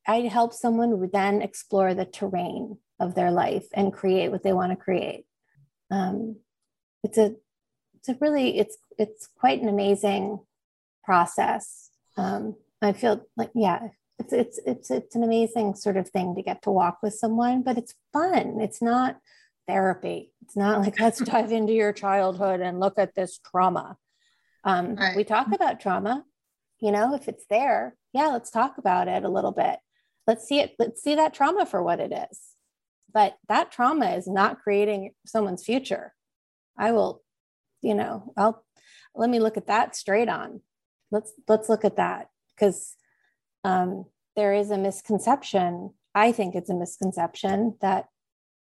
i 0.06 0.20
help 0.20 0.54
someone 0.54 1.10
then 1.12 1.42
explore 1.42 1.92
the 1.92 2.06
terrain 2.06 2.78
of 2.98 3.14
their 3.14 3.30
life 3.30 3.66
and 3.74 3.92
create 3.92 4.30
what 4.30 4.42
they 4.42 4.54
want 4.54 4.72
to 4.72 4.84
create. 4.84 5.26
Um, 5.90 6.36
it's 7.04 7.18
a 7.18 7.34
it's 8.08 8.20
really 8.20 8.58
it's 8.58 8.76
it's 8.98 9.28
quite 9.38 9.62
an 9.62 9.68
amazing 9.68 10.40
process. 11.04 11.90
Um, 12.16 12.56
i 12.82 12.92
feel 12.92 13.26
like 13.36 13.50
yeah 13.54 13.88
it's 14.18 14.32
it's 14.32 14.58
it's 14.66 14.90
it's 14.90 15.14
an 15.14 15.22
amazing 15.22 15.74
sort 15.74 15.96
of 15.96 16.08
thing 16.08 16.34
to 16.34 16.42
get 16.42 16.62
to 16.62 16.70
walk 16.70 16.98
with 17.02 17.14
someone 17.14 17.62
but 17.62 17.78
it's 17.78 17.94
fun. 18.12 18.60
It's 18.60 18.80
not 18.80 19.18
therapy. 19.66 20.32
It's 20.42 20.56
not 20.56 20.80
like 20.80 20.98
let's 21.00 21.20
dive 21.20 21.52
into 21.52 21.72
your 21.72 21.92
childhood 21.92 22.60
and 22.60 22.80
look 22.80 22.98
at 22.98 23.14
this 23.14 23.38
trauma. 23.38 23.96
Um, 24.64 24.96
right. 24.96 25.16
we 25.16 25.24
talk 25.24 25.52
about 25.52 25.80
trauma 25.80 26.24
you 26.80 26.90
know 26.90 27.14
if 27.14 27.28
it's 27.28 27.46
there 27.48 27.96
yeah 28.12 28.26
let's 28.28 28.50
talk 28.50 28.78
about 28.78 29.08
it 29.08 29.24
a 29.24 29.28
little 29.28 29.52
bit. 29.52 29.78
Let's 30.26 30.46
see 30.46 30.60
it 30.60 30.74
let's 30.78 31.02
see 31.02 31.14
that 31.14 31.34
trauma 31.34 31.66
for 31.66 31.82
what 31.82 32.00
it 32.00 32.12
is. 32.12 32.40
But 33.12 33.36
that 33.48 33.70
trauma 33.70 34.10
is 34.10 34.26
not 34.26 34.60
creating 34.60 35.12
someone's 35.24 35.64
future. 35.64 36.12
I 36.78 36.92
will 36.92 37.22
you 37.86 37.94
know 37.94 38.32
i'll 38.36 38.66
let 39.16 39.30
me 39.30 39.40
look 39.40 39.56
at 39.56 39.66
that 39.66 39.96
straight 39.96 40.28
on. 40.28 40.60
Let's 41.10 41.32
let's 41.48 41.68
look 41.68 41.84
at 41.84 41.96
that. 41.96 42.28
Because 42.54 42.94
um, 43.64 44.04
there 44.36 44.54
is 44.54 44.70
a 44.70 44.78
misconception. 44.78 45.94
I 46.14 46.32
think 46.32 46.54
it's 46.54 46.70
a 46.70 46.74
misconception 46.74 47.76
that 47.80 48.06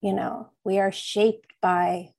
you 0.00 0.12
know 0.12 0.50
we 0.64 0.78
are 0.78 0.92
shaped 0.92 1.52
by 1.60 2.10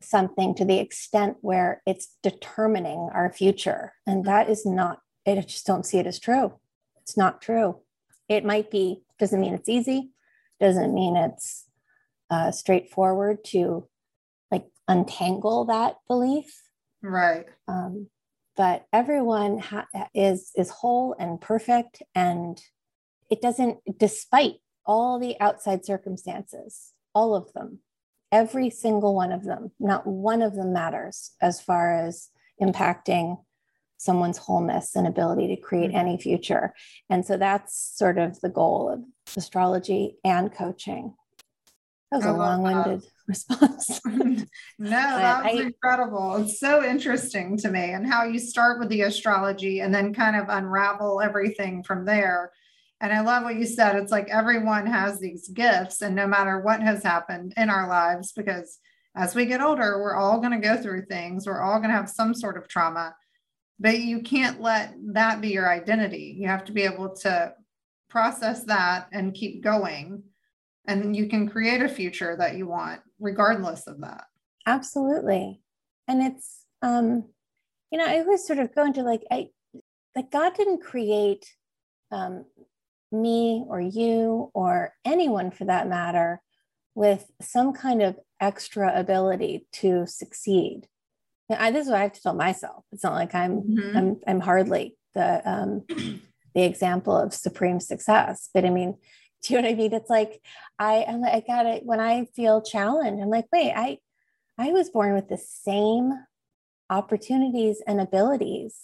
something 0.00 0.54
to 0.54 0.64
the 0.64 0.78
extent 0.78 1.38
where 1.40 1.82
it's 1.86 2.16
determining 2.22 3.08
our 3.12 3.32
future. 3.32 3.94
And 4.06 4.24
that 4.24 4.48
is 4.48 4.64
not 4.64 5.00
i 5.26 5.34
just 5.36 5.66
don't 5.66 5.86
see 5.86 5.98
it 5.98 6.06
as 6.06 6.18
true. 6.18 6.54
It's 7.00 7.16
not 7.16 7.42
true. 7.42 7.80
It 8.28 8.44
might 8.44 8.70
be 8.70 9.02
doesn't 9.18 9.40
mean 9.40 9.54
it's 9.54 9.68
easy. 9.68 10.10
Doesn't 10.60 10.94
mean 10.94 11.16
it's 11.16 11.64
uh, 12.30 12.50
straightforward 12.50 13.44
to 13.44 13.88
untangle 14.88 15.66
that 15.66 15.96
belief. 16.08 16.62
Right. 17.02 17.46
Um, 17.68 18.08
but 18.56 18.86
everyone 18.92 19.58
ha- 19.58 19.88
is 20.14 20.50
is 20.56 20.70
whole 20.70 21.14
and 21.18 21.40
perfect 21.40 22.02
and 22.14 22.60
it 23.30 23.40
doesn't 23.40 23.78
despite 23.98 24.54
all 24.86 25.18
the 25.18 25.38
outside 25.40 25.84
circumstances 25.84 26.92
all 27.14 27.34
of 27.34 27.52
them 27.52 27.80
every 28.30 28.70
single 28.70 29.14
one 29.14 29.32
of 29.32 29.44
them 29.44 29.72
not 29.80 30.06
one 30.06 30.40
of 30.40 30.54
them 30.54 30.72
matters 30.72 31.32
as 31.40 31.60
far 31.60 31.92
as 31.92 32.28
impacting 32.62 33.38
someone's 34.04 34.38
wholeness 34.38 34.94
and 34.94 35.06
ability 35.06 35.48
to 35.48 35.56
create 35.56 35.88
mm-hmm. 35.88 36.08
any 36.08 36.18
future. 36.18 36.74
And 37.08 37.24
so 37.24 37.36
that's 37.36 37.96
sort 37.96 38.18
of 38.18 38.40
the 38.40 38.48
goal 38.48 38.90
of 38.90 39.36
astrology 39.36 40.16
and 40.24 40.52
coaching. 40.52 41.14
That 42.10 42.18
was 42.18 42.26
a 42.26 42.32
long-winded 42.32 43.04
response. 43.28 44.00
no, 44.06 44.46
that 44.78 45.44
was 45.44 45.60
I, 45.60 45.62
incredible. 45.62 46.36
It's 46.36 46.60
so 46.60 46.84
interesting 46.84 47.56
to 47.58 47.70
me 47.70 47.92
and 47.92 48.06
how 48.06 48.24
you 48.24 48.38
start 48.38 48.78
with 48.78 48.90
the 48.90 49.02
astrology 49.02 49.80
and 49.80 49.94
then 49.94 50.12
kind 50.12 50.36
of 50.36 50.46
unravel 50.48 51.20
everything 51.20 51.82
from 51.82 52.04
there. 52.04 52.52
And 53.00 53.12
I 53.12 53.20
love 53.20 53.44
what 53.44 53.56
you 53.56 53.66
said. 53.66 53.96
It's 53.96 54.12
like 54.12 54.28
everyone 54.28 54.86
has 54.86 55.20
these 55.20 55.48
gifts, 55.48 56.00
and 56.00 56.14
no 56.14 56.26
matter 56.26 56.60
what 56.60 56.80
has 56.80 57.02
happened 57.02 57.52
in 57.56 57.68
our 57.68 57.88
lives, 57.88 58.32
because 58.32 58.78
as 59.16 59.34
we 59.34 59.46
get 59.46 59.60
older, 59.60 60.00
we're 60.00 60.16
all 60.16 60.40
going 60.40 60.52
to 60.52 60.66
go 60.66 60.76
through 60.76 61.06
things, 61.06 61.46
we're 61.46 61.60
all 61.60 61.78
going 61.78 61.90
to 61.90 61.96
have 61.96 62.08
some 62.08 62.34
sort 62.34 62.56
of 62.56 62.68
trauma, 62.68 63.14
but 63.78 64.00
you 64.00 64.22
can't 64.22 64.60
let 64.60 64.94
that 65.12 65.40
be 65.40 65.48
your 65.48 65.68
identity. 65.68 66.36
You 66.38 66.48
have 66.48 66.64
to 66.64 66.72
be 66.72 66.82
able 66.82 67.14
to 67.16 67.54
process 68.08 68.64
that 68.64 69.08
and 69.12 69.34
keep 69.34 69.62
going 69.62 70.22
and 70.86 71.16
you 71.16 71.28
can 71.28 71.48
create 71.48 71.82
a 71.82 71.88
future 71.88 72.36
that 72.36 72.56
you 72.56 72.66
want 72.66 73.00
regardless 73.18 73.86
of 73.86 74.00
that. 74.00 74.24
Absolutely. 74.66 75.60
And 76.08 76.22
it's 76.22 76.64
um 76.82 77.24
you 77.90 77.98
know 77.98 78.04
i 78.06 78.18
always 78.18 78.46
sort 78.46 78.58
of 78.58 78.74
go 78.74 78.84
into 78.84 79.02
like 79.02 79.22
i 79.30 79.48
like 80.14 80.30
god 80.30 80.54
didn't 80.54 80.82
create 80.82 81.54
um 82.10 82.44
me 83.10 83.64
or 83.68 83.80
you 83.80 84.50
or 84.54 84.92
anyone 85.04 85.50
for 85.50 85.64
that 85.64 85.88
matter 85.88 86.40
with 86.94 87.30
some 87.40 87.72
kind 87.72 88.02
of 88.02 88.16
extra 88.40 88.92
ability 88.98 89.66
to 89.72 90.06
succeed. 90.06 90.86
I, 91.50 91.70
this 91.70 91.86
is 91.86 91.90
what 91.90 91.98
i 91.98 92.02
have 92.02 92.12
to 92.12 92.22
tell 92.22 92.34
myself. 92.34 92.84
It's 92.92 93.04
not 93.04 93.14
like 93.14 93.34
i'm 93.34 93.62
mm-hmm. 93.62 93.96
i'm 93.96 94.20
i'm 94.26 94.40
hardly 94.40 94.96
the 95.14 95.48
um 95.48 95.84
the 96.54 96.62
example 96.62 97.16
of 97.16 97.32
supreme 97.32 97.80
success. 97.80 98.50
But 98.52 98.64
i 98.64 98.70
mean 98.70 98.96
do 99.46 99.54
you 99.54 99.60
know 99.60 99.68
what 99.68 99.72
I 99.72 99.76
mean? 99.76 99.92
It's 99.92 100.10
like 100.10 100.42
I 100.78 101.04
am 101.06 101.24
I 101.24 101.42
got 101.46 101.66
it 101.66 101.84
when 101.84 102.00
I 102.00 102.26
feel 102.36 102.62
challenged. 102.62 103.22
I'm 103.22 103.30
like, 103.30 103.46
wait, 103.52 103.72
I 103.74 103.98
I 104.58 104.72
was 104.72 104.90
born 104.90 105.14
with 105.14 105.28
the 105.28 105.38
same 105.38 106.12
opportunities 106.90 107.82
and 107.86 108.00
abilities 108.00 108.78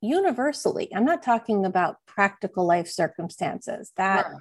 universally. 0.00 0.88
I'm 0.94 1.04
not 1.04 1.22
talking 1.22 1.64
about 1.64 1.96
practical 2.06 2.66
life 2.66 2.88
circumstances. 2.88 3.92
That 3.96 4.26
right. 4.26 4.36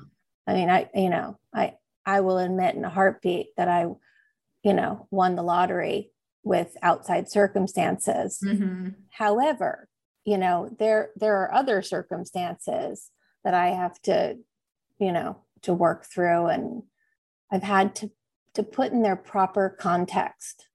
I 0.47 0.53
mean, 0.53 0.69
I 0.69 0.89
you 0.93 1.09
know, 1.09 1.39
I 1.53 1.73
I 2.05 2.21
will 2.21 2.37
admit 2.37 2.75
in 2.75 2.85
a 2.85 2.89
heartbeat 2.89 3.47
that 3.57 3.67
I, 3.67 3.87
you 4.63 4.73
know, 4.73 5.07
won 5.09 5.35
the 5.35 5.43
lottery 5.43 6.11
with 6.43 6.77
outside 6.83 7.29
circumstances. 7.29 8.39
Mm-hmm. 8.45 8.89
However, 9.09 9.87
you 10.23 10.37
know, 10.37 10.69
there 10.77 11.09
there 11.15 11.37
are 11.37 11.53
other 11.53 11.81
circumstances 11.81 13.09
that 13.43 13.53
I 13.53 13.69
have 13.69 13.99
to 14.03 14.37
you 14.99 15.11
know 15.11 15.37
to 15.63 15.73
work 15.73 16.05
through. 16.05 16.47
And 16.47 16.83
i've 17.51 17.63
had 17.63 17.95
to 17.95 18.11
to 18.53 18.63
put 18.63 18.91
in 18.91 19.01
their 19.01 19.15
proper 19.15 19.69
context 19.79 20.67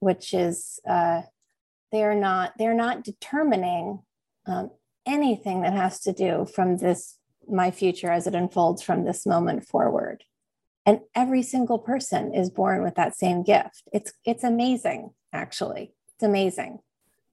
which 0.00 0.32
is 0.32 0.80
uh, 0.88 1.22
they're 1.90 2.14
not 2.14 2.52
they're 2.58 2.74
not 2.74 3.04
determining 3.04 4.00
um, 4.46 4.70
anything 5.06 5.62
that 5.62 5.72
has 5.72 6.00
to 6.00 6.12
do 6.12 6.46
from 6.54 6.76
this 6.76 7.18
my 7.48 7.70
future 7.70 8.10
as 8.10 8.26
it 8.26 8.34
unfolds 8.34 8.82
from 8.82 9.04
this 9.04 9.24
moment 9.24 9.66
forward. 9.66 10.22
And 10.84 11.00
every 11.14 11.42
single 11.42 11.78
person 11.78 12.34
is 12.34 12.50
born 12.50 12.82
with 12.82 12.94
that 12.94 13.16
same 13.16 13.42
gift. 13.42 13.82
It's 13.92 14.12
it's 14.24 14.44
amazing 14.44 15.10
actually. 15.32 15.94
It's 16.14 16.22
amazing. 16.22 16.78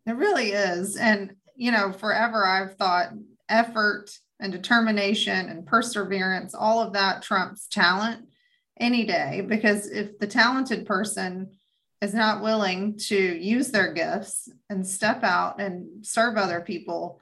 It 0.06 0.16
really 0.16 0.52
is. 0.52 0.96
And 0.96 1.36
you 1.56 1.72
know 1.72 1.92
forever 1.92 2.46
i've 2.46 2.76
thought 2.76 3.14
effort 3.50 4.12
and 4.40 4.52
determination 4.52 5.50
and 5.50 5.66
perseverance, 5.66 6.54
all 6.54 6.82
of 6.82 6.94
that 6.94 7.22
trumps 7.22 7.68
talent 7.68 8.28
any 8.80 9.06
day. 9.06 9.42
Because 9.48 9.90
if 9.90 10.20
the 10.20 10.28
talented 10.28 10.86
person 10.86 11.52
is 12.02 12.14
not 12.14 12.44
willing 12.44 12.98
to 12.98 13.16
use 13.16 13.72
their 13.72 13.94
gifts 13.94 14.50
and 14.70 14.86
step 14.86 15.24
out 15.24 15.60
and 15.60 16.06
serve 16.06 16.38
other 16.38 16.62
people, 16.62 17.22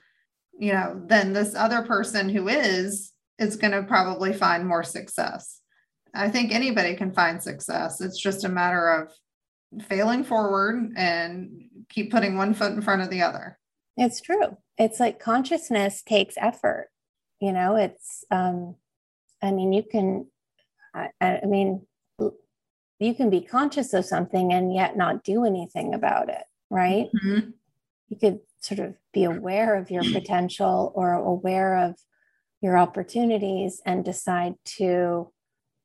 you 0.60 0.74
know, 0.74 1.02
then 1.06 1.34
this 1.34 1.56
other 1.56 1.84
person 1.84 2.30
who 2.30 2.48
is 2.48 3.12
is 3.40 3.56
going 3.56 3.72
to 3.72 3.84
probably 3.84 4.32
find 4.32 4.68
more 4.68 4.84
success. 4.84 5.60
I 6.14 6.30
think 6.30 6.52
anybody 6.52 6.96
can 6.96 7.12
find 7.12 7.42
success. 7.42 8.00
It's 8.00 8.20
just 8.20 8.44
a 8.44 8.50
matter 8.50 8.90
of 8.90 9.12
failing 9.86 10.24
forward 10.24 10.94
and 10.96 11.70
keep 11.90 12.12
putting 12.12 12.38
one 12.38 12.54
foot 12.54 12.74
in 12.74 12.82
front 12.82 13.02
of 13.02 13.10
the 13.10 13.24
other. 13.24 13.58
It's 13.98 14.22
true. 14.22 14.58
It's 14.78 15.00
like 15.00 15.20
consciousness 15.20 16.04
takes 16.04 16.36
effort 16.38 16.90
you 17.44 17.52
know 17.52 17.76
it's 17.76 18.24
um 18.32 18.76
i 19.42 19.52
mean 19.52 19.74
you 19.74 19.84
can 19.84 20.26
I, 20.94 21.10
I 21.20 21.46
mean 21.46 21.86
you 23.00 23.14
can 23.14 23.30
be 23.30 23.42
conscious 23.42 23.94
of 23.94 24.06
something 24.06 24.54
and 24.54 24.74
yet 24.74 24.96
not 24.96 25.24
do 25.24 25.46
anything 25.46 25.94
about 25.94 26.30
it 26.30 26.44
right 26.70 27.10
mm-hmm. 27.16 27.50
you 28.10 28.18
could 28.18 28.40
sort 28.64 28.80
of 28.80 28.96
be 29.14 29.26
aware 29.26 29.76
of 29.76 29.92
your 29.92 30.04
potential 30.04 30.92
or 30.96 31.12
aware 31.12 31.78
of 31.78 31.96
your 32.64 32.78
opportunities 32.78 33.82
and 33.86 34.06
decide 34.06 34.56
to, 34.64 35.30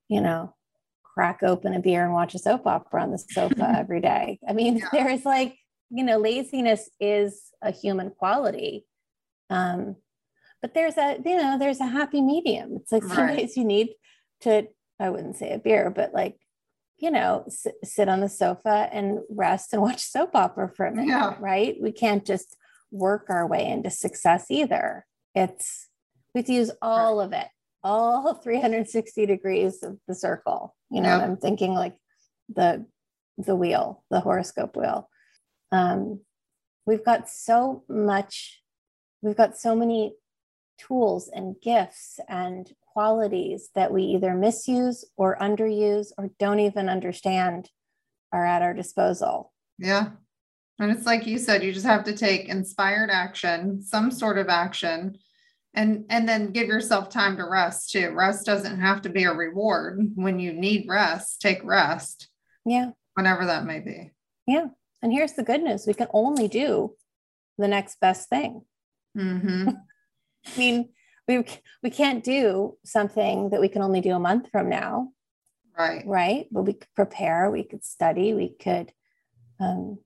you 0.09 0.21
know, 0.21 0.55
crack 1.03 1.41
open 1.43 1.75
a 1.75 1.81
beer 1.81 2.05
and 2.05 2.15
watch 2.15 2.37
a 2.37 2.39
soap 2.39 2.67
opera 2.69 3.03
on 3.03 3.11
the 3.11 3.19
sofa 3.19 3.75
every 3.79 4.01
day. 4.01 4.39
I 4.49 4.53
mean, 4.53 4.77
yeah. 4.77 4.89
there's 4.93 5.25
like, 5.25 5.59
you 5.91 6.05
know, 6.05 6.19
laziness 6.19 6.89
is 7.01 7.51
a 7.61 7.73
human 7.73 8.11
quality. 8.11 8.87
Um, 9.51 9.97
but 10.61 10.75
there's 10.75 10.97
a, 10.97 11.19
you 11.25 11.37
know, 11.37 11.59
there's 11.59 11.81
a 11.81 11.87
happy 11.87 12.21
medium. 12.21 12.77
It's 12.77 12.93
like 12.93 13.05
some 13.05 13.27
right. 13.27 13.39
days 13.39 13.57
you 13.57 13.65
need 13.65 13.91
to, 14.43 14.69
I 14.99 15.11
wouldn't 15.11 15.37
say 15.37 15.53
a 15.53 15.59
beer, 15.59 15.91
but 15.91 16.13
like, 16.13 16.37
you 16.99 17.11
know, 17.11 17.45
s- 17.47 17.67
sit 17.85 18.09
on 18.09 18.21
the 18.21 18.29
sofa 18.29 18.89
and 18.93 19.21
rest 19.31 19.73
and 19.73 19.83
watch 19.89 20.03
soap 20.03 20.35
opera 20.35 20.69
for 20.69 20.87
a 20.87 20.95
minute, 20.95 21.09
yeah. 21.09 21.35
right? 21.39 21.77
We 21.81 21.93
can't 21.93 22.25
just 22.25 22.57
work 22.91 23.27
our 23.29 23.47
way 23.47 23.67
into 23.67 23.91
success 23.91 24.47
either. 24.51 25.07
It's, 25.35 25.89
we 26.35 26.41
have 26.41 26.47
to 26.47 26.53
use 26.53 26.71
all 26.83 27.19
right. 27.19 27.25
of 27.27 27.33
it, 27.33 27.49
all 27.83 28.35
360 28.43 29.27
degrees 29.27 29.83
of 29.83 29.99
the 30.09 30.15
circle. 30.15 30.75
You 30.91 31.03
know, 31.03 31.21
I'm 31.21 31.37
thinking 31.37 31.75
like 31.75 31.97
the 32.49 32.87
the 33.39 33.55
wheel, 33.55 34.03
the 34.11 34.21
horoscope 34.21 34.77
wheel. 34.77 35.09
Um, 35.71 36.21
we've 36.87 37.05
got 37.05 37.29
so 37.29 37.85
much, 37.89 38.63
we've 39.23 39.37
got 39.37 39.57
so 39.57 39.77
many 39.77 40.15
tools 40.79 41.29
and 41.33 41.57
gifts 41.63 42.21
and 42.29 42.71
qualities 42.93 43.71
that 43.75 43.93
we 43.93 44.03
either 44.03 44.35
misuse 44.35 45.05
or 45.17 45.39
underuse 45.39 46.09
or 46.17 46.31
don't 46.39 46.61
even 46.61 46.89
understand 46.89 47.71
are 48.33 48.45
at 48.45 48.63
our 48.63 48.75
disposal. 48.75 49.53
Yeah. 49.79 50.11
And 50.79 50.91
it's 50.91 51.07
like 51.07 51.27
you 51.27 51.39
said, 51.39 51.63
you 51.63 51.73
just 51.73 51.87
have 51.87 52.05
to 52.05 52.17
take 52.17 52.49
inspired 52.49 53.11
action, 53.11 53.83
some 53.83 54.11
sort 54.11 54.39
of 54.39 54.49
action, 54.49 55.19
and 55.75 56.05
and 56.09 56.29
then 56.29 56.53
give 56.53 56.67
yourself 56.67 57.09
time 57.09 57.37
to 57.37 57.45
rest 57.45 57.91
too. 57.91 58.11
Rest 58.11 58.47
doesn't 58.47 58.81
have 58.81 59.03
to 59.03 59.09
be 59.09 59.25
a 59.25 59.33
reward. 59.33 60.13
When 60.15 60.39
you 60.39 60.53
need 60.53 60.87
rest, 60.89 61.41
take 61.41 61.63
rest. 61.65 62.29
Yeah. 62.65 62.91
Whenever 63.15 63.47
that 63.47 63.65
may 63.65 63.81
be. 63.81 64.13
Yeah. 64.47 64.67
And 65.03 65.13
here's 65.13 65.33
the 65.33 65.43
good 65.43 65.63
news: 65.63 65.87
we 65.87 65.95
can 65.95 66.09
only 66.13 66.49
do 66.49 66.95
the 67.59 67.69
next 67.69 68.01
best 68.01 68.29
thing. 68.29 68.63
Mm-hmm. 69.17 69.71
I 70.55 70.59
mean, 70.59 70.89
we 71.27 71.45
we 71.83 71.91
can't 71.91 72.25
do 72.25 72.77
something 72.85 73.51
that 73.51 73.61
we 73.61 73.69
can 73.69 73.83
only 73.83 74.01
do 74.01 74.15
a 74.15 74.19
month 74.19 74.51
from 74.51 74.69
now. 74.69 75.11
Right. 75.77 76.05
Right. 76.07 76.49
But 76.51 76.63
we 76.63 76.73
could 76.73 76.95
prepare. 76.97 77.51
We 77.51 77.63
could 77.63 77.85
study. 77.85 78.35
We 78.35 78.49
could 78.49 78.93
um, 79.61 79.99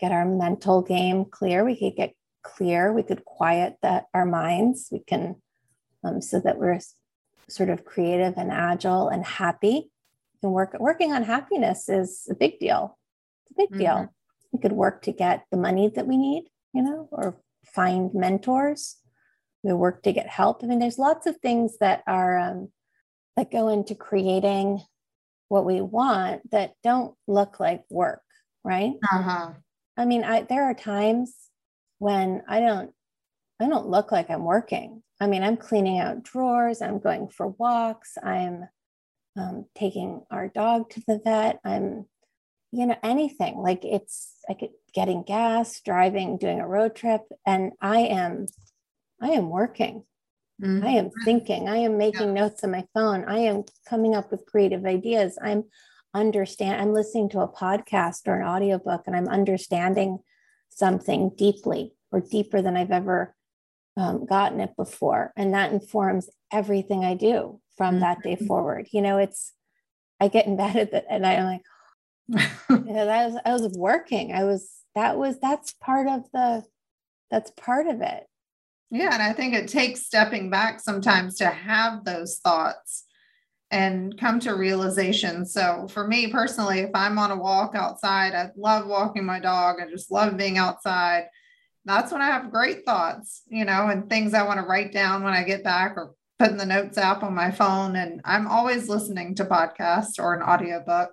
get 0.00 0.10
our 0.10 0.24
mental 0.24 0.82
game 0.82 1.24
clear. 1.24 1.64
We 1.64 1.76
could 1.76 1.96
get 1.96 2.14
clear. 2.42 2.92
We 2.92 3.02
could 3.02 3.24
quiet 3.24 3.76
that 3.82 4.06
our 4.12 4.26
minds. 4.26 4.88
We 4.90 5.00
can 5.00 5.36
um, 6.02 6.20
so 6.20 6.40
that 6.40 6.58
we're 6.58 6.80
sort 7.48 7.70
of 7.70 7.84
creative 7.84 8.34
and 8.36 8.50
agile 8.50 9.08
and 9.08 9.24
happy. 9.24 9.90
And 10.42 10.52
work 10.52 10.76
working 10.78 11.12
on 11.12 11.22
happiness 11.22 11.88
is 11.88 12.26
a 12.30 12.34
big 12.34 12.58
deal. 12.58 12.98
It's 13.42 13.52
a 13.52 13.62
big 13.62 13.70
mm-hmm. 13.70 13.78
deal. 13.78 14.14
We 14.52 14.58
could 14.58 14.72
work 14.72 15.02
to 15.02 15.12
get 15.12 15.44
the 15.50 15.56
money 15.56 15.90
that 15.94 16.06
we 16.06 16.16
need, 16.16 16.44
you 16.72 16.82
know, 16.82 17.08
or 17.10 17.36
find 17.64 18.12
mentors. 18.14 18.96
We 19.64 19.72
work 19.72 20.04
to 20.04 20.12
get 20.12 20.28
help. 20.28 20.62
I 20.62 20.66
mean, 20.66 20.78
there's 20.78 20.98
lots 20.98 21.26
of 21.26 21.38
things 21.38 21.78
that 21.78 22.04
are 22.06 22.38
um, 22.38 22.68
that 23.36 23.50
go 23.50 23.68
into 23.68 23.96
creating 23.96 24.80
what 25.48 25.64
we 25.64 25.80
want 25.80 26.48
that 26.50 26.74
don't 26.84 27.14
look 27.26 27.58
like 27.58 27.82
work, 27.90 28.22
right? 28.62 28.92
Uh-huh. 29.12 29.50
I 29.96 30.04
mean, 30.04 30.22
I, 30.22 30.42
there 30.42 30.64
are 30.64 30.74
times 30.74 31.34
when 31.98 32.42
I 32.48 32.60
don't, 32.60 32.92
I 33.60 33.68
don't 33.68 33.88
look 33.88 34.12
like 34.12 34.30
I'm 34.30 34.44
working. 34.44 35.02
I 35.20 35.26
mean, 35.26 35.42
I'm 35.42 35.56
cleaning 35.56 35.98
out 35.98 36.22
drawers. 36.24 36.82
I'm 36.82 36.98
going 36.98 37.28
for 37.28 37.48
walks. 37.48 38.18
I'm 38.22 38.68
um, 39.36 39.66
taking 39.74 40.22
our 40.30 40.48
dog 40.48 40.90
to 40.90 41.02
the 41.06 41.20
vet. 41.24 41.60
I'm, 41.64 42.06
you 42.72 42.86
know, 42.86 42.96
anything 43.02 43.58
like 43.58 43.84
it's 43.84 44.34
like 44.48 44.70
getting 44.92 45.22
gas, 45.22 45.80
driving, 45.80 46.38
doing 46.38 46.60
a 46.60 46.68
road 46.68 46.96
trip, 46.96 47.22
and 47.46 47.72
I 47.80 48.00
am, 48.00 48.46
I 49.20 49.30
am 49.30 49.50
working. 49.50 50.04
Mm-hmm. 50.62 50.86
I 50.86 50.90
am 50.90 51.10
thinking. 51.24 51.68
I 51.68 51.78
am 51.78 51.98
making 51.98 52.28
yeah. 52.28 52.42
notes 52.42 52.62
on 52.64 52.70
my 52.70 52.84
phone. 52.94 53.24
I 53.24 53.38
am 53.38 53.64
coming 53.88 54.14
up 54.14 54.30
with 54.30 54.46
creative 54.46 54.84
ideas. 54.84 55.38
I'm 55.42 55.64
understand 56.14 56.80
i'm 56.80 56.92
listening 56.92 57.28
to 57.28 57.40
a 57.40 57.48
podcast 57.48 58.26
or 58.26 58.40
an 58.40 58.46
audiobook 58.46 59.02
and 59.06 59.16
i'm 59.16 59.28
understanding 59.28 60.18
something 60.70 61.30
deeply 61.36 61.92
or 62.12 62.20
deeper 62.20 62.62
than 62.62 62.76
i've 62.76 62.92
ever 62.92 63.34
um, 63.96 64.24
gotten 64.24 64.60
it 64.60 64.74
before 64.76 65.32
and 65.36 65.54
that 65.54 65.72
informs 65.72 66.30
everything 66.52 67.04
i 67.04 67.14
do 67.14 67.60
from 67.76 67.94
mm-hmm. 67.94 68.02
that 68.02 68.22
day 68.22 68.36
mm-hmm. 68.36 68.46
forward 68.46 68.86
you 68.92 69.02
know 69.02 69.18
it's 69.18 69.52
i 70.20 70.28
get 70.28 70.46
in 70.46 70.56
bed 70.56 70.76
at 70.76 70.90
the, 70.92 71.10
and 71.10 71.26
i'm 71.26 71.44
like 71.44 71.62
you 72.70 72.92
know, 72.92 73.06
that 73.06 73.30
was 73.30 73.40
i 73.44 73.52
was 73.52 73.76
working 73.76 74.32
i 74.32 74.44
was 74.44 74.70
that 74.94 75.16
was 75.16 75.38
that's 75.40 75.74
part 75.80 76.06
of 76.06 76.22
the 76.32 76.62
that's 77.30 77.50
part 77.56 77.88
of 77.88 78.00
it 78.00 78.24
yeah 78.90 79.12
and 79.12 79.22
i 79.22 79.32
think 79.32 79.54
it 79.54 79.68
takes 79.68 80.06
stepping 80.06 80.50
back 80.50 80.80
sometimes 80.80 81.36
to 81.36 81.46
have 81.46 82.04
those 82.04 82.38
thoughts 82.38 83.04
and 83.74 84.16
come 84.18 84.38
to 84.38 84.54
realization. 84.54 85.44
So 85.44 85.88
for 85.88 86.06
me 86.06 86.28
personally, 86.28 86.78
if 86.78 86.90
I'm 86.94 87.18
on 87.18 87.32
a 87.32 87.36
walk 87.36 87.74
outside, 87.74 88.32
I 88.32 88.50
love 88.56 88.86
walking 88.86 89.24
my 89.24 89.40
dog. 89.40 89.76
I 89.80 89.90
just 89.90 90.12
love 90.12 90.36
being 90.36 90.58
outside. 90.58 91.24
That's 91.84 92.12
when 92.12 92.22
I 92.22 92.26
have 92.26 92.52
great 92.52 92.84
thoughts, 92.84 93.42
you 93.48 93.64
know, 93.64 93.88
and 93.88 94.08
things 94.08 94.32
I 94.32 94.46
want 94.46 94.60
to 94.60 94.66
write 94.66 94.92
down 94.92 95.24
when 95.24 95.34
I 95.34 95.42
get 95.42 95.64
back 95.64 95.96
or 95.96 96.14
putting 96.38 96.56
the 96.56 96.64
notes 96.64 96.98
app 96.98 97.24
on 97.24 97.34
my 97.34 97.50
phone. 97.50 97.96
And 97.96 98.20
I'm 98.24 98.46
always 98.46 98.88
listening 98.88 99.34
to 99.36 99.44
podcasts 99.44 100.20
or 100.20 100.34
an 100.34 100.42
audiobook. 100.42 101.10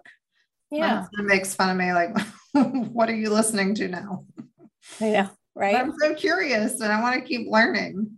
Yeah. 0.69 1.07
It 1.17 1.25
makes 1.25 1.55
fun 1.55 1.71
of 1.71 1.77
me 1.77 1.93
like, 1.93 2.15
what 2.91 3.09
are 3.09 3.15
you 3.15 3.31
listening 3.31 3.73
to 3.75 3.87
now? 3.87 3.99
Know, 3.99 5.31
right? 5.55 5.73
But 5.73 5.81
I'm 5.81 5.93
so 5.99 6.13
curious 6.15 6.79
and 6.81 6.91
I 6.91 7.01
want 7.01 7.15
to 7.15 7.27
keep 7.27 7.49
learning. 7.49 8.17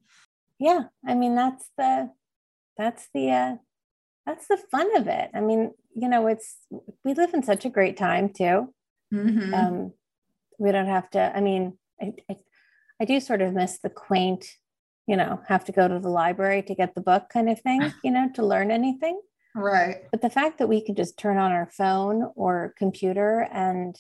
Yeah. 0.60 0.84
I 1.06 1.16
mean, 1.16 1.36
that's 1.36 1.70
the 1.78 2.12
that's 2.78 3.10
the 3.14 3.32
uh 3.32 3.56
that's 4.26 4.48
the 4.48 4.58
fun 4.72 4.96
of 4.96 5.08
it. 5.08 5.30
I 5.34 5.42
mean, 5.42 5.72
you 5.96 6.08
know, 6.08 6.28
it's 6.28 6.58
we 7.04 7.14
live 7.14 7.34
in 7.34 7.44
such 7.44 7.66
a 7.66 7.70
great 7.70 7.98
time 7.98 8.30
too. 8.30 8.74
Mm-hmm. 9.14 9.54
Um, 9.54 9.94
we 10.60 10.72
don't 10.72 10.88
have 10.88 11.10
to. 11.12 11.36
I 11.36 11.42
mean, 11.42 11.78
I, 12.02 12.14
I, 12.30 12.38
I 13.02 13.06
do 13.06 13.20
sort 13.20 13.42
of 13.42 13.54
miss 13.54 13.80
the 13.80 13.90
quaint, 13.90 14.46
you 15.08 15.18
know, 15.18 15.42
have 15.48 15.66
to 15.66 15.72
go 15.72 15.88
to 15.88 16.00
the 16.00 16.10
library 16.10 16.64
to 16.64 16.76
get 16.76 16.96
the 16.96 17.02
book 17.02 17.30
kind 17.30 17.50
of 17.50 17.60
thing, 17.62 17.94
you 18.04 18.12
know, 18.12 18.30
to 18.36 18.46
learn 18.46 18.72
anything. 18.72 19.20
Right. 19.56 19.98
But 20.12 20.22
the 20.22 20.30
fact 20.30 20.58
that 20.60 20.68
we 20.68 20.84
can 20.84 20.96
just 20.96 21.18
turn 21.18 21.38
on 21.38 21.52
our 21.52 21.70
phone 21.70 22.32
or 22.36 22.74
computer 22.78 23.48
and 23.52 23.96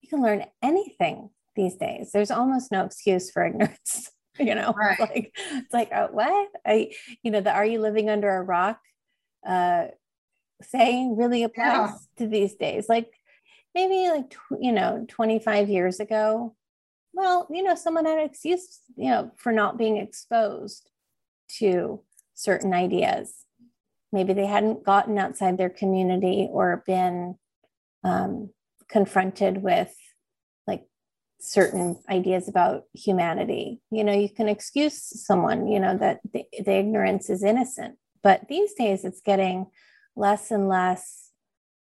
you 0.00 0.08
can 0.08 0.22
learn 0.22 0.44
anything 0.62 1.30
these 1.58 1.76
days. 1.76 2.10
There's 2.12 2.30
almost 2.30 2.72
no 2.72 2.84
excuse 2.84 3.30
for 3.30 3.44
ignorance. 3.44 4.10
You 4.40 4.54
know, 4.54 4.72
right. 4.72 5.00
like 5.00 5.36
it's 5.50 5.74
like 5.74 5.90
oh, 5.92 6.10
what 6.12 6.48
I, 6.64 6.92
you 7.24 7.32
know, 7.32 7.40
the 7.40 7.50
"Are 7.50 7.66
you 7.66 7.80
living 7.80 8.08
under 8.08 8.30
a 8.30 8.40
rock?" 8.40 8.78
uh, 9.44 9.86
saying 10.62 11.16
really 11.16 11.42
applies 11.42 11.90
yeah. 11.90 11.96
to 12.18 12.28
these 12.28 12.54
days. 12.54 12.88
Like 12.88 13.12
maybe 13.74 14.08
like, 14.08 14.34
you 14.60 14.72
know, 14.72 15.04
25 15.08 15.68
years 15.68 16.00
ago, 16.00 16.54
well, 17.12 17.46
you 17.50 17.62
know, 17.62 17.74
someone 17.74 18.04
had 18.04 18.18
an 18.18 18.24
excuse, 18.24 18.80
you 18.96 19.10
know, 19.10 19.32
for 19.36 19.52
not 19.52 19.78
being 19.78 19.96
exposed 19.96 20.90
to 21.58 22.02
certain 22.34 22.72
ideas. 22.72 23.34
Maybe 24.12 24.32
they 24.32 24.46
hadn't 24.46 24.84
gotten 24.84 25.18
outside 25.18 25.58
their 25.58 25.70
community 25.70 26.48
or 26.50 26.82
been 26.86 27.36
um, 28.04 28.50
confronted 28.88 29.62
with 29.62 29.94
certain 31.40 32.00
ideas 32.08 32.48
about 32.48 32.82
humanity. 32.94 33.80
You 33.90 34.04
know, 34.04 34.12
you 34.12 34.28
can 34.28 34.48
excuse 34.48 35.24
someone, 35.24 35.68
you 35.68 35.80
know, 35.80 35.96
that 35.98 36.20
the, 36.32 36.44
the 36.64 36.72
ignorance 36.72 37.30
is 37.30 37.42
innocent 37.42 37.96
but 38.22 38.48
these 38.48 38.74
days 38.74 39.04
it's 39.04 39.20
getting 39.20 39.66
less 40.16 40.50
and 40.50 40.68
less 40.68 41.30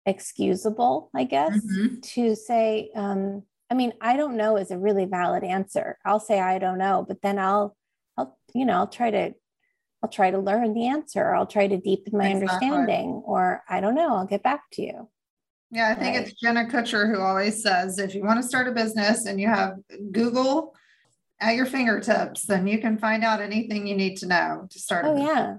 excusable, 0.05 1.09
I 1.15 1.25
guess, 1.25 1.57
mm-hmm. 1.57 1.99
to 1.99 2.35
say, 2.35 2.89
um, 2.95 3.43
I 3.69 3.73
mean, 3.73 3.93
I 4.01 4.17
don't 4.17 4.37
know 4.37 4.57
is 4.57 4.71
a 4.71 4.77
really 4.77 5.05
valid 5.05 5.43
answer. 5.43 5.97
I'll 6.05 6.19
say 6.19 6.39
I 6.39 6.59
don't 6.59 6.77
know, 6.77 7.05
but 7.07 7.21
then 7.21 7.39
I'll, 7.39 7.75
I'll, 8.17 8.37
you 8.53 8.65
know, 8.65 8.73
I'll 8.73 8.87
try 8.87 9.11
to, 9.11 9.33
I'll 10.03 10.09
try 10.09 10.31
to 10.31 10.39
learn 10.39 10.73
the 10.73 10.87
answer. 10.87 11.33
I'll 11.33 11.45
try 11.45 11.67
to 11.67 11.77
deepen 11.77 12.17
my 12.17 12.29
exactly. 12.29 12.67
understanding, 12.67 13.21
or 13.25 13.63
I 13.69 13.79
don't 13.79 13.95
know, 13.95 14.15
I'll 14.15 14.25
get 14.25 14.43
back 14.43 14.63
to 14.73 14.81
you. 14.81 15.09
Yeah, 15.71 15.89
I 15.89 15.95
think 15.95 16.17
right. 16.17 16.27
it's 16.27 16.39
Jenna 16.39 16.65
Kutcher 16.65 17.13
who 17.13 17.21
always 17.21 17.63
says 17.63 17.97
if 17.97 18.13
you 18.13 18.23
want 18.23 18.41
to 18.41 18.47
start 18.47 18.67
a 18.67 18.71
business 18.71 19.25
and 19.25 19.39
you 19.39 19.47
have 19.47 19.75
Google 20.11 20.75
at 21.39 21.55
your 21.55 21.65
fingertips, 21.65 22.45
then 22.45 22.67
you 22.67 22.79
can 22.79 22.97
find 22.97 23.23
out 23.23 23.41
anything 23.41 23.87
you 23.87 23.95
need 23.95 24.17
to 24.17 24.27
know 24.27 24.67
to 24.69 24.79
start. 24.79 25.05
Oh, 25.07 25.17
yeah 25.17 25.57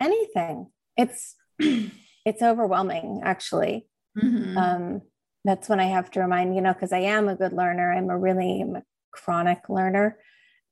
anything. 0.00 0.68
It's 0.96 1.34
it's 1.58 2.42
overwhelming 2.42 3.20
actually. 3.24 3.86
Mm-hmm. 4.16 4.56
Um, 4.56 5.02
that's 5.44 5.68
when 5.68 5.80
I 5.80 5.86
have 5.86 6.10
to 6.12 6.20
remind, 6.20 6.54
you 6.54 6.62
know, 6.62 6.72
because 6.72 6.92
I 6.92 7.00
am 7.00 7.28
a 7.28 7.36
good 7.36 7.52
learner. 7.52 7.92
I'm 7.92 8.10
a 8.10 8.18
really 8.18 8.62
I'm 8.62 8.76
a 8.76 8.82
chronic 9.12 9.68
learner. 9.68 10.18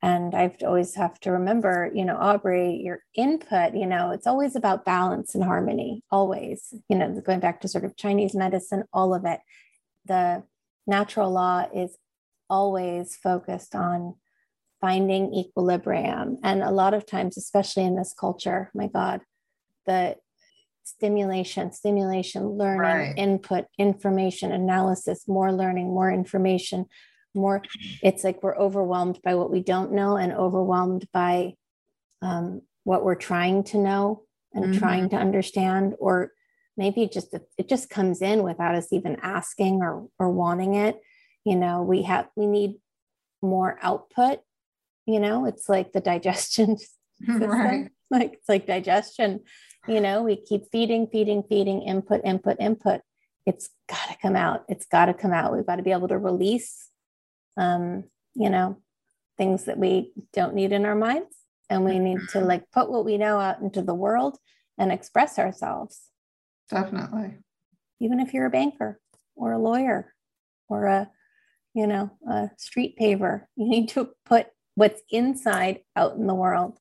And 0.03 0.35
I've 0.35 0.57
always 0.67 0.97
have 0.97 1.21
to 1.21 1.31
remember, 1.31 1.91
you 1.95 2.05
know, 2.05 2.17
Aubrey, 2.17 2.81
your 2.83 3.05
input, 3.15 3.75
you 3.75 3.87
know, 3.87 4.11
it's 4.11 4.27
always 4.27 4.57
about 4.57 4.85
balance 4.85 5.37
and 5.37 5.45
harmony, 5.45 6.03
always, 6.11 6.75
you 6.89 6.97
know, 6.97 7.21
going 7.25 7.39
back 7.39 7.61
to 7.61 7.69
sort 7.69 7.85
of 7.85 7.97
Chinese 7.97 8.35
medicine, 8.35 8.83
all 8.93 9.15
of 9.15 9.25
it. 9.25 9.39
The 10.07 10.43
natural 10.89 11.31
law 11.31 11.67
is 11.73 11.97
always 12.51 13.15
focused 13.15 13.77
on 13.77 14.17
finding 14.81 15.33
equilibrium. 15.33 16.37
And 16.43 16.63
a 16.63 16.73
lot 16.73 16.95
of 16.95 17.07
times, 17.07 17.39
especially 17.39 17.85
in 17.85 17.95
this 17.95 18.13
culture, 18.19 18.73
my 18.75 18.89
God, 18.89 19.21
the 19.87 20.17
stimulation, 20.83 21.73
stimulation, 21.73 22.59
learning, 22.59 22.81
right. 22.81 23.15
input, 23.17 23.67
information, 23.79 24.51
analysis, 24.51 25.29
more 25.29 25.53
learning, 25.53 25.87
more 25.87 26.11
information, 26.11 26.87
more. 27.35 27.63
It's 28.03 28.25
like 28.25 28.43
we're 28.43 28.57
overwhelmed 28.57 29.21
by 29.23 29.35
what 29.35 29.51
we 29.51 29.61
don't 29.61 29.93
know 29.93 30.17
and 30.17 30.33
overwhelmed 30.33 31.07
by 31.13 31.55
um, 32.21 32.63
what 32.85 33.05
we're 33.05 33.15
trying 33.15 33.65
to 33.65 33.79
know 33.79 34.23
and 34.53 34.67
mm-hmm. 34.67 34.79
trying 34.79 35.09
to 35.11 35.17
understand, 35.17 35.95
or 35.99 36.33
maybe 36.77 37.09
just 37.13 37.35
it 37.59 37.69
just 37.69 37.91
comes 37.91 38.23
in 38.23 38.43
without 38.43 38.75
us 38.75 38.93
even 38.93 39.17
asking 39.23 39.83
or 39.83 40.09
or 40.19 40.31
wanting 40.31 40.75
it. 40.75 41.01
You 41.45 41.57
know, 41.57 41.83
we 41.83 42.03
have 42.03 42.29
we 42.37 42.47
need 42.47 42.77
more 43.41 43.79
output. 43.83 44.41
You 45.07 45.21
know, 45.21 45.47
it's 45.47 45.69
like 45.69 45.93
the 45.93 46.01
digestion 46.13 46.79
system. 47.19 47.51
Right. 47.51 47.89
Like 48.11 48.35
it's 48.35 48.49
like 48.49 48.67
digestion 48.67 49.41
you 49.89 50.01
know 50.01 50.23
we 50.23 50.37
keep 50.37 50.71
feeding 50.71 51.07
feeding 51.07 51.43
feeding 51.43 51.83
input 51.83 52.21
input 52.25 52.57
input 52.61 53.01
it's 53.47 53.71
got 53.89 54.09
to 54.09 54.17
come 54.21 54.37
out 54.37 54.65
it's 54.69 54.87
got 54.87 55.07
to 55.07 55.15
come 55.15 55.33
out 55.33 55.53
we've 55.53 55.67
got 55.67 55.77
to 55.77 55.83
be 55.83 55.93
able 55.93 56.09
to 56.09 56.19
release 56.19 56.89
um 57.57 58.05
you 58.35 58.51
know 58.51 58.77
things 59.39 59.65
that 59.65 59.79
we 59.79 60.13
don't 60.33 60.55
need 60.55 60.73
in 60.73 60.87
our 60.87 60.95
minds. 60.95 61.37
And 61.71 61.85
we 61.85 61.99
need 61.99 62.19
to 62.31 62.41
like 62.41 62.71
put 62.71 62.91
what 62.91 63.05
we 63.05 63.17
know 63.17 63.41
out 63.41 63.61
into 63.61 63.81
the 63.81 63.95
world 63.95 64.37
and 64.79 64.93
express 64.93 65.39
ourselves. 65.39 66.03
Definitely. 66.71 67.39
Even 67.99 68.21
if 68.21 68.35
you're 68.35 68.47
a 68.47 68.51
banker 68.51 69.01
or 69.35 69.53
a 69.53 69.59
lawyer 69.59 70.13
or 70.69 70.87
a 70.87 71.11
you 71.75 71.87
know 71.87 72.11
a 72.29 72.51
street 72.59 72.97
paver 73.01 73.45
you 73.57 73.67
need 73.67 73.89
to 73.89 74.11
put 74.27 74.49
what's 74.75 75.01
inside 75.11 75.81
out 75.97 76.17
in 76.17 76.27
the 76.27 76.35
world. 76.35 76.79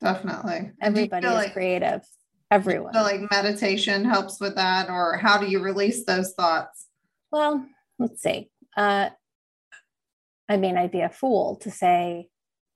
Definitely. 0.00 0.72
Everybody 0.80 1.26
is 1.26 1.32
like, 1.32 1.52
creative. 1.52 2.02
everyone. 2.50 2.92
So 2.92 3.02
like 3.02 3.30
meditation 3.30 4.04
helps 4.04 4.40
with 4.40 4.56
that, 4.56 4.90
or 4.90 5.16
how 5.16 5.38
do 5.38 5.46
you 5.46 5.60
release 5.60 6.04
those 6.04 6.32
thoughts? 6.34 6.86
Well, 7.30 7.64
let's 7.98 8.20
see. 8.20 8.50
Uh, 8.76 9.10
I 10.48 10.56
mean, 10.56 10.76
I'd 10.76 10.90
be 10.90 11.00
a 11.00 11.08
fool 11.08 11.56
to 11.62 11.70
say, 11.70 12.28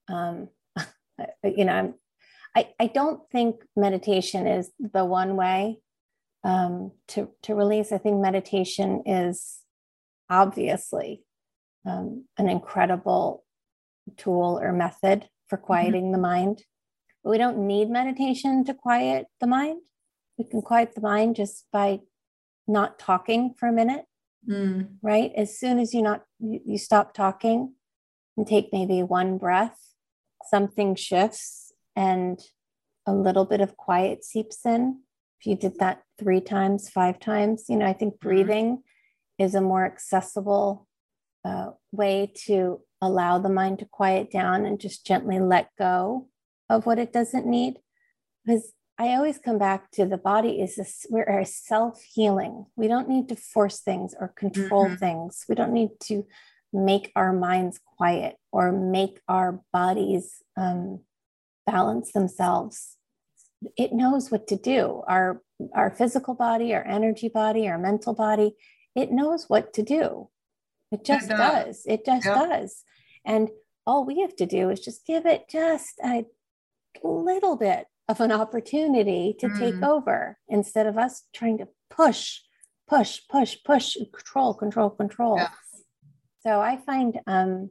um, 0.09 0.49
you 1.45 1.65
know, 1.65 1.95
I, 2.55 2.69
I 2.81 2.87
don't 2.87 3.21
think 3.31 3.57
meditation 3.77 4.47
is 4.47 4.71
the 4.79 5.05
one 5.05 5.37
way 5.37 5.81
um, 6.45 6.93
to, 7.09 7.31
to 7.43 7.55
release. 7.55 7.93
I 7.93 7.99
think 7.99 8.21
meditation 8.21 9.03
is 9.05 9.59
obviously 10.31 11.23
um, 11.87 12.25
an 12.39 12.49
incredible 12.49 13.45
tool 14.17 14.59
or 14.63 14.73
method 14.73 15.29
for 15.49 15.59
mm-hmm. 15.59 15.67
quieting 15.67 16.05
mm-hmm. 16.05 16.13
the 16.13 16.19
mind. 16.19 16.63
But 17.23 17.31
we 17.31 17.39
don't 17.39 17.67
need 17.67 17.91
meditation 17.91 18.65
to 18.65 18.75
quiet 18.75 19.27
the 19.41 19.47
mind. 19.47 19.81
We 20.39 20.45
can 20.45 20.63
quiet 20.63 20.95
the 20.95 21.01
mind 21.01 21.37
just 21.37 21.67
by 21.73 22.01
not 22.69 22.99
talking 22.99 23.55
for 23.59 23.69
a 23.69 23.73
minute. 23.73 24.05
Mm. 24.49 24.89
Right? 25.03 25.33
As 25.37 25.59
soon 25.59 25.79
as 25.79 25.93
you 25.93 26.03
not 26.03 26.23
you, 26.39 26.61
you 26.65 26.79
stop 26.79 27.15
talking 27.15 27.75
and 28.37 28.47
take 28.47 28.69
maybe 28.73 29.03
one 29.03 29.39
breath, 29.39 29.79
something 30.51 30.95
shifts 30.95 31.73
and 31.95 32.39
a 33.07 33.15
little 33.15 33.45
bit 33.45 33.61
of 33.61 33.77
quiet 33.77 34.25
seeps 34.25 34.65
in. 34.65 35.01
If 35.41 35.47
you 35.47 35.57
did 35.57 35.79
that 35.79 36.03
three 36.19 36.41
times, 36.41 36.89
five 36.89 37.19
times, 37.19 37.65
you 37.69 37.77
know, 37.77 37.87
I 37.87 37.93
think 37.93 38.15
mm-hmm. 38.15 38.29
breathing 38.29 38.67
mm-hmm. 38.77 39.45
is 39.45 39.55
a 39.55 39.61
more 39.61 39.85
accessible 39.85 40.87
uh, 41.45 41.71
way 41.93 42.33
to 42.47 42.81
allow 43.01 43.39
the 43.39 43.49
mind 43.49 43.79
to 43.79 43.85
quiet 43.85 44.31
down 44.31 44.65
and 44.65 44.81
just 44.81 45.07
gently 45.07 45.39
let 45.39 45.71
go 45.79 46.29
of 46.69 46.87
what 46.87 46.99
it 46.99 47.13
doesn't 47.13 47.47
need 47.47 47.79
because 48.45 48.73
I 48.99 49.09
always 49.09 49.39
come 49.39 49.59
back 49.59 49.91
to 49.93 50.07
the 50.07 50.17
body 50.17 50.61
is 50.61 50.77
this 50.77 51.07
we're 51.11 51.45
self 51.45 52.03
healing. 52.03 52.67
We 52.77 52.89
don't 52.89 53.09
need 53.09 53.29
to 53.29 53.37
force 53.37 53.81
things 53.81 54.15
or 54.19 54.29
control 54.29 54.87
mm-hmm. 54.87 54.95
things. 54.95 55.45
We 55.49 55.55
don't 55.55 55.73
need 55.73 55.91
to 56.05 56.27
make 56.73 57.13
our 57.15 57.33
minds 57.33 57.79
quiet 57.97 58.37
or 58.53 58.73
make 58.73 59.21
our 59.29 59.61
bodies 59.73 60.43
um, 60.57 61.01
balance 61.67 62.13
themselves. 62.13 62.97
It 63.77 63.93
knows 63.93 64.31
what 64.31 64.47
to 64.49 64.57
do. 64.57 65.03
Our 65.07 65.43
our 65.75 65.91
physical 65.91 66.35
body, 66.35 66.75
our 66.75 66.87
energy 66.87 67.29
body, 67.29 67.69
our 67.69 67.79
mental 67.79 68.15
body, 68.15 68.55
it 68.95 69.11
knows 69.13 69.45
what 69.49 69.75
to 69.75 69.83
do. 69.83 70.31
It 70.91 71.05
just 71.05 71.27
it 71.27 71.37
does. 71.37 71.67
does. 71.67 71.83
It 71.87 72.07
just 72.07 72.27
yep. 72.27 72.35
does. 72.35 72.83
And 73.27 73.51
all 73.87 74.07
we 74.07 74.21
have 74.21 74.35
to 74.37 74.47
do 74.47 74.71
is 74.71 74.81
just 74.81 75.07
give 75.07 75.27
it 75.27 75.49
just 75.51 76.01
a 76.03 76.25
little 77.03 77.57
bit 77.57 77.87
of 78.09 78.21
an 78.21 78.33
opportunity 78.33 79.35
to 79.41 79.49
mm. 79.49 79.59
take 79.59 79.83
over 79.83 80.39
instead 80.49 80.87
of 80.87 80.97
us 80.97 81.25
trying 81.35 81.59
to 81.59 81.69
push, 81.91 82.41
push, 82.89 83.21
push, 83.29 83.57
push, 83.65 83.97
control, 84.15 84.55
control, 84.55 84.91
control. 84.91 85.37
Yes. 85.39 85.51
So 86.41 86.61
I 86.61 86.77
find, 86.77 87.19
um, 87.27 87.71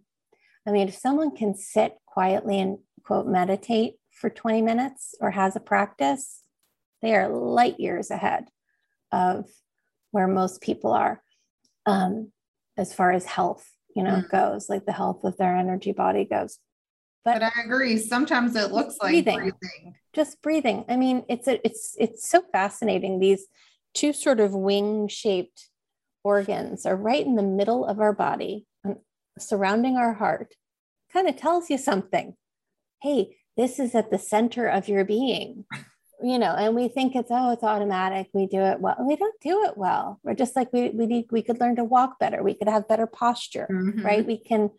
I 0.67 0.71
mean, 0.71 0.89
if 0.89 0.95
someone 0.95 1.35
can 1.35 1.55
sit 1.55 1.95
quietly 2.05 2.59
and 2.59 2.79
quote 3.03 3.27
meditate 3.27 3.95
for 4.11 4.29
20 4.29 4.61
minutes 4.61 5.15
or 5.21 5.31
has 5.31 5.55
a 5.55 5.61
practice, 5.61 6.41
they 7.01 7.15
are 7.15 7.29
light 7.29 7.79
years 7.79 8.11
ahead 8.11 8.45
of 9.11 9.45
where 10.11 10.27
most 10.27 10.61
people 10.61 10.91
are 10.91 11.21
um, 11.85 12.31
as 12.77 12.93
far 12.93 13.11
as 13.11 13.25
health, 13.25 13.69
you 13.95 14.03
know, 14.03 14.23
mm. 14.25 14.29
goes, 14.29 14.67
like 14.69 14.85
the 14.85 14.91
health 14.91 15.23
of 15.23 15.37
their 15.37 15.55
energy 15.55 15.93
body 15.93 16.25
goes. 16.25 16.59
But, 17.23 17.39
but 17.39 17.43
I 17.55 17.61
agree. 17.63 17.97
Sometimes 17.97 18.55
it 18.55 18.71
looks 18.71 18.97
like 19.01 19.11
breathing. 19.11 19.37
breathing. 19.37 19.95
Just 20.15 20.41
breathing. 20.41 20.85
I 20.87 20.95
mean, 20.95 21.25
it's 21.27 21.47
a, 21.47 21.65
it's 21.65 21.95
it's 21.99 22.29
so 22.29 22.41
fascinating. 22.51 23.19
These 23.19 23.45
two 23.93 24.13
sort 24.13 24.39
of 24.39 24.53
wing-shaped 24.53 25.69
organs 26.23 26.85
are 26.85 26.95
right 26.95 27.25
in 27.25 27.35
the 27.35 27.43
middle 27.43 27.85
of 27.85 27.99
our 27.99 28.13
body, 28.13 28.65
surrounding 29.37 29.97
our 29.97 30.13
heart. 30.13 30.55
Kind 31.11 31.27
of 31.27 31.35
tells 31.35 31.69
you 31.69 31.77
something. 31.77 32.35
Hey, 33.01 33.37
this 33.57 33.77
is 33.77 33.93
at 33.93 34.09
the 34.09 34.17
center 34.17 34.67
of 34.67 34.87
your 34.87 35.05
being. 35.05 35.65
You 36.23 36.39
know, 36.39 36.55
and 36.55 36.75
we 36.75 36.87
think 36.87 37.13
it's 37.13 37.29
oh, 37.29 37.51
it's 37.51 37.63
automatic. 37.63 38.29
We 38.33 38.47
do 38.47 38.61
it 38.61 38.79
well. 38.79 38.95
We 39.01 39.17
don't 39.17 39.39
do 39.41 39.65
it 39.65 39.77
well. 39.77 40.19
We're 40.23 40.33
just 40.33 40.55
like 40.55 40.71
we 40.71 40.89
we 40.89 41.05
need 41.07 41.25
we 41.29 41.41
could 41.41 41.59
learn 41.59 41.75
to 41.75 41.83
walk 41.83 42.19
better. 42.19 42.41
We 42.41 42.53
could 42.53 42.69
have 42.69 42.87
better 42.87 43.05
posture, 43.05 43.67
mm-hmm. 43.69 44.01
right? 44.01 44.25
We 44.25 44.37
can 44.37 44.69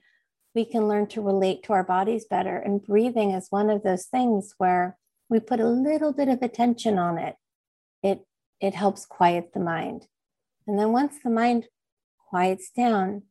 we 0.55 0.64
can 0.64 0.88
learn 0.88 1.09
to 1.09 1.20
relate 1.20 1.62
to 1.64 1.75
our 1.75 1.85
bodies 1.85 2.25
better. 2.25 2.57
And 2.57 2.83
breathing 2.83 3.33
is 3.33 3.49
one 3.51 3.68
of 3.68 3.83
those 3.83 4.07
things 4.07 4.55
where 4.57 4.96
we 5.29 5.41
put 5.41 5.61
a 5.61 5.69
little 5.69 6.12
bit 6.12 6.29
of 6.29 6.43
attention 6.43 6.99
on 6.99 7.19
it. 7.19 7.37
It 8.03 8.27
it 8.61 8.75
helps 8.75 9.05
quiet 9.05 9.53
the 9.53 9.61
mind. 9.61 10.07
And 10.67 10.79
then 10.79 10.93
once 10.93 11.17
the 11.23 11.31
mind 11.31 11.67
quiets 12.29 12.71
down, 12.71 13.23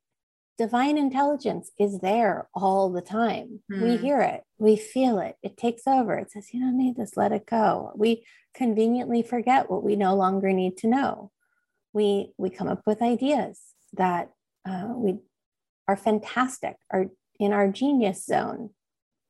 divine 0.58 0.98
intelligence 0.98 1.72
is 1.80 2.00
there 2.00 2.48
all 2.54 2.92
the 2.92 3.02
time. 3.02 3.62
Mm. 3.72 3.82
We 3.82 3.98
hmm. 3.98 4.04
hear 4.04 4.22
it, 4.22 4.44
we 4.58 4.76
feel 4.76 5.20
it, 5.20 5.36
it 5.44 5.58
takes 5.58 5.88
over. 5.88 6.16
It 6.16 6.32
says, 6.32 6.54
You 6.54 6.62
don't 6.62 6.78
need 6.78 6.96
this, 6.96 7.18
let 7.18 7.32
it 7.32 7.46
go. 7.46 7.92
We 7.96 8.26
conveniently 8.54 9.22
forget 9.22 9.70
what 9.70 9.84
we 9.84 9.96
no 9.96 10.16
longer 10.16 10.54
need 10.54 10.78
to 10.78 10.88
know. 10.88 11.32
We, 11.94 12.34
we 12.38 12.50
come 12.50 12.68
up 12.68 12.84
with 12.86 13.02
ideas 13.02 13.60
that 13.94 14.32
uh, 14.68 14.94
we 14.96 15.20
are 15.88 15.98
fantastic, 15.98 16.76
are 16.92 17.08
in 17.40 17.54
our 17.54 17.68
genius 17.70 18.26
zone. 18.26 18.72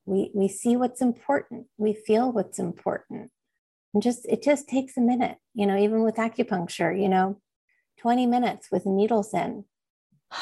We, 0.05 0.31
we 0.33 0.47
see 0.47 0.77
what's 0.77 1.01
important, 1.01 1.65
we 1.77 1.93
feel 1.93 2.31
what's 2.31 2.59
important. 2.59 3.31
And 3.93 4.03
just 4.03 4.25
it 4.27 4.43
just 4.43 4.67
takes 4.67 4.97
a 4.97 5.01
minute, 5.01 5.37
you 5.53 5.65
know, 5.65 5.77
even 5.77 6.03
with 6.03 6.15
acupuncture, 6.15 6.99
you 6.99 7.09
know, 7.09 7.39
20 7.99 8.27
minutes 8.27 8.67
with 8.71 8.85
needles 8.85 9.33
in. 9.33 9.65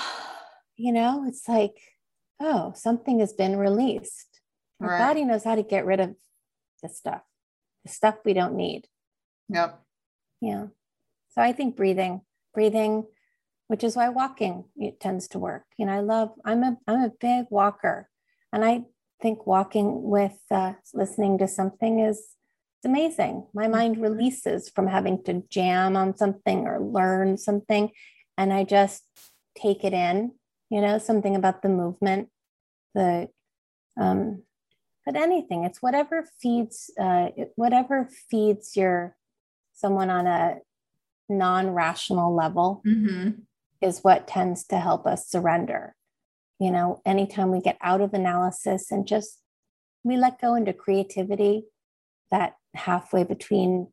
You 0.75 0.91
know, 0.91 1.23
it's 1.27 1.47
like, 1.47 1.77
oh, 2.39 2.73
something 2.75 3.19
has 3.19 3.31
been 3.31 3.57
released. 3.57 4.41
Our 4.81 4.89
right. 4.89 4.97
body 4.97 5.23
knows 5.23 5.43
how 5.43 5.53
to 5.53 5.61
get 5.61 5.85
rid 5.85 5.99
of 5.99 6.15
the 6.81 6.89
stuff, 6.89 7.21
the 7.85 7.91
stuff 7.91 8.15
we 8.25 8.33
don't 8.33 8.55
need. 8.55 8.87
Yep. 9.49 9.79
Yeah. 10.41 10.65
So 11.29 11.43
I 11.43 11.51
think 11.51 11.75
breathing, 11.75 12.21
breathing, 12.55 13.05
which 13.67 13.83
is 13.83 13.95
why 13.95 14.09
walking 14.09 14.65
it 14.75 14.99
tends 14.99 15.27
to 15.29 15.39
work. 15.39 15.65
You 15.77 15.85
know, 15.85 15.93
I 15.93 15.99
love, 15.99 16.31
I'm 16.43 16.63
a, 16.63 16.77
I'm 16.87 17.01
a 17.01 17.11
big 17.19 17.45
walker 17.51 18.09
and 18.51 18.65
I 18.65 18.85
think 19.23 19.47
walking 19.47 20.03
with 20.03 20.37
uh, 20.51 20.73
listening 20.93 21.39
to 21.39 21.47
something 21.47 21.99
is 21.99 22.19
it's 22.77 22.85
amazing. 22.85 23.47
My 23.53 23.63
mm-hmm. 23.63 23.71
mind 23.71 23.97
releases 23.97 24.69
from 24.69 24.87
having 24.87 25.23
to 25.23 25.43
jam 25.49 25.95
on 25.95 26.15
something 26.15 26.67
or 26.67 26.79
learn 26.79 27.37
something. 27.37 27.89
And 28.37 28.53
I 28.53 28.65
just 28.65 29.03
take 29.57 29.83
it 29.83 29.93
in, 29.93 30.33
you 30.69 30.81
know, 30.81 30.99
something 30.99 31.35
about 31.35 31.61
the 31.61 31.69
movement 31.69 32.29
the 32.93 33.29
um, 33.99 34.43
but 35.05 35.15
anything. 35.15 35.65
It's 35.65 35.81
whatever 35.81 36.25
feeds 36.39 36.91
uh, 36.99 37.29
whatever 37.55 38.09
feeds 38.29 38.75
your 38.75 39.15
someone 39.73 40.09
on 40.09 40.27
a 40.27 40.57
non-rational 41.29 42.35
level 42.35 42.81
mm-hmm. 42.85 43.31
is 43.81 44.03
what 44.03 44.27
tends 44.27 44.65
to 44.65 44.77
help 44.77 45.05
us 45.05 45.27
surrender. 45.27 45.95
You 46.63 46.71
know, 46.71 47.01
anytime 47.05 47.51
we 47.51 47.59
get 47.59 47.77
out 47.81 47.99
of 47.99 48.13
analysis 48.13 48.89
and 48.89 49.05
just 49.05 49.41
we 50.05 50.15
let 50.15 50.39
go 50.39 50.55
into 50.55 50.71
creativity, 50.71 51.65
that 52.31 52.55
halfway 52.73 53.25
between 53.25 53.87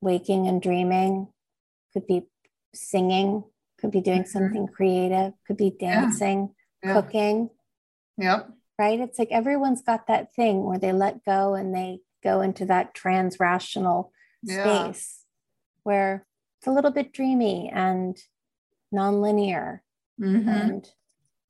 waking 0.00 0.48
and 0.48 0.60
dreaming 0.60 1.28
could 1.92 2.08
be 2.08 2.26
singing, 2.74 3.44
could 3.80 3.92
be 3.92 4.00
doing 4.00 4.22
mm-hmm. 4.22 4.28
something 4.28 4.66
creative, 4.66 5.34
could 5.46 5.56
be 5.56 5.70
dancing, 5.70 6.50
yeah. 6.82 6.94
Yeah. 6.94 7.00
cooking. 7.00 7.50
Yep. 8.18 8.50
Right. 8.76 8.98
It's 8.98 9.20
like 9.20 9.30
everyone's 9.30 9.82
got 9.82 10.08
that 10.08 10.34
thing 10.34 10.64
where 10.64 10.80
they 10.80 10.92
let 10.92 11.24
go 11.24 11.54
and 11.54 11.72
they 11.72 12.00
go 12.24 12.40
into 12.40 12.64
that 12.66 12.92
trans 12.92 13.38
rational 13.38 14.12
yeah. 14.42 14.64
space 14.64 15.24
where 15.84 16.26
it's 16.58 16.66
a 16.66 16.72
little 16.72 16.90
bit 16.90 17.12
dreamy 17.12 17.70
and 17.72 18.18
nonlinear. 18.92 19.80
Mm-hmm. 20.20 20.48
And 20.48 20.90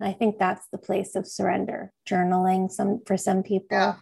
I 0.00 0.12
think 0.12 0.38
that's 0.38 0.66
the 0.72 0.78
place 0.78 1.14
of 1.14 1.26
surrender, 1.26 1.92
journaling 2.08 2.70
some 2.70 3.00
for 3.06 3.16
some 3.16 3.42
people. 3.42 3.76
Yeah. 3.76 3.94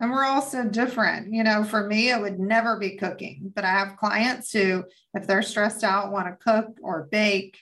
And 0.00 0.10
we're 0.10 0.24
all 0.24 0.42
so 0.42 0.64
different. 0.64 1.32
You 1.32 1.44
know, 1.44 1.64
for 1.64 1.86
me, 1.86 2.10
it 2.10 2.20
would 2.20 2.38
never 2.38 2.78
be 2.78 2.96
cooking, 2.96 3.52
but 3.54 3.64
I 3.64 3.70
have 3.70 3.96
clients 3.96 4.52
who, 4.52 4.84
if 5.14 5.26
they're 5.26 5.42
stressed 5.42 5.84
out, 5.84 6.12
want 6.12 6.26
to 6.26 6.44
cook 6.44 6.78
or 6.82 7.08
bake. 7.10 7.58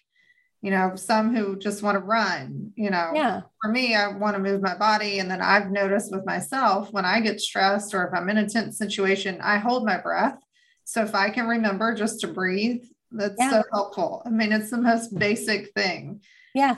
You 0.60 0.70
know, 0.70 0.94
some 0.94 1.34
who 1.34 1.58
just 1.58 1.82
want 1.82 1.96
to 1.96 2.04
run. 2.04 2.72
You 2.76 2.90
know, 2.90 3.10
yeah. 3.14 3.40
For 3.60 3.70
me, 3.70 3.96
I 3.96 4.08
want 4.16 4.36
to 4.36 4.42
move 4.42 4.62
my 4.62 4.76
body. 4.76 5.18
And 5.18 5.28
then 5.30 5.42
I've 5.42 5.72
noticed 5.72 6.12
with 6.12 6.24
myself 6.24 6.92
when 6.92 7.04
I 7.04 7.20
get 7.20 7.40
stressed 7.40 7.94
or 7.94 8.06
if 8.06 8.14
I'm 8.14 8.28
in 8.28 8.38
a 8.38 8.48
tense 8.48 8.78
situation, 8.78 9.40
I 9.42 9.58
hold 9.58 9.84
my 9.84 9.98
breath. 9.98 10.38
So 10.84 11.02
if 11.02 11.16
I 11.16 11.30
can 11.30 11.48
remember 11.48 11.94
just 11.94 12.20
to 12.20 12.28
breathe, 12.28 12.84
that's 13.10 13.34
yeah. 13.38 13.50
so 13.50 13.62
helpful. 13.72 14.22
I 14.24 14.30
mean, 14.30 14.52
it's 14.52 14.70
the 14.70 14.78
most 14.78 15.18
basic 15.18 15.72
thing. 15.74 16.22
Yeah. 16.54 16.76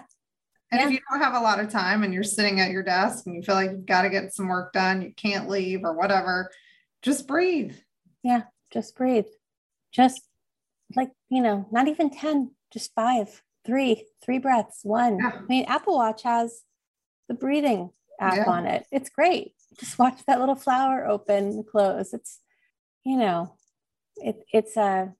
And 0.74 0.80
yeah. 0.80 0.86
if 0.88 0.92
you 0.92 1.00
don't 1.08 1.20
have 1.20 1.34
a 1.34 1.40
lot 1.40 1.60
of 1.60 1.70
time 1.70 2.02
and 2.02 2.12
you're 2.12 2.24
sitting 2.24 2.58
at 2.58 2.72
your 2.72 2.82
desk 2.82 3.26
and 3.26 3.36
you 3.36 3.42
feel 3.42 3.54
like 3.54 3.70
you've 3.70 3.86
got 3.86 4.02
to 4.02 4.10
get 4.10 4.34
some 4.34 4.48
work 4.48 4.72
done, 4.72 5.02
you 5.02 5.12
can't 5.14 5.48
leave 5.48 5.84
or 5.84 5.94
whatever, 5.94 6.50
just 7.00 7.28
breathe. 7.28 7.76
Yeah, 8.24 8.42
just 8.72 8.96
breathe. 8.96 9.26
Just 9.92 10.22
like, 10.96 11.12
you 11.28 11.40
know, 11.40 11.68
not 11.70 11.86
even 11.86 12.10
10, 12.10 12.50
just 12.72 12.92
five, 12.92 13.40
three, 13.64 14.04
three 14.20 14.38
breaths, 14.38 14.80
one. 14.82 15.18
Yeah. 15.18 15.30
I 15.36 15.46
mean, 15.46 15.64
Apple 15.66 15.94
Watch 15.94 16.24
has 16.24 16.62
the 17.28 17.34
breathing 17.34 17.90
app 18.18 18.34
yeah. 18.34 18.50
on 18.50 18.66
it. 18.66 18.84
It's 18.90 19.10
great. 19.10 19.52
Just 19.78 19.96
watch 19.96 20.26
that 20.26 20.40
little 20.40 20.56
flower 20.56 21.06
open 21.06 21.44
and 21.44 21.66
close. 21.66 22.12
It's, 22.12 22.40
you 23.04 23.16
know, 23.16 23.54
it, 24.16 24.44
it's 24.52 24.76
a, 24.76 25.12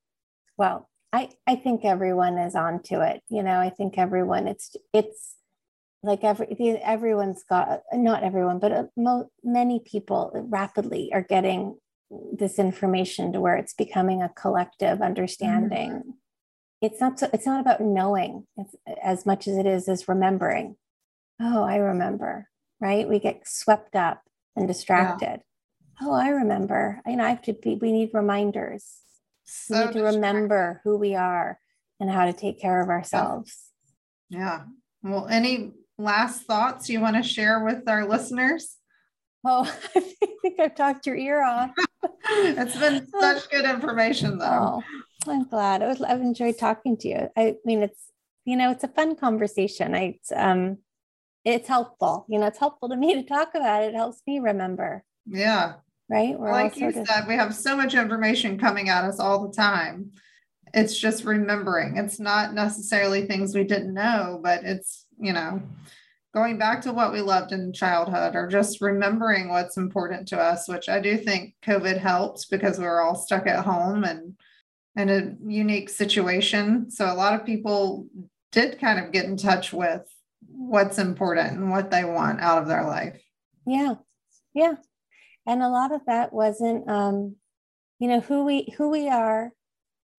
well, 0.57 0.91
I, 1.13 1.29
I 1.47 1.55
think 1.55 1.85
everyone 1.85 2.39
is 2.39 2.57
onto 2.57 3.03
it. 3.03 3.23
You 3.29 3.45
know, 3.45 3.61
I 3.61 3.71
think 3.71 3.99
everyone, 3.99 4.49
it's, 4.49 4.75
it's, 4.93 5.37
like 6.05 6.23
every 6.23 6.47
everyone's 6.83 7.43
got 7.49 7.81
not 7.93 8.23
everyone 8.23 8.59
but 8.59 8.73
uh, 8.73 8.85
mo- 8.97 9.31
many 9.43 9.81
people 9.81 10.31
rapidly 10.35 11.11
are 11.13 11.23
getting 11.23 11.77
this 12.33 12.59
information 12.59 13.33
to 13.33 13.41
where 13.41 13.57
it's 13.57 13.75
becoming 13.75 14.23
a 14.23 14.29
collective 14.29 15.01
understanding. 15.01 15.91
Mm-hmm. 15.91 16.11
it's 16.83 17.01
not 17.01 17.19
so 17.19 17.29
it's 17.33 17.47
not 17.47 17.61
about 17.61 17.81
knowing 17.81 18.47
as 19.03 19.25
much 19.27 19.49
as 19.49 19.57
it 19.57 19.67
is 19.67 19.89
as 19.89 20.09
remembering. 20.09 20.77
Oh 21.41 21.63
i 21.63 21.77
remember 21.77 22.49
right? 22.81 23.09
We 23.09 23.19
get 23.19 23.49
swept 23.49 23.97
up 23.97 24.23
and 24.57 24.69
distracted. 24.69 25.41
Yeah. 25.41 26.07
oh 26.09 26.13
i 26.13 26.29
remember. 26.29 27.01
You 27.07 27.17
know 27.17 27.25
i 27.25 27.31
have 27.31 27.43
to 27.43 27.55
be 27.55 27.77
we 27.77 27.93
need 27.93 28.11
reminders. 28.13 29.01
So 29.45 29.79
we 29.79 29.85
need 29.87 29.93
to 29.95 30.03
remember 30.03 30.81
who 30.85 30.99
we 30.99 31.15
are 31.15 31.59
and 32.01 32.11
how 32.11 32.27
to 32.27 32.33
take 32.33 32.61
care 32.61 32.81
of 32.83 32.89
ourselves. 32.89 33.71
Yeah. 34.29 34.65
Well 35.03 35.27
any 35.29 35.73
last 35.99 36.43
thoughts 36.43 36.89
you 36.89 37.01
want 37.01 37.17
to 37.17 37.23
share 37.23 37.65
with 37.65 37.89
our 37.89 38.07
listeners? 38.07 38.77
Oh, 39.45 39.63
I 39.97 40.01
think 40.43 40.59
I've 40.59 40.75
talked 40.75 41.07
your 41.07 41.17
ear 41.17 41.43
off. 41.43 41.71
it's 42.29 42.77
been 42.77 43.07
such 43.21 43.51
good 43.51 43.65
information, 43.65 44.39
though. 44.39 44.83
Oh, 45.27 45.31
I'm 45.31 45.45
glad. 45.45 45.83
I 45.83 45.89
was, 45.89 46.03
I've 46.03 46.21
enjoyed 46.21 46.59
talking 46.59 46.97
to 46.99 47.09
you. 47.09 47.29
I 47.37 47.57
mean, 47.65 47.83
it's 47.83 48.11
you 48.45 48.57
know, 48.57 48.71
it's 48.71 48.85
a 48.85 48.89
fun 48.89 49.17
conversation. 49.17 49.95
I 49.95 50.17
it's, 50.17 50.33
um, 50.35 50.79
it's 51.45 51.69
helpful. 51.69 52.27
You 52.29 52.39
know, 52.39 52.47
it's 52.47 52.59
helpful 52.59 52.89
to 52.91 52.97
me 52.97 53.15
to 53.15 53.23
talk 53.23 53.55
about 53.55 53.83
it. 53.83 53.89
It 53.89 53.97
helps 53.97 54.21
me 54.27 54.39
remember. 54.39 55.03
Yeah. 55.27 55.75
Right. 56.11 56.39
We're 56.39 56.53
like 56.53 56.77
you 56.77 56.93
said, 56.93 57.07
of... 57.23 57.27
we 57.27 57.35
have 57.35 57.55
so 57.55 57.77
much 57.77 57.95
information 57.95 58.59
coming 58.59 58.91
at 58.91 59.05
us 59.05 59.19
all 59.19 59.47
the 59.47 59.55
time. 59.55 60.13
It's 60.75 60.99
just 60.99 61.25
remembering. 61.25 61.97
It's 61.97 62.21
not 62.21 62.53
necessarily 62.53 63.27
things 63.27 63.55
we 63.55 63.65
didn't 63.65 63.95
know, 63.95 64.41
but 64.43 64.65
it's 64.65 65.04
you 65.19 65.33
know, 65.33 65.63
going 66.35 66.59
back 66.59 66.81
to 66.83 66.93
what 66.93 67.13
we 67.13 67.21
loved 67.21 67.53
in 67.53 67.73
childhood 67.73 68.35
or 68.35 68.49
just 68.49 68.81
remembering 68.81 69.49
what's 69.49 69.77
important 69.77 70.27
to 70.29 70.41
us, 70.41 70.69
which 70.69 70.89
I 70.89 71.01
do 71.01 71.17
think 71.17 71.55
COVID 71.65 71.99
helped 71.99 72.51
because 72.51 72.79
we 72.79 72.85
were 72.85 73.01
all 73.01 73.15
stuck 73.15 73.47
at 73.47 73.65
home 73.65 74.05
and 74.05 74.37
in 74.97 75.11
a 75.11 75.51
unique 75.51 75.89
situation. 75.89 76.91
So 76.91 77.07
a 77.07 77.15
lot 77.15 77.35
of 77.35 77.47
people 77.47 78.07
did 78.53 78.81
kind 78.81 79.05
of 79.05 79.13
get 79.13 79.27
in 79.27 79.37
touch 79.37 79.73
with 79.73 80.03
what's 80.47 80.99
important 80.99 81.53
and 81.53 81.71
what 81.71 81.91
they 81.91 82.05
want 82.05 82.41
out 82.41 82.63
of 82.63 82.69
their 82.69 82.85
life. 82.85 83.21
Yeah. 83.67 83.95
Yeah. 84.55 84.75
And 85.47 85.63
a 85.63 85.69
lot 85.69 85.93
of 85.93 86.03
that 86.07 86.33
wasn't 86.33 86.89
um, 86.89 87.37
you 87.99 88.09
know, 88.09 88.21
who 88.21 88.45
we 88.45 88.73
who 88.77 88.91
we 88.91 89.09
are 89.09 89.53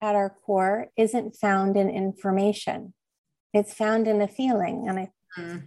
at 0.02 0.14
our 0.14 0.30
core 0.30 0.88
isn't 0.96 1.36
found 1.36 1.76
in 1.76 1.88
information 1.88 2.92
it's 3.56 3.74
found 3.74 4.06
in 4.06 4.20
a 4.20 4.28
feeling. 4.28 4.86
And 4.88 4.98
i 4.98 5.10
mm. 5.38 5.62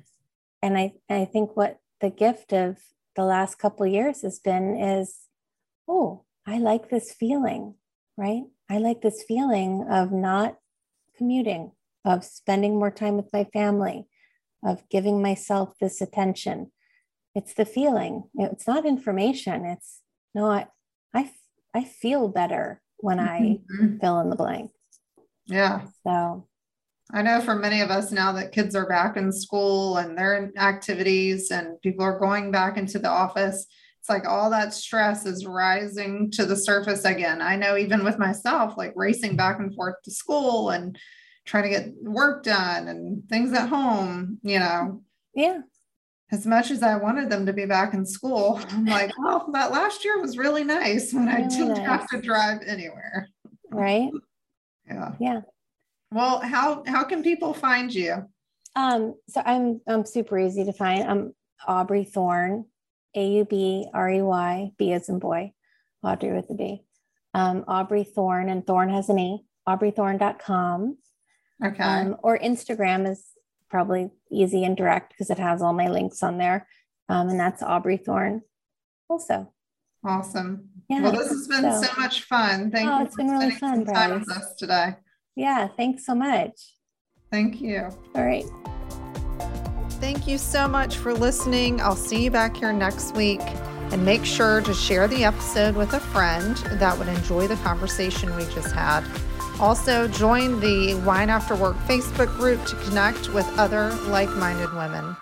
and 0.61 0.77
i 0.77 0.93
i 1.09 1.25
think 1.25 1.55
what 1.55 1.79
the 2.01 2.09
gift 2.09 2.53
of 2.53 2.77
the 3.15 3.23
last 3.23 3.59
couple 3.59 3.85
years 3.85 4.21
has 4.21 4.39
been 4.39 4.75
is 4.75 5.27
oh 5.87 6.23
i 6.47 6.57
like 6.57 6.89
this 6.89 7.11
feeling 7.11 7.75
right? 8.19 8.43
I 8.69 8.79
like 8.79 9.01
this 9.01 9.23
feeling 9.25 9.87
of 9.89 10.11
not 10.11 10.57
commuting 11.17 11.71
of 12.05 12.23
spending 12.23 12.77
more 12.77 12.91
time 12.91 13.15
with 13.15 13.31
my 13.31 13.45
family 13.45 14.07
of 14.63 14.87
giving 14.89 15.21
myself 15.21 15.73
this 15.79 16.01
attention. 16.01 16.71
It's 17.33 17.53
the 17.53 17.65
feeling. 17.65 18.23
It's 18.35 18.67
not 18.67 18.85
information. 18.85 19.65
It's 19.65 20.01
no 20.35 20.45
i 20.45 20.67
i, 21.13 21.31
I 21.73 21.85
feel 21.85 22.27
better 22.27 22.81
when 22.97 23.19
mm-hmm. 23.19 23.95
i 23.95 23.99
fill 24.01 24.19
in 24.19 24.29
the 24.29 24.35
blank. 24.35 24.71
Yeah. 25.45 25.87
So 26.05 26.47
I 27.11 27.23
know 27.23 27.41
for 27.41 27.55
many 27.55 27.81
of 27.81 27.89
us 27.89 28.11
now 28.11 28.31
that 28.33 28.51
kids 28.51 28.75
are 28.75 28.87
back 28.87 29.17
in 29.17 29.31
school 29.31 29.97
and 29.97 30.17
they're 30.17 30.37
in 30.37 30.57
activities 30.57 31.49
and 31.49 31.81
people 31.81 32.05
are 32.05 32.19
going 32.19 32.51
back 32.51 32.77
into 32.77 32.99
the 32.99 33.09
office, 33.09 33.65
it's 33.99 34.09
like 34.09 34.27
all 34.27 34.51
that 34.51 34.73
stress 34.73 35.25
is 35.25 35.45
rising 35.45 36.29
to 36.31 36.45
the 36.45 36.55
surface 36.55 37.05
again. 37.05 37.41
I 37.41 37.55
know 37.55 37.77
even 37.77 38.03
with 38.03 38.19
myself, 38.19 38.75
like 38.77 38.93
racing 38.95 39.35
back 39.35 39.59
and 39.59 39.73
forth 39.73 39.95
to 40.03 40.11
school 40.11 40.69
and 40.69 40.97
trying 41.45 41.63
to 41.63 41.69
get 41.69 41.93
work 42.03 42.43
done 42.43 42.87
and 42.87 43.27
things 43.27 43.53
at 43.53 43.69
home, 43.69 44.37
you 44.43 44.59
know. 44.59 45.01
Yeah. 45.33 45.61
As 46.31 46.45
much 46.45 46.69
as 46.69 46.83
I 46.83 46.95
wanted 46.95 47.31
them 47.31 47.47
to 47.47 47.53
be 47.53 47.65
back 47.65 47.95
in 47.95 48.05
school, 48.05 48.61
I'm 48.69 48.85
like, 48.85 49.11
oh, 49.19 49.49
that 49.53 49.71
last 49.71 50.05
year 50.05 50.21
was 50.21 50.37
really 50.37 50.63
nice 50.63 51.11
when 51.11 51.25
really 51.25 51.43
I 51.43 51.47
didn't 51.47 51.69
nice. 51.69 51.87
have 51.87 52.07
to 52.09 52.21
drive 52.21 52.61
anywhere. 52.67 53.27
Right. 53.71 54.11
Yeah. 54.87 55.11
Yeah. 55.19 55.41
Well, 56.11 56.39
how 56.39 56.83
how 56.87 57.03
can 57.03 57.23
people 57.23 57.53
find 57.53 57.93
you? 57.93 58.25
Um, 58.75 59.15
so 59.27 59.41
I'm 59.45 59.81
I'm 59.87 60.05
super 60.05 60.39
easy 60.39 60.65
to 60.65 60.73
find. 60.73 61.03
I'm 61.03 61.33
Aubrey 61.67 62.03
Thorne, 62.03 62.65
A 63.15 63.27
U 63.27 63.45
B 63.45 63.87
R 63.93 64.09
E 64.09 64.21
Y, 64.21 64.71
B 64.77 64.93
as 64.93 65.09
in 65.09 65.19
boy, 65.19 65.53
Audrey 66.03 66.31
with 66.31 66.49
a 66.49 66.55
B. 66.55 66.83
Um, 67.33 67.63
Aubrey 67.67 68.03
Thorne, 68.03 68.49
and 68.49 68.65
Thorne 68.65 68.89
has 68.89 69.09
an 69.09 69.19
E, 69.19 69.45
aubreythorne.com. 69.67 70.97
Okay. 71.63 71.83
Um, 71.83 72.17
or 72.23 72.39
Instagram 72.39 73.07
is 73.09 73.23
probably 73.69 74.09
easy 74.31 74.63
and 74.63 74.75
direct 74.75 75.11
because 75.11 75.29
it 75.29 75.37
has 75.37 75.61
all 75.61 75.73
my 75.73 75.89
links 75.89 76.23
on 76.23 76.37
there. 76.37 76.67
Um, 77.07 77.29
and 77.29 77.39
that's 77.39 77.61
Aubrey 77.61 77.97
Thorne 77.97 78.41
also. 79.09 79.51
Awesome. 80.03 80.69
Yeah, 80.89 81.01
well, 81.01 81.11
this 81.11 81.29
has 81.29 81.47
been 81.47 81.63
so, 81.63 81.83
so 81.83 81.99
much 81.99 82.23
fun. 82.23 82.71
Thank 82.71 82.89
oh, 82.89 82.99
you 82.99 83.05
it's 83.05 83.15
been 83.15 83.27
really 83.27 83.51
fun, 83.51 83.85
time 83.85 84.19
with 84.19 84.31
us 84.31 84.55
today. 84.55 84.95
Yeah, 85.35 85.67
thanks 85.67 86.05
so 86.05 86.15
much. 86.15 86.73
Thank 87.31 87.61
you. 87.61 87.89
All 88.15 88.25
right. 88.25 88.45
Thank 89.99 90.27
you 90.27 90.37
so 90.37 90.67
much 90.67 90.97
for 90.97 91.13
listening. 91.13 91.81
I'll 91.81 91.95
see 91.95 92.23
you 92.23 92.31
back 92.31 92.57
here 92.57 92.73
next 92.73 93.15
week. 93.15 93.41
And 93.91 94.05
make 94.05 94.23
sure 94.23 94.61
to 94.61 94.73
share 94.73 95.07
the 95.07 95.23
episode 95.23 95.75
with 95.75 95.93
a 95.93 95.99
friend 95.99 96.55
that 96.79 96.97
would 96.97 97.07
enjoy 97.07 97.47
the 97.47 97.55
conversation 97.57 98.35
we 98.35 98.45
just 98.45 98.71
had. 98.71 99.03
Also, 99.59 100.07
join 100.07 100.59
the 100.59 100.95
Wine 101.05 101.29
After 101.29 101.55
Work 101.55 101.75
Facebook 101.79 102.33
group 102.37 102.63
to 102.65 102.75
connect 102.77 103.33
with 103.33 103.45
other 103.57 103.91
like 104.07 104.29
minded 104.29 104.73
women. 104.73 105.15